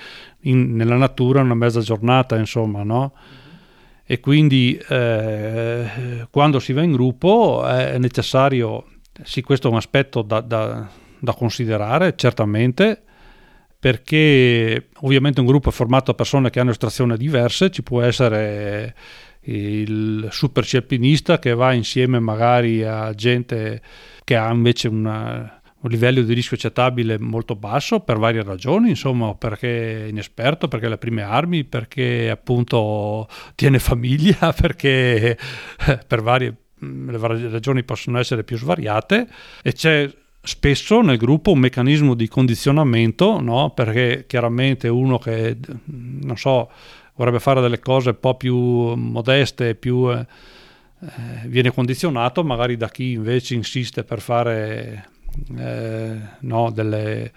in, 0.43 0.75
nella 0.75 0.97
natura 0.97 1.41
una 1.41 1.55
mezza 1.55 1.81
giornata, 1.81 2.37
insomma, 2.37 2.83
no? 2.83 3.13
E 4.05 4.21
quindi 4.21 4.81
eh, 4.89 6.27
quando 6.31 6.59
si 6.59 6.73
va 6.73 6.83
in 6.83 6.93
gruppo 6.93 7.65
è 7.67 7.99
necessario, 7.99 8.87
sì, 9.23 9.43
questo 9.43 9.69
è 9.69 9.71
un 9.71 9.77
aspetto 9.77 10.23
da, 10.23 10.41
da, 10.41 10.89
da 11.19 11.35
considerare, 11.35 12.15
certamente, 12.17 13.03
perché 13.83 14.91
ovviamente 15.01 15.41
un 15.41 15.47
gruppo 15.47 15.71
è 15.71 15.73
formato 15.73 16.13
da 16.13 16.17
persone 16.17 16.51
che 16.51 16.61
hanno 16.61 16.71
estrazioni 16.71 17.17
diverse, 17.17 17.69
ci 17.73 17.83
può 17.83 18.01
essere 18.01 18.95
il 19.41 20.29
super 20.31 20.65
alpinista 20.73 21.41
che 21.41 21.53
va 21.53 21.73
insieme 21.73 22.21
magari 22.21 22.85
a 22.85 23.13
gente 23.13 23.83
che 24.23 24.37
ha 24.37 24.53
invece 24.53 24.87
una, 24.87 25.61
un 25.81 25.91
livello 25.91 26.23
di 26.23 26.33
rischio 26.33 26.57
accettabile 26.57 27.19
molto 27.19 27.57
basso 27.57 27.99
per 27.99 28.19
varie 28.19 28.45
ragioni, 28.45 28.91
insomma, 28.91 29.35
perché 29.35 30.05
è 30.05 30.09
inesperto, 30.11 30.69
perché 30.69 30.87
ha 30.87 30.91
le 30.91 30.99
prime 30.99 31.23
armi, 31.23 31.65
perché 31.65 32.31
appunto 32.31 33.27
tiene 33.57 33.81
famiglia, 33.81 34.55
perché 34.55 35.37
per 36.07 36.23
varie 36.23 36.57
le 36.79 37.49
ragioni 37.51 37.83
possono 37.83 38.21
essere 38.21 38.45
più 38.45 38.57
svariate. 38.57 39.27
E 39.61 39.73
c'è 39.73 40.09
spesso 40.43 41.01
nel 41.01 41.19
gruppo 41.19 41.53
un 41.53 41.61
meccanismo 41.61 42.15
di 42.15 42.27
condizionamento, 42.27 43.41
no? 43.41 43.71
perché 43.71 44.25
chiaramente 44.27 44.89
uno 44.89 45.19
che, 45.19 45.57
non 45.85 46.37
so, 46.37 46.71
vorrebbe 47.15 47.39
fare 47.39 47.61
delle 47.61 47.79
cose 47.79 48.11
un 48.11 48.21
po' 48.21 48.35
più 48.35 48.57
modeste, 48.57 49.77
più, 49.77 50.11
eh, 50.11 50.27
viene 51.47 51.73
condizionato 51.73 52.43
magari 52.43 52.77
da 52.77 52.89
chi 52.89 53.13
invece 53.13 53.55
insiste 53.55 54.03
per 54.03 54.21
fare 54.21 55.09
eh, 55.57 56.17
no, 56.41 56.71
delle, 56.71 57.33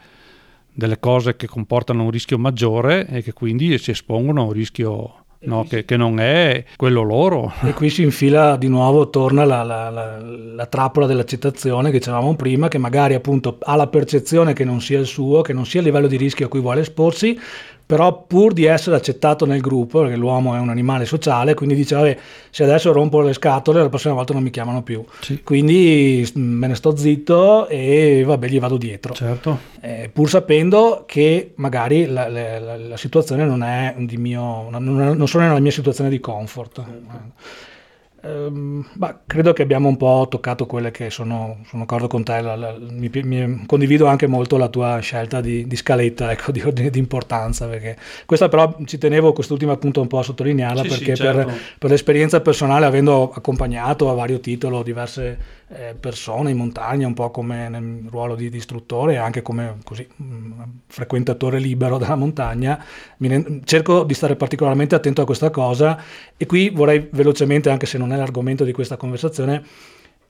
delle 0.72 1.00
cose 1.00 1.36
che 1.36 1.48
comportano 1.48 2.04
un 2.04 2.12
rischio 2.12 2.40
maggiore 2.40 3.08
e 3.08 3.22
che 3.22 3.34
quindi 3.34 3.78
si 3.78 3.92
espongono 3.92 4.42
a 4.42 4.46
un 4.46 4.52
rischio 4.52 5.25
no, 5.40 5.66
che, 5.68 5.86
che, 5.86 5.98
non 5.98 6.20
è 6.20 6.64
quello 6.76 7.02
loro. 7.02 7.54
E 7.64 7.74
qui 7.74 7.90
si 7.90 8.04
infila 8.04 8.56
di 8.56 8.68
nuovo, 8.68 9.10
torna 9.10 9.46
la, 9.46 9.64
la, 9.64 9.90
la, 9.90 10.20
la, 10.20 10.66
trappola 10.66 11.06
dell'accettazione 11.06 11.92
che 11.92 11.98
dicevamo 11.98 12.36
prima, 12.36 12.68
che 12.68 12.78
magari 12.78 13.14
appunto 13.14 13.58
ha 13.62 13.76
la 13.76 13.88
percezione 13.88 14.54
che 14.54 14.64
non 14.64 14.82
sia 14.82 15.00
il 15.00 15.06
suo, 15.06 15.42
che 15.42 15.54
non 15.54 15.66
sia 15.66 15.80
il 15.80 15.86
livello 15.86 16.08
di 16.08 16.18
rischio 16.18 16.46
a 16.46 16.50
cui 16.50 16.60
vuole 16.62 16.82
esporsi, 16.82 17.40
però 17.86 18.24
pur 18.26 18.54
di 18.54 18.66
essere 18.66 18.96
accettato 18.96 19.46
nel 19.46 19.62
gruppo, 19.62 20.02
perché 20.02 20.16
l'uomo 20.16 20.56
è 20.56 20.60
un 20.60 20.70
animale 20.70 21.06
sociale, 21.06 21.54
quindi 21.54 21.76
dice, 21.76 21.96
vabbè, 21.96 22.18
se 22.50 22.64
adesso 22.64 22.92
rompo 22.92 23.22
le 23.22 23.34
scatole, 23.34 23.82
la 23.82 23.90
prossima 23.90 24.14
volta 24.14 24.34
non 24.34 24.42
mi 24.42 24.50
chiamano 24.50 24.82
più. 24.82 25.04
Sì. 25.22 25.44
Quindi 25.44 26.28
me 26.34 26.68
ne 26.68 26.76
sto 26.76 26.96
zitto 26.96 27.68
e 27.68 28.24
vabbè, 28.26 28.48
gli 28.48 28.60
vado 28.60 28.78
dietro. 28.78 29.14
Certo. 29.14 29.60
Eh, 29.82 30.10
pur 30.12 30.30
sapendo 30.30 31.04
che 31.06 31.54
magari 31.56 32.08
la, 32.08 32.28
la, 32.28 32.78
la 32.78 32.98
situazione 32.98 33.46
non 33.46 33.62
è 33.62 33.94
di 34.00 34.18
mio, 34.18 34.70
non, 34.70 34.84
non 34.84 35.28
sono 35.28 35.46
nella 35.46 35.60
mia 35.60 35.72
situazione 35.72 36.10
di 36.10 36.20
comfort. 36.20 36.84
Certo. 36.84 37.74
Ehm, 38.26 38.84
bah, 38.94 39.22
credo 39.28 39.54
che 39.54 39.62
abbiamo 39.62 39.88
un 39.88 39.98
po' 39.98 40.26
toccato 40.28 40.66
quelle 40.66 40.90
che 40.90 41.12
sono, 41.12 41.60
sono 41.68 41.84
d'accordo 41.84 42.08
con 42.08 42.24
te, 42.24 42.42
la, 42.42 42.56
la, 42.56 42.76
mi, 42.80 43.10
mi, 43.14 43.66
condivido 43.68 44.08
anche 44.08 44.26
molto 44.26 44.58
la 44.58 44.68
tua 44.68 44.98
scelta 45.00 45.42
di, 45.42 45.68
di 45.68 45.76
scaletta, 45.76 46.32
ecco, 46.34 46.52
di 46.52 46.62
ordine 46.62 46.90
di 46.90 46.98
importanza, 46.98 47.68
perché 47.68 47.96
questa 48.26 48.50
però 48.50 48.76
ci 48.86 48.98
tenevo 48.98 49.32
quest'ultima 49.32 49.74
appunto 49.74 50.02
un 50.02 50.08
po' 50.08 50.20
a 50.20 50.24
sottolinearla, 50.24 50.82
sì, 50.82 50.88
perché 50.88 51.16
sì, 51.16 51.22
certo. 51.22 51.46
per, 51.46 51.56
per, 51.78 51.90
l'esperienza 51.92 52.42
personale, 52.42 52.86
avendo 52.86 53.32
accompagnato 53.32 54.10
a 54.10 54.14
vario 54.14 54.40
titolo 54.40 54.82
diverse 54.82 55.38
eh, 55.68 55.96
persone 56.00 56.52
in 56.52 56.58
montagna, 56.58 57.08
un 57.08 57.14
po' 57.14 57.32
come 57.32 57.70
nel 57.70 58.04
ruolo 58.10 58.36
di, 58.36 58.50
di 58.50 58.58
istruttore 58.58 59.14
e 59.14 59.18
anche 59.18 59.42
come 59.42 59.78
così, 59.84 60.08
mh, 60.16 60.24
mm, 60.24 60.62
frequentatore 60.88 61.60
libero 61.60 61.98
della 61.98 62.16
montagna, 62.16 62.84
ne, 63.18 63.62
cerco 63.64 64.04
di 64.04 64.14
stare 64.14 64.36
particolarmente 64.36 64.96
attento 64.96 65.22
a 65.22 65.26
questa 65.26 65.50
cosa 65.50 66.00
e 66.38 66.46
qui 66.46 66.70
vorrei 66.70 67.08
velocemente, 67.12 67.70
anche 67.70 67.86
se 67.86 67.98
non 67.98 68.12
è 68.12 68.15
l'argomento 68.18 68.64
di 68.64 68.72
questa 68.72 68.98
conversazione, 68.98 69.64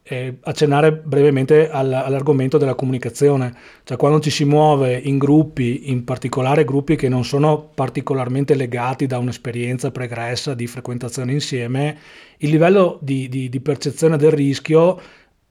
eh, 0.07 0.37
accennare 0.41 0.91
brevemente 0.91 1.69
all, 1.69 1.91
all'argomento 1.91 2.59
della 2.59 2.75
comunicazione, 2.75 3.55
cioè 3.83 3.97
quando 3.97 4.19
ci 4.19 4.29
si 4.29 4.45
muove 4.45 4.95
in 4.95 5.17
gruppi, 5.17 5.89
in 5.89 6.03
particolare 6.03 6.63
gruppi 6.63 6.95
che 6.95 7.09
non 7.09 7.25
sono 7.25 7.71
particolarmente 7.73 8.53
legati 8.53 9.07
da 9.07 9.17
un'esperienza 9.17 9.89
pregressa 9.89 10.53
di 10.53 10.67
frequentazione 10.67 11.31
insieme, 11.31 11.97
il 12.37 12.49
livello 12.51 12.99
di, 13.01 13.27
di, 13.29 13.49
di 13.49 13.59
percezione 13.59 14.17
del 14.17 14.31
rischio 14.31 14.99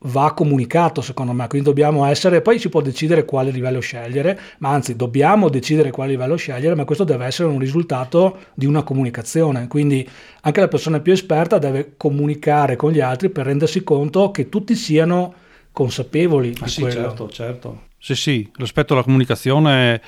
va 0.06 0.32
comunicato 0.34 1.00
secondo 1.00 1.32
me, 1.32 1.46
quindi 1.46 1.68
dobbiamo 1.68 2.04
essere, 2.04 2.42
poi 2.42 2.58
si 2.58 2.68
può 2.68 2.80
decidere 2.80 3.24
quale 3.24 3.50
livello 3.50 3.80
scegliere, 3.80 4.38
ma 4.58 4.70
anzi 4.70 4.96
dobbiamo 4.96 5.48
decidere 5.48 5.90
quale 5.90 6.10
livello 6.10 6.36
scegliere, 6.36 6.74
ma 6.74 6.84
questo 6.84 7.04
deve 7.04 7.24
essere 7.26 7.48
un 7.48 7.58
risultato 7.58 8.38
di 8.54 8.66
una 8.66 8.82
comunicazione, 8.82 9.66
quindi 9.66 10.06
anche 10.42 10.60
la 10.60 10.68
persona 10.68 11.00
più 11.00 11.12
esperta 11.12 11.58
deve 11.58 11.94
comunicare 11.96 12.76
con 12.76 12.90
gli 12.90 13.00
altri 13.00 13.30
per 13.30 13.46
rendersi 13.46 13.82
conto 13.82 14.30
che 14.30 14.48
tutti 14.48 14.74
siano 14.74 15.34
consapevoli 15.72 16.54
ah, 16.60 16.64
di 16.64 16.70
sì, 16.70 16.80
quello. 16.82 17.00
Certo, 17.00 17.28
certo. 17.30 17.82
Sì, 17.98 18.14
sì, 18.14 18.50
l'aspetto 18.56 18.92
della 18.92 19.04
comunicazione 19.04 19.94
è, 19.94 20.00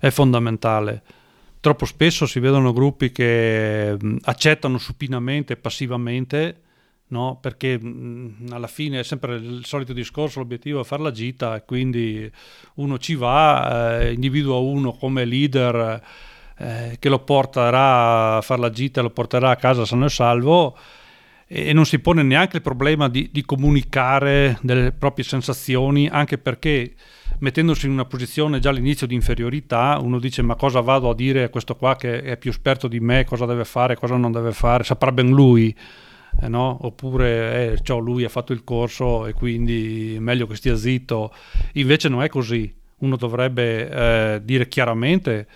è 0.00 0.10
fondamentale. 0.10 1.02
Troppo 1.60 1.86
spesso 1.86 2.26
si 2.26 2.38
vedono 2.38 2.72
gruppi 2.72 3.10
che 3.10 3.96
accettano 4.22 4.78
supinamente, 4.78 5.56
passivamente, 5.56 6.60
no? 7.08 7.38
perché 7.40 7.78
mh, 7.78 8.48
alla 8.50 8.66
fine 8.66 9.00
è 9.00 9.04
sempre 9.04 9.36
il 9.36 9.64
solito 9.64 9.92
discorso, 9.92 10.40
l'obiettivo 10.40 10.80
è 10.80 10.84
fare 10.84 11.02
la 11.02 11.10
gita 11.10 11.56
e 11.56 11.64
quindi 11.64 12.30
uno 12.74 12.98
ci 12.98 13.14
va, 13.14 14.00
eh, 14.00 14.12
individua 14.12 14.58
uno 14.58 14.92
come 14.92 15.24
leader 15.24 16.02
eh, 16.58 16.96
che 16.98 17.08
lo 17.08 17.20
porterà 17.20 18.36
a 18.36 18.40
fare 18.40 18.60
la 18.60 18.70
gita, 18.70 19.00
lo 19.00 19.10
porterà 19.10 19.50
a 19.50 19.56
casa 19.56 19.84
sano 19.84 20.06
e 20.06 20.10
salvo 20.10 20.76
e 21.50 21.72
non 21.72 21.86
si 21.86 21.98
pone 21.98 22.22
neanche 22.22 22.56
il 22.56 22.62
problema 22.62 23.08
di, 23.08 23.30
di 23.32 23.42
comunicare 23.42 24.58
delle 24.60 24.92
proprie 24.92 25.24
sensazioni, 25.24 26.06
anche 26.06 26.36
perché 26.36 26.92
mettendosi 27.38 27.86
in 27.86 27.92
una 27.92 28.04
posizione 28.04 28.58
già 28.60 28.68
all'inizio 28.68 29.06
di 29.06 29.14
inferiorità, 29.14 29.98
uno 29.98 30.18
dice 30.18 30.42
ma 30.42 30.56
cosa 30.56 30.80
vado 30.80 31.08
a 31.08 31.14
dire 31.14 31.44
a 31.44 31.48
questo 31.48 31.74
qua 31.74 31.96
che 31.96 32.20
è 32.20 32.36
più 32.36 32.50
esperto 32.50 32.86
di 32.86 33.00
me, 33.00 33.24
cosa 33.24 33.46
deve 33.46 33.64
fare, 33.64 33.96
cosa 33.96 34.16
non 34.16 34.30
deve 34.30 34.52
fare, 34.52 34.84
saprà 34.84 35.10
ben 35.10 35.30
lui 35.30 35.74
eh 36.40 36.48
no? 36.48 36.78
oppure 36.82 37.72
eh, 37.72 37.80
cioè, 37.82 38.00
lui 38.00 38.24
ha 38.24 38.28
fatto 38.28 38.52
il 38.52 38.64
corso 38.64 39.26
e 39.26 39.32
quindi 39.32 40.14
è 40.14 40.18
meglio 40.18 40.46
che 40.46 40.56
stia 40.56 40.76
zitto. 40.76 41.32
Invece 41.74 42.08
non 42.08 42.22
è 42.22 42.28
così, 42.28 42.72
uno 42.98 43.16
dovrebbe 43.16 43.90
eh, 43.90 44.40
dire 44.42 44.68
chiaramente 44.68 45.46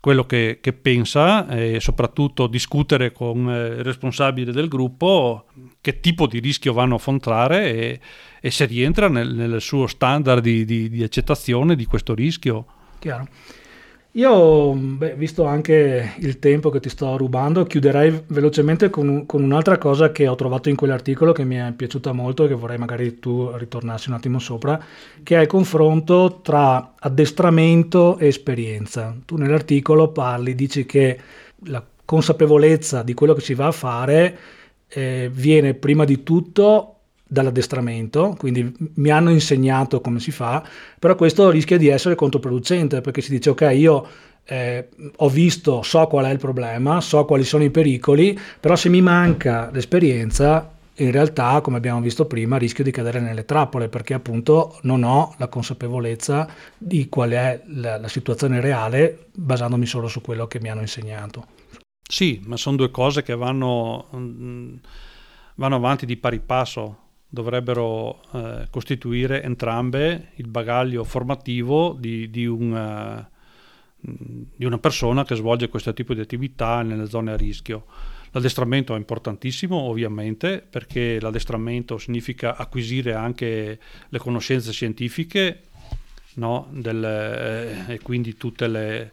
quello 0.00 0.24
che, 0.24 0.58
che, 0.62 0.72
pensa 0.72 1.46
e 1.48 1.78
soprattutto 1.78 2.46
discutere 2.46 3.12
con 3.12 3.50
eh, 3.50 3.66
il 3.66 3.84
responsabile 3.84 4.50
del 4.50 4.66
gruppo 4.66 5.44
che 5.80 6.00
tipo 6.00 6.26
di 6.26 6.38
rischio 6.38 6.72
vanno 6.72 6.94
a 6.94 6.96
affrontare 6.96 7.72
e, 7.72 8.00
e 8.40 8.50
se 8.50 8.64
rientra 8.64 9.08
nel, 9.08 9.34
nel 9.34 9.60
suo 9.60 9.86
standard 9.86 10.42
di, 10.42 10.64
di, 10.64 10.88
di 10.88 11.02
accettazione 11.02 11.76
di 11.76 11.84
questo 11.84 12.14
rischio. 12.14 12.64
Chiaro. 12.98 13.28
Io, 14.14 14.72
beh, 14.74 15.14
visto 15.14 15.44
anche 15.44 16.14
il 16.18 16.40
tempo 16.40 16.68
che 16.70 16.80
ti 16.80 16.88
sto 16.88 17.16
rubando, 17.16 17.62
chiuderei 17.64 18.24
velocemente 18.26 18.90
con, 18.90 19.24
con, 19.24 19.40
un'altra 19.44 19.78
cosa 19.78 20.10
che 20.10 20.26
ho 20.26 20.34
trovato 20.34 20.68
in 20.68 20.74
quell'articolo 20.74 21.30
che 21.30 21.44
mi 21.44 21.54
è 21.54 21.72
piaciuta 21.72 22.10
molto 22.12 22.44
e 22.44 22.48
che 22.48 22.54
vorrei 22.54 22.76
magari 22.76 23.20
tu 23.20 23.48
ritornassi 23.54 24.08
un 24.08 24.16
attimo 24.16 24.40
sopra, 24.40 24.82
che 25.22 25.36
è 25.36 25.40
il 25.42 25.46
confronto 25.46 26.40
tra 26.42 26.94
addestramento 26.98 28.18
e 28.18 28.26
esperienza. 28.26 29.16
Tu 29.24 29.36
nell'articolo 29.36 30.08
parli, 30.10 30.56
dici 30.56 30.84
che 30.86 31.20
la 31.66 31.84
consapevolezza 32.04 33.04
di 33.04 33.14
quello 33.14 33.34
che 33.34 33.42
si 33.42 33.54
va 33.54 33.68
a 33.68 33.72
fare 33.72 34.38
eh, 34.88 35.30
viene 35.32 35.74
prima 35.74 36.04
di 36.04 36.24
tutto 36.24 36.99
dall'addestramento, 37.30 38.34
quindi 38.36 38.74
mi 38.94 39.10
hanno 39.10 39.30
insegnato 39.30 40.00
come 40.00 40.18
si 40.18 40.32
fa, 40.32 40.66
però 40.98 41.14
questo 41.14 41.48
rischia 41.48 41.78
di 41.78 41.86
essere 41.86 42.16
controproducente 42.16 43.00
perché 43.00 43.20
si 43.20 43.30
dice 43.30 43.50
ok 43.50 43.70
io 43.72 44.06
eh, 44.44 44.88
ho 45.16 45.28
visto, 45.28 45.82
so 45.82 46.08
qual 46.08 46.24
è 46.24 46.30
il 46.30 46.38
problema, 46.38 47.00
so 47.00 47.24
quali 47.24 47.44
sono 47.44 47.62
i 47.62 47.70
pericoli, 47.70 48.36
però 48.58 48.74
se 48.74 48.88
mi 48.88 49.00
manca 49.00 49.70
l'esperienza 49.72 50.72
in 50.94 51.12
realtà, 51.12 51.60
come 51.60 51.76
abbiamo 51.76 52.00
visto 52.00 52.26
prima, 52.26 52.58
rischio 52.58 52.82
di 52.82 52.90
cadere 52.90 53.20
nelle 53.20 53.44
trappole 53.44 53.88
perché 53.88 54.12
appunto 54.12 54.78
non 54.82 55.04
ho 55.04 55.34
la 55.38 55.46
consapevolezza 55.46 56.48
di 56.76 57.08
qual 57.08 57.30
è 57.30 57.62
la, 57.66 57.98
la 57.98 58.08
situazione 58.08 58.60
reale 58.60 59.28
basandomi 59.32 59.86
solo 59.86 60.08
su 60.08 60.20
quello 60.20 60.48
che 60.48 60.60
mi 60.60 60.68
hanno 60.68 60.80
insegnato. 60.80 61.46
Sì, 62.02 62.42
ma 62.44 62.56
sono 62.56 62.76
due 62.76 62.90
cose 62.90 63.22
che 63.22 63.36
vanno, 63.36 64.08
mm, 64.14 64.74
vanno 65.54 65.76
avanti 65.76 66.06
di 66.06 66.16
pari 66.16 66.40
passo 66.40 67.09
dovrebbero 67.30 68.20
eh, 68.32 68.66
costituire 68.70 69.42
entrambe 69.42 70.32
il 70.34 70.48
bagaglio 70.48 71.04
formativo 71.04 71.96
di, 71.98 72.28
di, 72.28 72.44
un, 72.44 72.72
uh, 72.72 74.08
di, 74.56 74.64
una 74.64 74.78
persona 74.78 75.24
che 75.24 75.36
svolge 75.36 75.68
questo 75.68 75.94
tipo 75.94 76.12
di 76.12 76.20
attività 76.20 76.82
nelle 76.82 77.06
zone 77.06 77.32
a 77.32 77.36
rischio. 77.36 77.86
L'addestramento 78.32 78.94
è 78.94 78.98
importantissimo 78.98 79.76
ovviamente 79.76 80.64
perché 80.68 81.20
l'addestramento 81.20 81.98
significa 81.98 82.56
acquisire 82.56 83.14
anche 83.14 83.78
le 84.08 84.18
conoscenze 84.18 84.72
scientifiche 84.72 85.62
no? 86.34 86.68
Del, 86.70 87.04
eh, 87.04 87.94
e 87.94 87.98
quindi 88.00 88.36
tutte 88.36 88.68
le, 88.68 89.12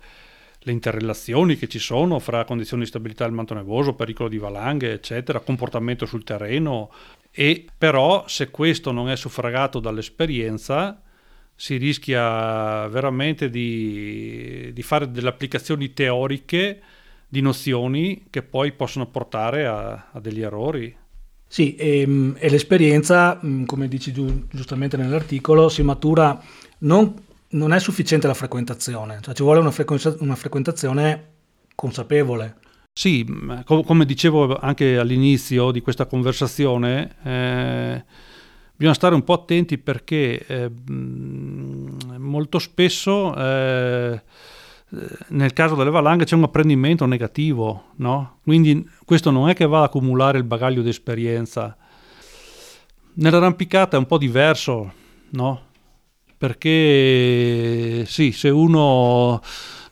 le 0.67 0.71
interrelazioni 0.71 1.55
che 1.55 1.67
ci 1.67 1.79
sono 1.79 2.19
fra 2.19 2.43
condizioni 2.43 2.83
di 2.83 2.89
stabilità 2.89 3.23
del 3.23 3.33
manto 3.33 3.53
nevoso, 3.53 3.93
pericolo 3.93 4.29
di 4.29 4.37
valanghe, 4.37 4.91
eccetera, 4.91 5.39
comportamento 5.39 6.05
sul 6.05 6.23
terreno, 6.23 6.91
e 7.39 7.67
però 7.77 8.27
se 8.27 8.49
questo 8.49 8.91
non 8.91 9.11
è 9.11 9.15
suffragato 9.15 9.79
dall'esperienza 9.79 10.99
si 11.53 11.77
rischia 11.77 12.87
veramente 12.87 13.51
di, 13.51 14.71
di 14.73 14.81
fare 14.81 15.11
delle 15.11 15.29
applicazioni 15.29 15.93
teoriche 15.93 16.81
di 17.27 17.41
nozioni 17.41 18.25
che 18.31 18.41
poi 18.41 18.71
possono 18.71 19.05
portare 19.05 19.67
a, 19.67 20.07
a 20.13 20.19
degli 20.19 20.41
errori. 20.41 20.95
Sì, 21.47 21.75
e, 21.75 22.01
ehm, 22.01 22.37
e, 22.39 22.49
l'esperienza, 22.49 23.39
mm, 23.45 23.65
come 23.65 23.87
dici 23.87 24.11
giu, 24.11 24.47
giustamente 24.49 24.97
nell'articolo, 24.97 25.69
si 25.69 25.83
matura, 25.83 26.41
non, 26.79 27.13
non, 27.49 27.71
è 27.71 27.79
sufficiente 27.79 28.25
la 28.25 28.33
frequentazione, 28.33 29.19
cioè 29.21 29.35
ci 29.35 29.43
vuole 29.43 29.59
una, 29.59 29.71
una 30.21 30.35
frequentazione 30.35 31.27
consapevole. 31.75 32.55
Sì, 32.97 33.23
com- 33.63 33.83
come 33.83 34.05
dicevo 34.05 34.57
anche 34.57 34.97
all'inizio 34.97 35.69
di 35.69 35.81
questa 35.81 36.07
conversazione, 36.07 37.15
eh, 37.21 38.03
bisogna 38.75 38.95
stare 38.95 39.13
un 39.13 39.23
po' 39.23 39.33
attenti 39.33 39.77
perché 39.77 40.43
eh, 40.43 40.71
molto 40.89 42.57
spesso 42.57 43.35
eh, 43.35 44.19
nel 45.27 45.53
caso 45.53 45.75
delle 45.75 45.91
valanghe 45.91 46.25
c'è 46.25 46.33
un 46.33 46.45
apprendimento 46.45 47.05
negativo, 47.05 47.89
no? 47.97 48.39
quindi 48.41 48.89
questo 49.05 49.29
non 49.29 49.47
è 49.47 49.53
che 49.53 49.67
va 49.67 49.77
ad 49.77 49.83
accumulare 49.83 50.39
il 50.39 50.43
bagaglio 50.43 50.81
di 50.81 50.89
esperienza. 50.89 51.77
Nell'arrampicata 53.13 53.95
è 53.95 53.99
un 53.99 54.07
po' 54.07 54.17
diverso, 54.17 54.91
no? 55.29 55.61
perché 56.35 58.05
sì, 58.07 58.31
se 58.31 58.49
uno 58.49 59.39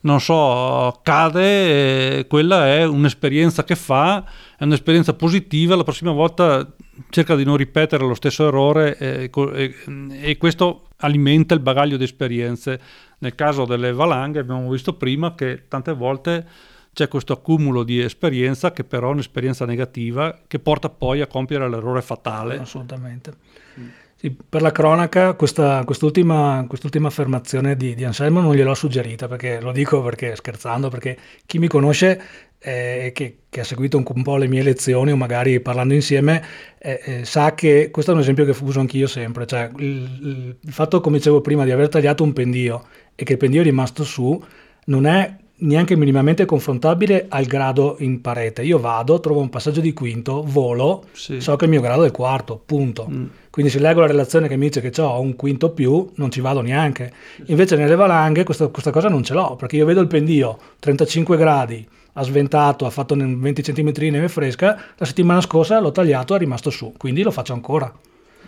non 0.06 0.22
so, 0.22 1.00
cade, 1.02 2.20
eh, 2.20 2.28
quella 2.28 2.68
è 2.68 2.86
un'esperienza 2.86 3.64
che 3.64 3.76
fa, 3.76 4.24
è 4.56 4.64
un'esperienza 4.64 5.14
positiva, 5.16 5.76
la 5.76 5.84
prossima 5.84 6.12
volta 6.12 6.74
cerca 7.10 7.36
di 7.36 7.44
non 7.44 7.58
ripetere 7.58 8.06
lo 8.06 8.14
stesso 8.14 8.48
errore 8.48 8.98
eh, 8.98 9.32
e, 9.34 9.76
e 10.22 10.38
questo 10.38 10.90
alimenta 10.98 11.56
il 11.56 11.60
bagaglio 11.60 11.98
di 11.98 12.04
esperienze. 12.04 12.80
Nel 13.18 13.34
caso 13.34 13.66
delle 13.66 13.94
valanghe 13.94 14.40
abbiamo 14.40 14.70
visto 14.70 14.94
prima 14.94 15.34
che 15.34 15.64
tante 15.68 15.94
volte 15.94 16.48
c'è 16.94 17.08
questo 17.08 17.34
accumulo 17.34 17.82
di 17.82 18.00
esperienza 18.00 18.72
che 18.72 18.84
però 18.84 19.10
è 19.10 19.14
un'esperienza 19.14 19.66
negativa 19.66 20.40
che 20.48 20.60
porta 20.60 20.90
poi 20.90 21.22
a 21.22 21.28
compiere 21.28 21.68
l'errore 21.68 22.04
fatale. 22.04 22.60
Assolutamente. 22.60 23.34
Mm. 23.80 23.88
Per 24.32 24.62
la 24.62 24.72
cronaca 24.72 25.34
questa, 25.34 25.84
quest'ultima, 25.84 26.66
quest'ultima, 26.68 27.08
affermazione 27.08 27.76
di, 27.76 27.94
di, 27.96 28.04
Anselmo 28.04 28.42
non 28.42 28.56
gliel'ho 28.56 28.74
suggerita 28.74 29.28
perché 29.28 29.60
lo 29.62 29.72
dico 29.72 30.02
perché 30.02 30.36
scherzando, 30.36 30.90
perché 30.90 31.18
chi 31.46 31.60
mi 31.60 31.68
conosce 31.68 32.22
eh, 32.60 33.12
che, 33.14 33.40
che, 33.50 33.60
ha 33.60 33.64
seguito 33.64 33.98
un, 33.98 34.24
po' 34.24 34.38
le 34.38 34.48
mie 34.48 34.64
lezioni 34.64 35.12
o 35.12 35.16
magari 35.16 35.60
parlando 35.60 35.94
insieme 35.94 36.44
eh, 36.80 37.00
eh, 37.04 37.26
sa 37.26 37.54
che 37.54 37.90
questo 37.92 38.12
è 38.12 38.14
un 38.16 38.22
esempio 38.22 38.46
che 38.46 38.56
uso 38.64 38.80
anch'io 38.80 39.08
sempre, 39.08 39.46
cioè 39.46 39.70
il, 39.78 40.58
il 40.60 40.72
fatto 40.72 41.02
come 41.02 41.18
dicevo 41.18 41.42
prima 41.42 41.64
di 41.64 41.72
aver 41.72 41.90
tagliato 41.90 42.24
un 42.24 42.34
pendio 42.34 42.86
e 43.14 43.24
che 43.24 43.34
il 43.34 43.38
pendio 43.38 43.62
è 43.62 43.64
rimasto 43.64 44.04
su 44.04 44.44
non 44.86 45.06
è 45.06 45.36
neanche 45.58 45.96
minimamente 45.96 46.46
confrontabile 46.46 47.28
al 47.30 47.46
grado 47.46 47.96
in 48.00 48.20
parete. 48.22 48.64
Io 48.64 48.80
vado, 48.80 49.20
trovo 49.20 49.40
un 49.40 49.50
passaggio 49.50 49.82
di 49.82 49.94
quinto, 49.94 50.44
volo, 50.44 51.06
sì. 51.14 51.40
so 51.40 51.56
che 51.56 51.66
il 51.66 51.72
mio 51.72 51.82
grado 51.82 52.04
è 52.04 52.08
il 52.08 52.12
quarto, 52.12 52.62
punto. 52.64 53.08
Mm. 53.10 53.26
Quindi 53.50 53.72
se 53.72 53.80
leggo 53.80 54.02
la 54.02 54.08
relazione 54.08 54.50
che 54.50 54.58
mi 54.58 54.68
dice 54.68 54.82
che 54.82 55.02
ho 55.02 55.20
un 55.20 55.36
quinto 55.36 55.70
più, 55.70 56.10
non 56.16 56.30
ci 56.30 56.42
vado 56.42 56.62
neanche. 56.62 57.12
Invece 57.46 57.78
nelle 57.78 57.96
valanghe 57.96 58.44
questa, 58.44 58.68
questa 58.68 58.92
cosa 58.92 59.08
non 59.08 59.24
ce 59.24 59.34
l'ho, 59.34 59.56
perché 59.56 59.78
io 59.78 59.86
vedo 59.86 60.02
il 60.02 60.08
pendio 60.08 60.58
35 60.80 61.38
gradi, 61.38 61.88
ha 62.14 62.24
sventato, 62.24 62.86
ha 62.86 62.90
fatto 62.90 63.16
20 63.16 63.62
cm 63.62 63.92
di 63.92 64.10
neve 64.10 64.28
fresca, 64.28 64.78
la 64.96 65.06
settimana 65.06 65.40
scorsa 65.40 65.80
l'ho 65.80 65.92
tagliato, 65.92 66.36
è 66.36 66.38
rimasto 66.38 66.70
su, 66.70 66.94
quindi 66.98 67.24
lo 67.24 67.32
faccio 67.32 67.54
ancora. 67.54 67.94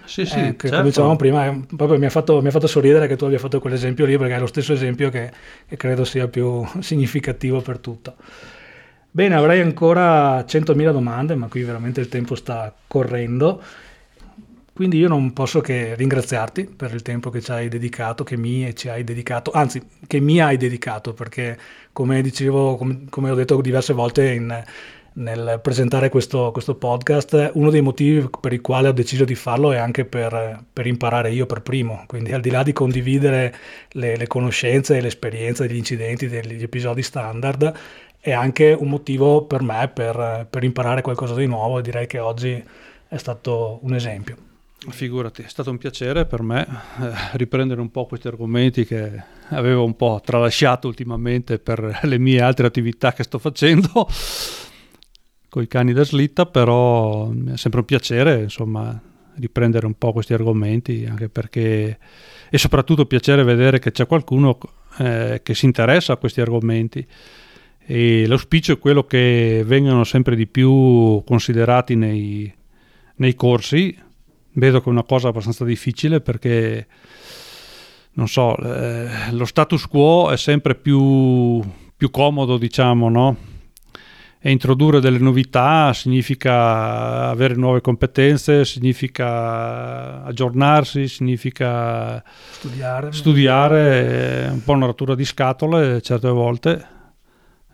Sì, 0.07 0.25
sì, 0.25 0.39
eh, 0.39 0.55
certo. 0.57 0.69
come 0.69 0.83
dicevamo 0.83 1.15
prima, 1.17 1.61
proprio 1.75 1.99
mi 1.99 2.05
ha, 2.05 2.09
fatto, 2.09 2.41
mi 2.41 2.47
ha, 2.47 2.51
fatto, 2.51 2.65
sorridere 2.65 3.07
che 3.07 3.17
tu 3.17 3.25
abbia 3.25 3.37
fatto 3.37 3.59
quell'esempio 3.59 4.05
lì, 4.05 4.17
perché 4.17 4.35
è 4.35 4.39
lo 4.39 4.47
stesso 4.47 4.71
esempio 4.71 5.09
che, 5.09 5.29
che 5.67 5.75
credo 5.75 6.05
sia 6.05 6.29
più 6.29 6.65
significativo 6.79 7.59
per 7.61 7.79
tutto. 7.79 8.15
Bene, 9.11 9.35
avrei 9.35 9.59
ancora 9.59 10.45
100.000 10.45 10.91
domande, 10.91 11.35
ma 11.35 11.47
qui 11.47 11.63
veramente 11.63 11.99
il 11.99 12.07
tempo 12.07 12.35
sta 12.35 12.73
correndo. 12.87 13.61
Quindi 14.73 14.97
io 14.97 15.07
non 15.07 15.33
posso 15.33 15.59
che 15.59 15.95
ringraziarti 15.95 16.65
per 16.65 16.93
il 16.93 17.01
tempo 17.01 17.31
che 17.31 17.41
ci 17.41 17.51
hai 17.51 17.67
dedicato, 17.67 18.23
che 18.23 18.37
mi 18.37 18.75
ci 18.75 18.89
hai 18.89 19.03
dedicato, 19.03 19.49
anzi 19.49 19.81
che 20.05 20.19
mi 20.19 20.39
hai 20.39 20.55
dedicato, 20.55 21.13
perché 21.13 21.57
come 21.91 22.21
dicevo, 22.21 22.75
come, 22.77 23.05
come 23.09 23.31
ho 23.31 23.35
detto 23.35 23.59
diverse 23.59 23.93
volte 23.93 24.29
in, 24.29 24.63
nel 25.17 25.59
presentare 25.61 26.09
questo, 26.09 26.51
questo, 26.51 26.75
podcast, 26.75 27.51
uno 27.53 27.69
dei 27.69 27.81
motivi 27.81 28.29
per 28.39 28.53
i 28.53 28.59
quali 28.59 28.87
ho 28.87 28.91
deciso 28.91 29.25
di 29.25 29.35
farlo 29.35 29.71
è 29.71 29.77
anche 29.77 30.05
per, 30.05 30.63
per 30.71 30.85
imparare 30.85 31.31
io 31.31 31.45
per 31.45 31.61
primo, 31.61 32.03
quindi 32.07 32.33
al 32.33 32.41
di 32.41 32.49
là 32.49 32.63
di 32.63 32.73
condividere 32.73 33.55
le, 33.91 34.15
le 34.15 34.27
conoscenze 34.27 34.97
e 34.97 35.01
l'esperienza 35.01 35.65
degli 35.65 35.77
incidenti, 35.77 36.27
degli 36.27 36.61
episodi 36.61 37.01
standard, 37.01 37.73
è 38.19 38.31
anche 38.31 38.75
un 38.77 38.89
motivo 38.89 39.43
per 39.43 39.61
me 39.61 39.89
per, 39.93 40.47
per 40.49 40.63
imparare 40.63 41.01
qualcosa 41.01 41.33
di 41.33 41.47
nuovo 41.47 41.79
e 41.79 41.81
direi 41.81 42.07
che 42.07 42.19
oggi 42.19 42.63
è 43.07 43.17
stato 43.17 43.79
un 43.81 43.95
esempio. 43.95 44.35
Figurati, 44.89 45.41
è 45.41 45.47
stato 45.47 45.71
un 45.71 45.79
piacere 45.79 46.27
per 46.27 46.43
me 46.43 46.63
eh, 47.01 47.11
riprendere 47.33 47.81
un 47.81 47.89
po' 47.89 48.05
questi 48.05 48.27
argomenti 48.27 48.85
che 48.85 49.11
avevo 49.49 49.83
un 49.83 49.95
po' 49.95 50.21
tralasciato 50.23 50.87
ultimamente 50.87 51.57
per 51.57 52.01
le 52.03 52.19
mie 52.19 52.41
altre 52.41 52.67
attività 52.67 53.11
che 53.11 53.23
sto 53.23 53.39
facendo 53.39 54.07
con 55.49 55.63
i 55.63 55.67
cani 55.67 55.93
da 55.93 56.03
slitta, 56.03 56.45
però 56.45 57.31
è 57.31 57.57
sempre 57.57 57.79
un 57.79 57.85
piacere, 57.85 58.43
insomma, 58.43 58.99
riprendere 59.35 59.85
un 59.85 59.97
po' 59.97 60.13
questi 60.13 60.33
argomenti, 60.33 61.05
anche 61.09 61.29
perché 61.29 61.97
è 62.49 62.57
soprattutto 62.57 63.05
piacere 63.05 63.43
vedere 63.43 63.79
che 63.79 63.91
c'è 63.91 64.07
qualcuno 64.07 64.57
eh, 64.97 65.41
che 65.43 65.53
si 65.53 65.65
interessa 65.65 66.13
a 66.13 66.17
questi 66.17 66.41
argomenti 66.41 67.05
e 67.89 68.27
l'auspicio 68.27 68.73
è 68.73 68.79
quello 68.79 69.05
che 69.05 69.63
vengano 69.65 70.03
sempre 70.03 70.35
di 70.35 70.45
più 70.45 71.23
considerati 71.25 71.95
nei, 71.95 72.53
nei 73.15 73.33
corsi. 73.33 73.97
Vedo 74.51 74.81
che 74.81 74.87
è 74.87 74.89
una 74.89 75.03
cosa 75.03 75.29
abbastanza 75.29 75.63
difficile 75.63 76.19
perché, 76.19 76.85
non 78.13 78.27
so, 78.27 78.57
eh, 78.57 79.31
lo 79.31 79.45
status 79.45 79.87
quo 79.87 80.31
è 80.31 80.35
sempre 80.35 80.75
più, 80.75 81.61
più 81.95 82.11
comodo, 82.11 82.57
diciamo, 82.57 83.07
no? 83.07 83.37
E 84.39 84.51
introdurre 84.51 84.99
delle 84.99 85.17
novità 85.17 85.91
significa 85.93 87.29
avere 87.29 87.55
nuove 87.55 87.81
competenze, 87.81 88.65
significa 88.65 90.23
aggiornarsi, 90.23 91.07
significa 91.07 92.23
studiare, 92.51 93.11
studiare 93.11 94.49
un 94.51 94.63
po' 94.63 94.73
una 94.73 94.85
rottura 94.85 95.15
di 95.15 95.25
scatole 95.25 96.01
certe 96.01 96.29
volte. 96.29 96.95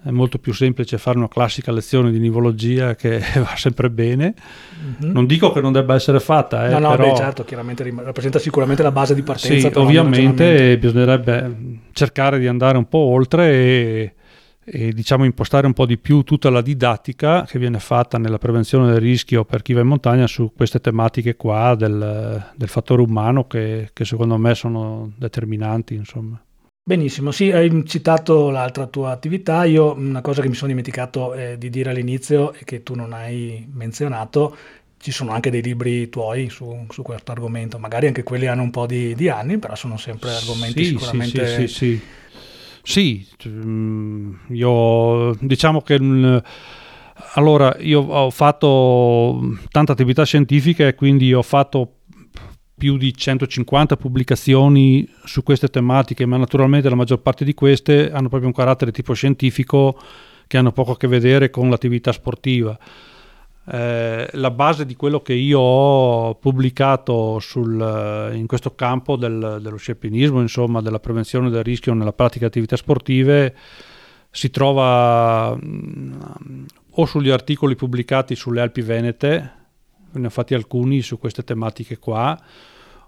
È 0.05 0.09
molto 0.09 0.37
più 0.37 0.53
semplice 0.53 0.97
fare 0.97 1.17
una 1.17 1.29
classica 1.29 1.71
lezione 1.71 2.11
di 2.11 2.19
nivologia 2.19 2.93
che 2.95 3.21
va 3.39 3.55
sempre 3.55 3.89
bene. 3.89 4.33
Mm-hmm. 5.01 5.11
Non 5.13 5.25
dico 5.25 5.51
che 5.53 5.61
non 5.61 5.71
debba 5.71 5.95
essere 5.95 6.19
fatta, 6.19 6.67
eh, 6.67 6.71
no, 6.71 6.79
no, 6.79 6.89
però... 6.91 7.11
beh, 7.11 7.17
certo, 7.17 7.43
chiaramente 7.45 7.89
rappresenta 7.97 8.39
sicuramente 8.39 8.83
la 8.83 8.91
base 8.91 9.15
di 9.15 9.21
partenza. 9.21 9.69
Sì, 9.69 9.77
ovviamente 9.77 10.77
bisognerebbe 10.77 11.79
cercare 11.93 12.39
di 12.39 12.47
andare 12.47 12.77
un 12.77 12.87
po' 12.87 12.97
oltre 12.97 13.51
e 13.51 14.13
e 14.65 14.93
diciamo 14.93 15.25
impostare 15.25 15.67
un 15.67 15.73
po' 15.73 15.85
di 15.85 15.97
più 15.97 16.23
tutta 16.23 16.49
la 16.49 16.61
didattica 16.61 17.45
che 17.45 17.59
viene 17.59 17.79
fatta 17.79 18.17
nella 18.17 18.37
prevenzione 18.37 18.91
del 18.91 18.99
rischio 18.99 19.43
per 19.43 19.61
chi 19.61 19.73
va 19.73 19.81
in 19.81 19.87
montagna 19.87 20.27
su 20.27 20.51
queste 20.55 20.79
tematiche 20.79 21.35
qua 21.35 21.75
del, 21.75 22.51
del 22.55 22.67
fattore 22.67 23.01
umano 23.01 23.45
che, 23.45 23.89
che, 23.91 24.05
secondo 24.05 24.37
me 24.37 24.55
sono 24.55 25.11
determinanti 25.17 25.95
insomma. 25.95 26.41
Benissimo, 26.85 27.31
sì, 27.31 27.49
hai 27.49 27.83
citato 27.85 28.49
l'altra 28.49 28.87
tua 28.87 29.11
attività, 29.11 29.63
io 29.63 29.93
una 29.93 30.19
cosa 30.19 30.41
che 30.41 30.49
mi 30.49 30.53
sono 30.53 30.67
dimenticato 30.67 31.33
eh, 31.33 31.57
di 31.57 31.69
dire 31.69 31.91
all'inizio 31.91 32.51
e 32.53 32.65
che 32.65 32.83
tu 32.83 32.93
non 32.93 33.13
hai 33.13 33.65
menzionato, 33.71 34.55
ci 34.97 35.11
sono 35.11 35.31
anche 35.31 35.49
dei 35.49 35.61
libri 35.61 36.09
tuoi 36.09 36.49
su, 36.49 36.85
su 36.89 37.01
questo 37.01 37.31
argomento, 37.31 37.79
magari 37.79 38.07
anche 38.07 38.23
quelli 38.23 38.47
hanno 38.47 38.63
un 38.63 38.71
po' 38.71 38.85
di, 38.85 39.15
di 39.15 39.29
anni, 39.29 39.59
però 39.59 39.75
sono 39.75 39.95
sempre 39.95 40.31
argomenti 40.31 40.83
sì, 40.83 40.89
sicuramente... 40.89 41.47
Sì, 41.47 41.53
sì, 41.53 41.67
sì, 41.67 41.67
sì 41.67 42.01
sì, 42.83 43.25
mm, 43.47 44.33
io 44.49 45.35
diciamo 45.39 45.81
che 45.81 45.99
mm, 45.99 46.37
allora 47.35 47.75
io 47.79 48.01
ho 48.01 48.29
fatto 48.29 49.57
tanta 49.69 49.93
attività 49.93 50.25
scientifica 50.25 50.85
e 50.85 50.93
quindi 50.93 51.33
ho 51.33 51.41
fatto 51.41 51.99
più 52.75 52.97
di 52.97 53.15
150 53.15 53.95
pubblicazioni 53.95 55.07
su 55.23 55.43
queste 55.43 55.69
tematiche, 55.69 56.25
ma 56.25 56.35
naturalmente 56.35 56.89
la 56.89 56.95
maggior 56.95 57.21
parte 57.21 57.45
di 57.45 57.53
queste 57.53 58.11
hanno 58.11 58.27
proprio 58.27 58.49
un 58.49 58.55
carattere 58.55 58.91
tipo 58.91 59.13
scientifico 59.13 59.97
che 60.47 60.57
hanno 60.57 60.73
poco 60.73 60.91
a 60.91 60.97
che 60.97 61.07
vedere 61.07 61.49
con 61.49 61.69
l'attività 61.69 62.11
sportiva. 62.11 62.77
Eh, 63.65 64.27
la 64.33 64.51
base 64.51 64.85
di 64.85 64.95
quello 64.95 65.21
che 65.21 65.33
io 65.33 65.59
ho 65.59 66.35
pubblicato 66.35 67.39
sul, 67.39 67.79
eh, 67.79 68.35
in 68.35 68.45
questo 68.45 68.75
campo 68.75 69.15
del, 69.15 69.59
dello 69.61 69.77
scialpinismo, 69.77 70.41
insomma, 70.41 70.81
della 70.81 70.99
prevenzione 70.99 71.49
del 71.49 71.63
rischio 71.63 71.93
nella 71.93 72.11
pratica 72.11 72.39
di 72.39 72.45
attività 72.47 72.75
sportive, 72.75 73.55
si 74.29 74.49
trova 74.49 75.55
mh, 75.55 75.61
mm, 75.63 76.65
o 76.95 77.05
sugli 77.05 77.29
articoli 77.29 77.75
pubblicati 77.75 78.35
sulle 78.35 78.61
Alpi 78.61 78.81
Venete, 78.81 79.51
ne 80.11 80.25
ho 80.25 80.29
fatti 80.29 80.53
alcuni 80.53 81.01
su 81.01 81.17
queste 81.17 81.43
tematiche 81.43 81.97
qua, 81.97 82.37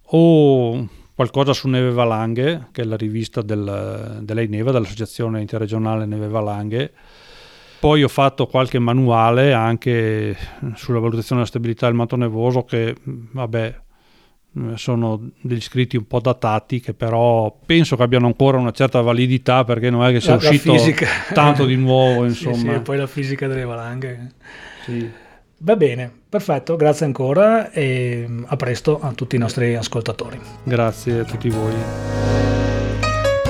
o 0.10 0.88
qualcosa 1.14 1.52
su 1.52 1.68
Neve 1.68 1.92
Valanghe, 1.92 2.68
che 2.72 2.82
è 2.82 2.86
la 2.86 2.96
rivista 2.96 3.42
del, 3.42 4.20
dell'EINEVA, 4.22 4.72
dell'Associazione 4.72 5.42
Interregionale 5.42 6.06
Neve 6.06 6.28
Valanghe, 6.28 6.94
poi 7.86 8.02
ho 8.02 8.08
fatto 8.08 8.48
qualche 8.48 8.80
manuale 8.80 9.54
anche 9.54 10.36
sulla 10.74 10.98
valutazione 10.98 11.42
della 11.42 11.46
stabilità 11.46 11.86
del 11.86 11.94
manto 11.94 12.16
nevoso 12.16 12.64
che, 12.64 12.96
vabbè, 13.04 13.76
sono 14.74 15.30
degli 15.40 15.62
scritti 15.62 15.96
un 15.96 16.08
po' 16.08 16.20
datati 16.20 16.80
che 16.80 16.96
però 16.96 17.56
penso 17.64 17.96
che 17.96 18.02
abbiano 18.02 18.26
ancora 18.26 18.58
una 18.58 18.72
certa 18.72 19.02
validità 19.02 19.64
perché 19.66 19.92
non 19.92 20.04
è 20.04 20.12
che 20.12 20.20
sia 20.20 20.32
la, 20.32 20.38
uscito 20.38 20.74
la 20.74 21.34
tanto 21.36 21.66
di 21.66 21.76
nuovo 21.76 22.26
insomma. 22.26 22.56
sì, 22.56 22.62
sì, 22.62 22.70
e 22.70 22.80
poi 22.80 22.98
la 22.98 23.06
fisica 23.06 23.46
delle 23.46 23.66
valanghe 23.66 24.32
sì. 24.84 25.08
va 25.60 25.76
bene 25.76 26.12
perfetto 26.28 26.76
grazie 26.78 27.06
ancora 27.06 27.70
e 27.70 28.28
a 28.46 28.56
presto 28.56 29.00
a 29.00 29.12
tutti 29.12 29.36
i 29.36 29.40
nostri 29.40 29.76
ascoltatori 29.76 30.40
grazie 30.64 31.20
a 31.20 31.24
tutti 31.24 31.50
voi 31.50 31.74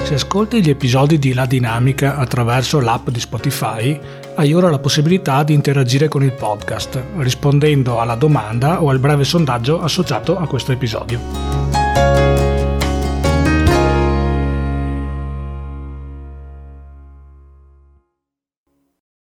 se 0.06 0.14
ascolti 0.14 0.62
gli 0.62 0.70
episodi 0.70 1.18
di 1.18 1.34
La 1.34 1.48
Dinamica 1.48 2.16
attraverso 2.18 2.80
l'app 2.80 3.10
di 3.10 3.20
Spotify, 3.20 4.00
hai 4.36 4.54
ora 4.54 4.70
la 4.70 4.80
possibilità 4.80 5.44
di 5.44 5.54
interagire 5.54 6.08
con 6.08 6.24
il 6.24 6.34
podcast, 6.34 7.02
rispondendo 7.18 8.00
alla 8.00 8.16
domanda 8.16 8.82
o 8.82 8.90
al 8.90 9.00
breve 9.00 9.24
sondaggio 9.24 9.82
associato 9.82 10.38
a 10.38 10.46
questo 10.46 10.74
episodio. 10.74 12.55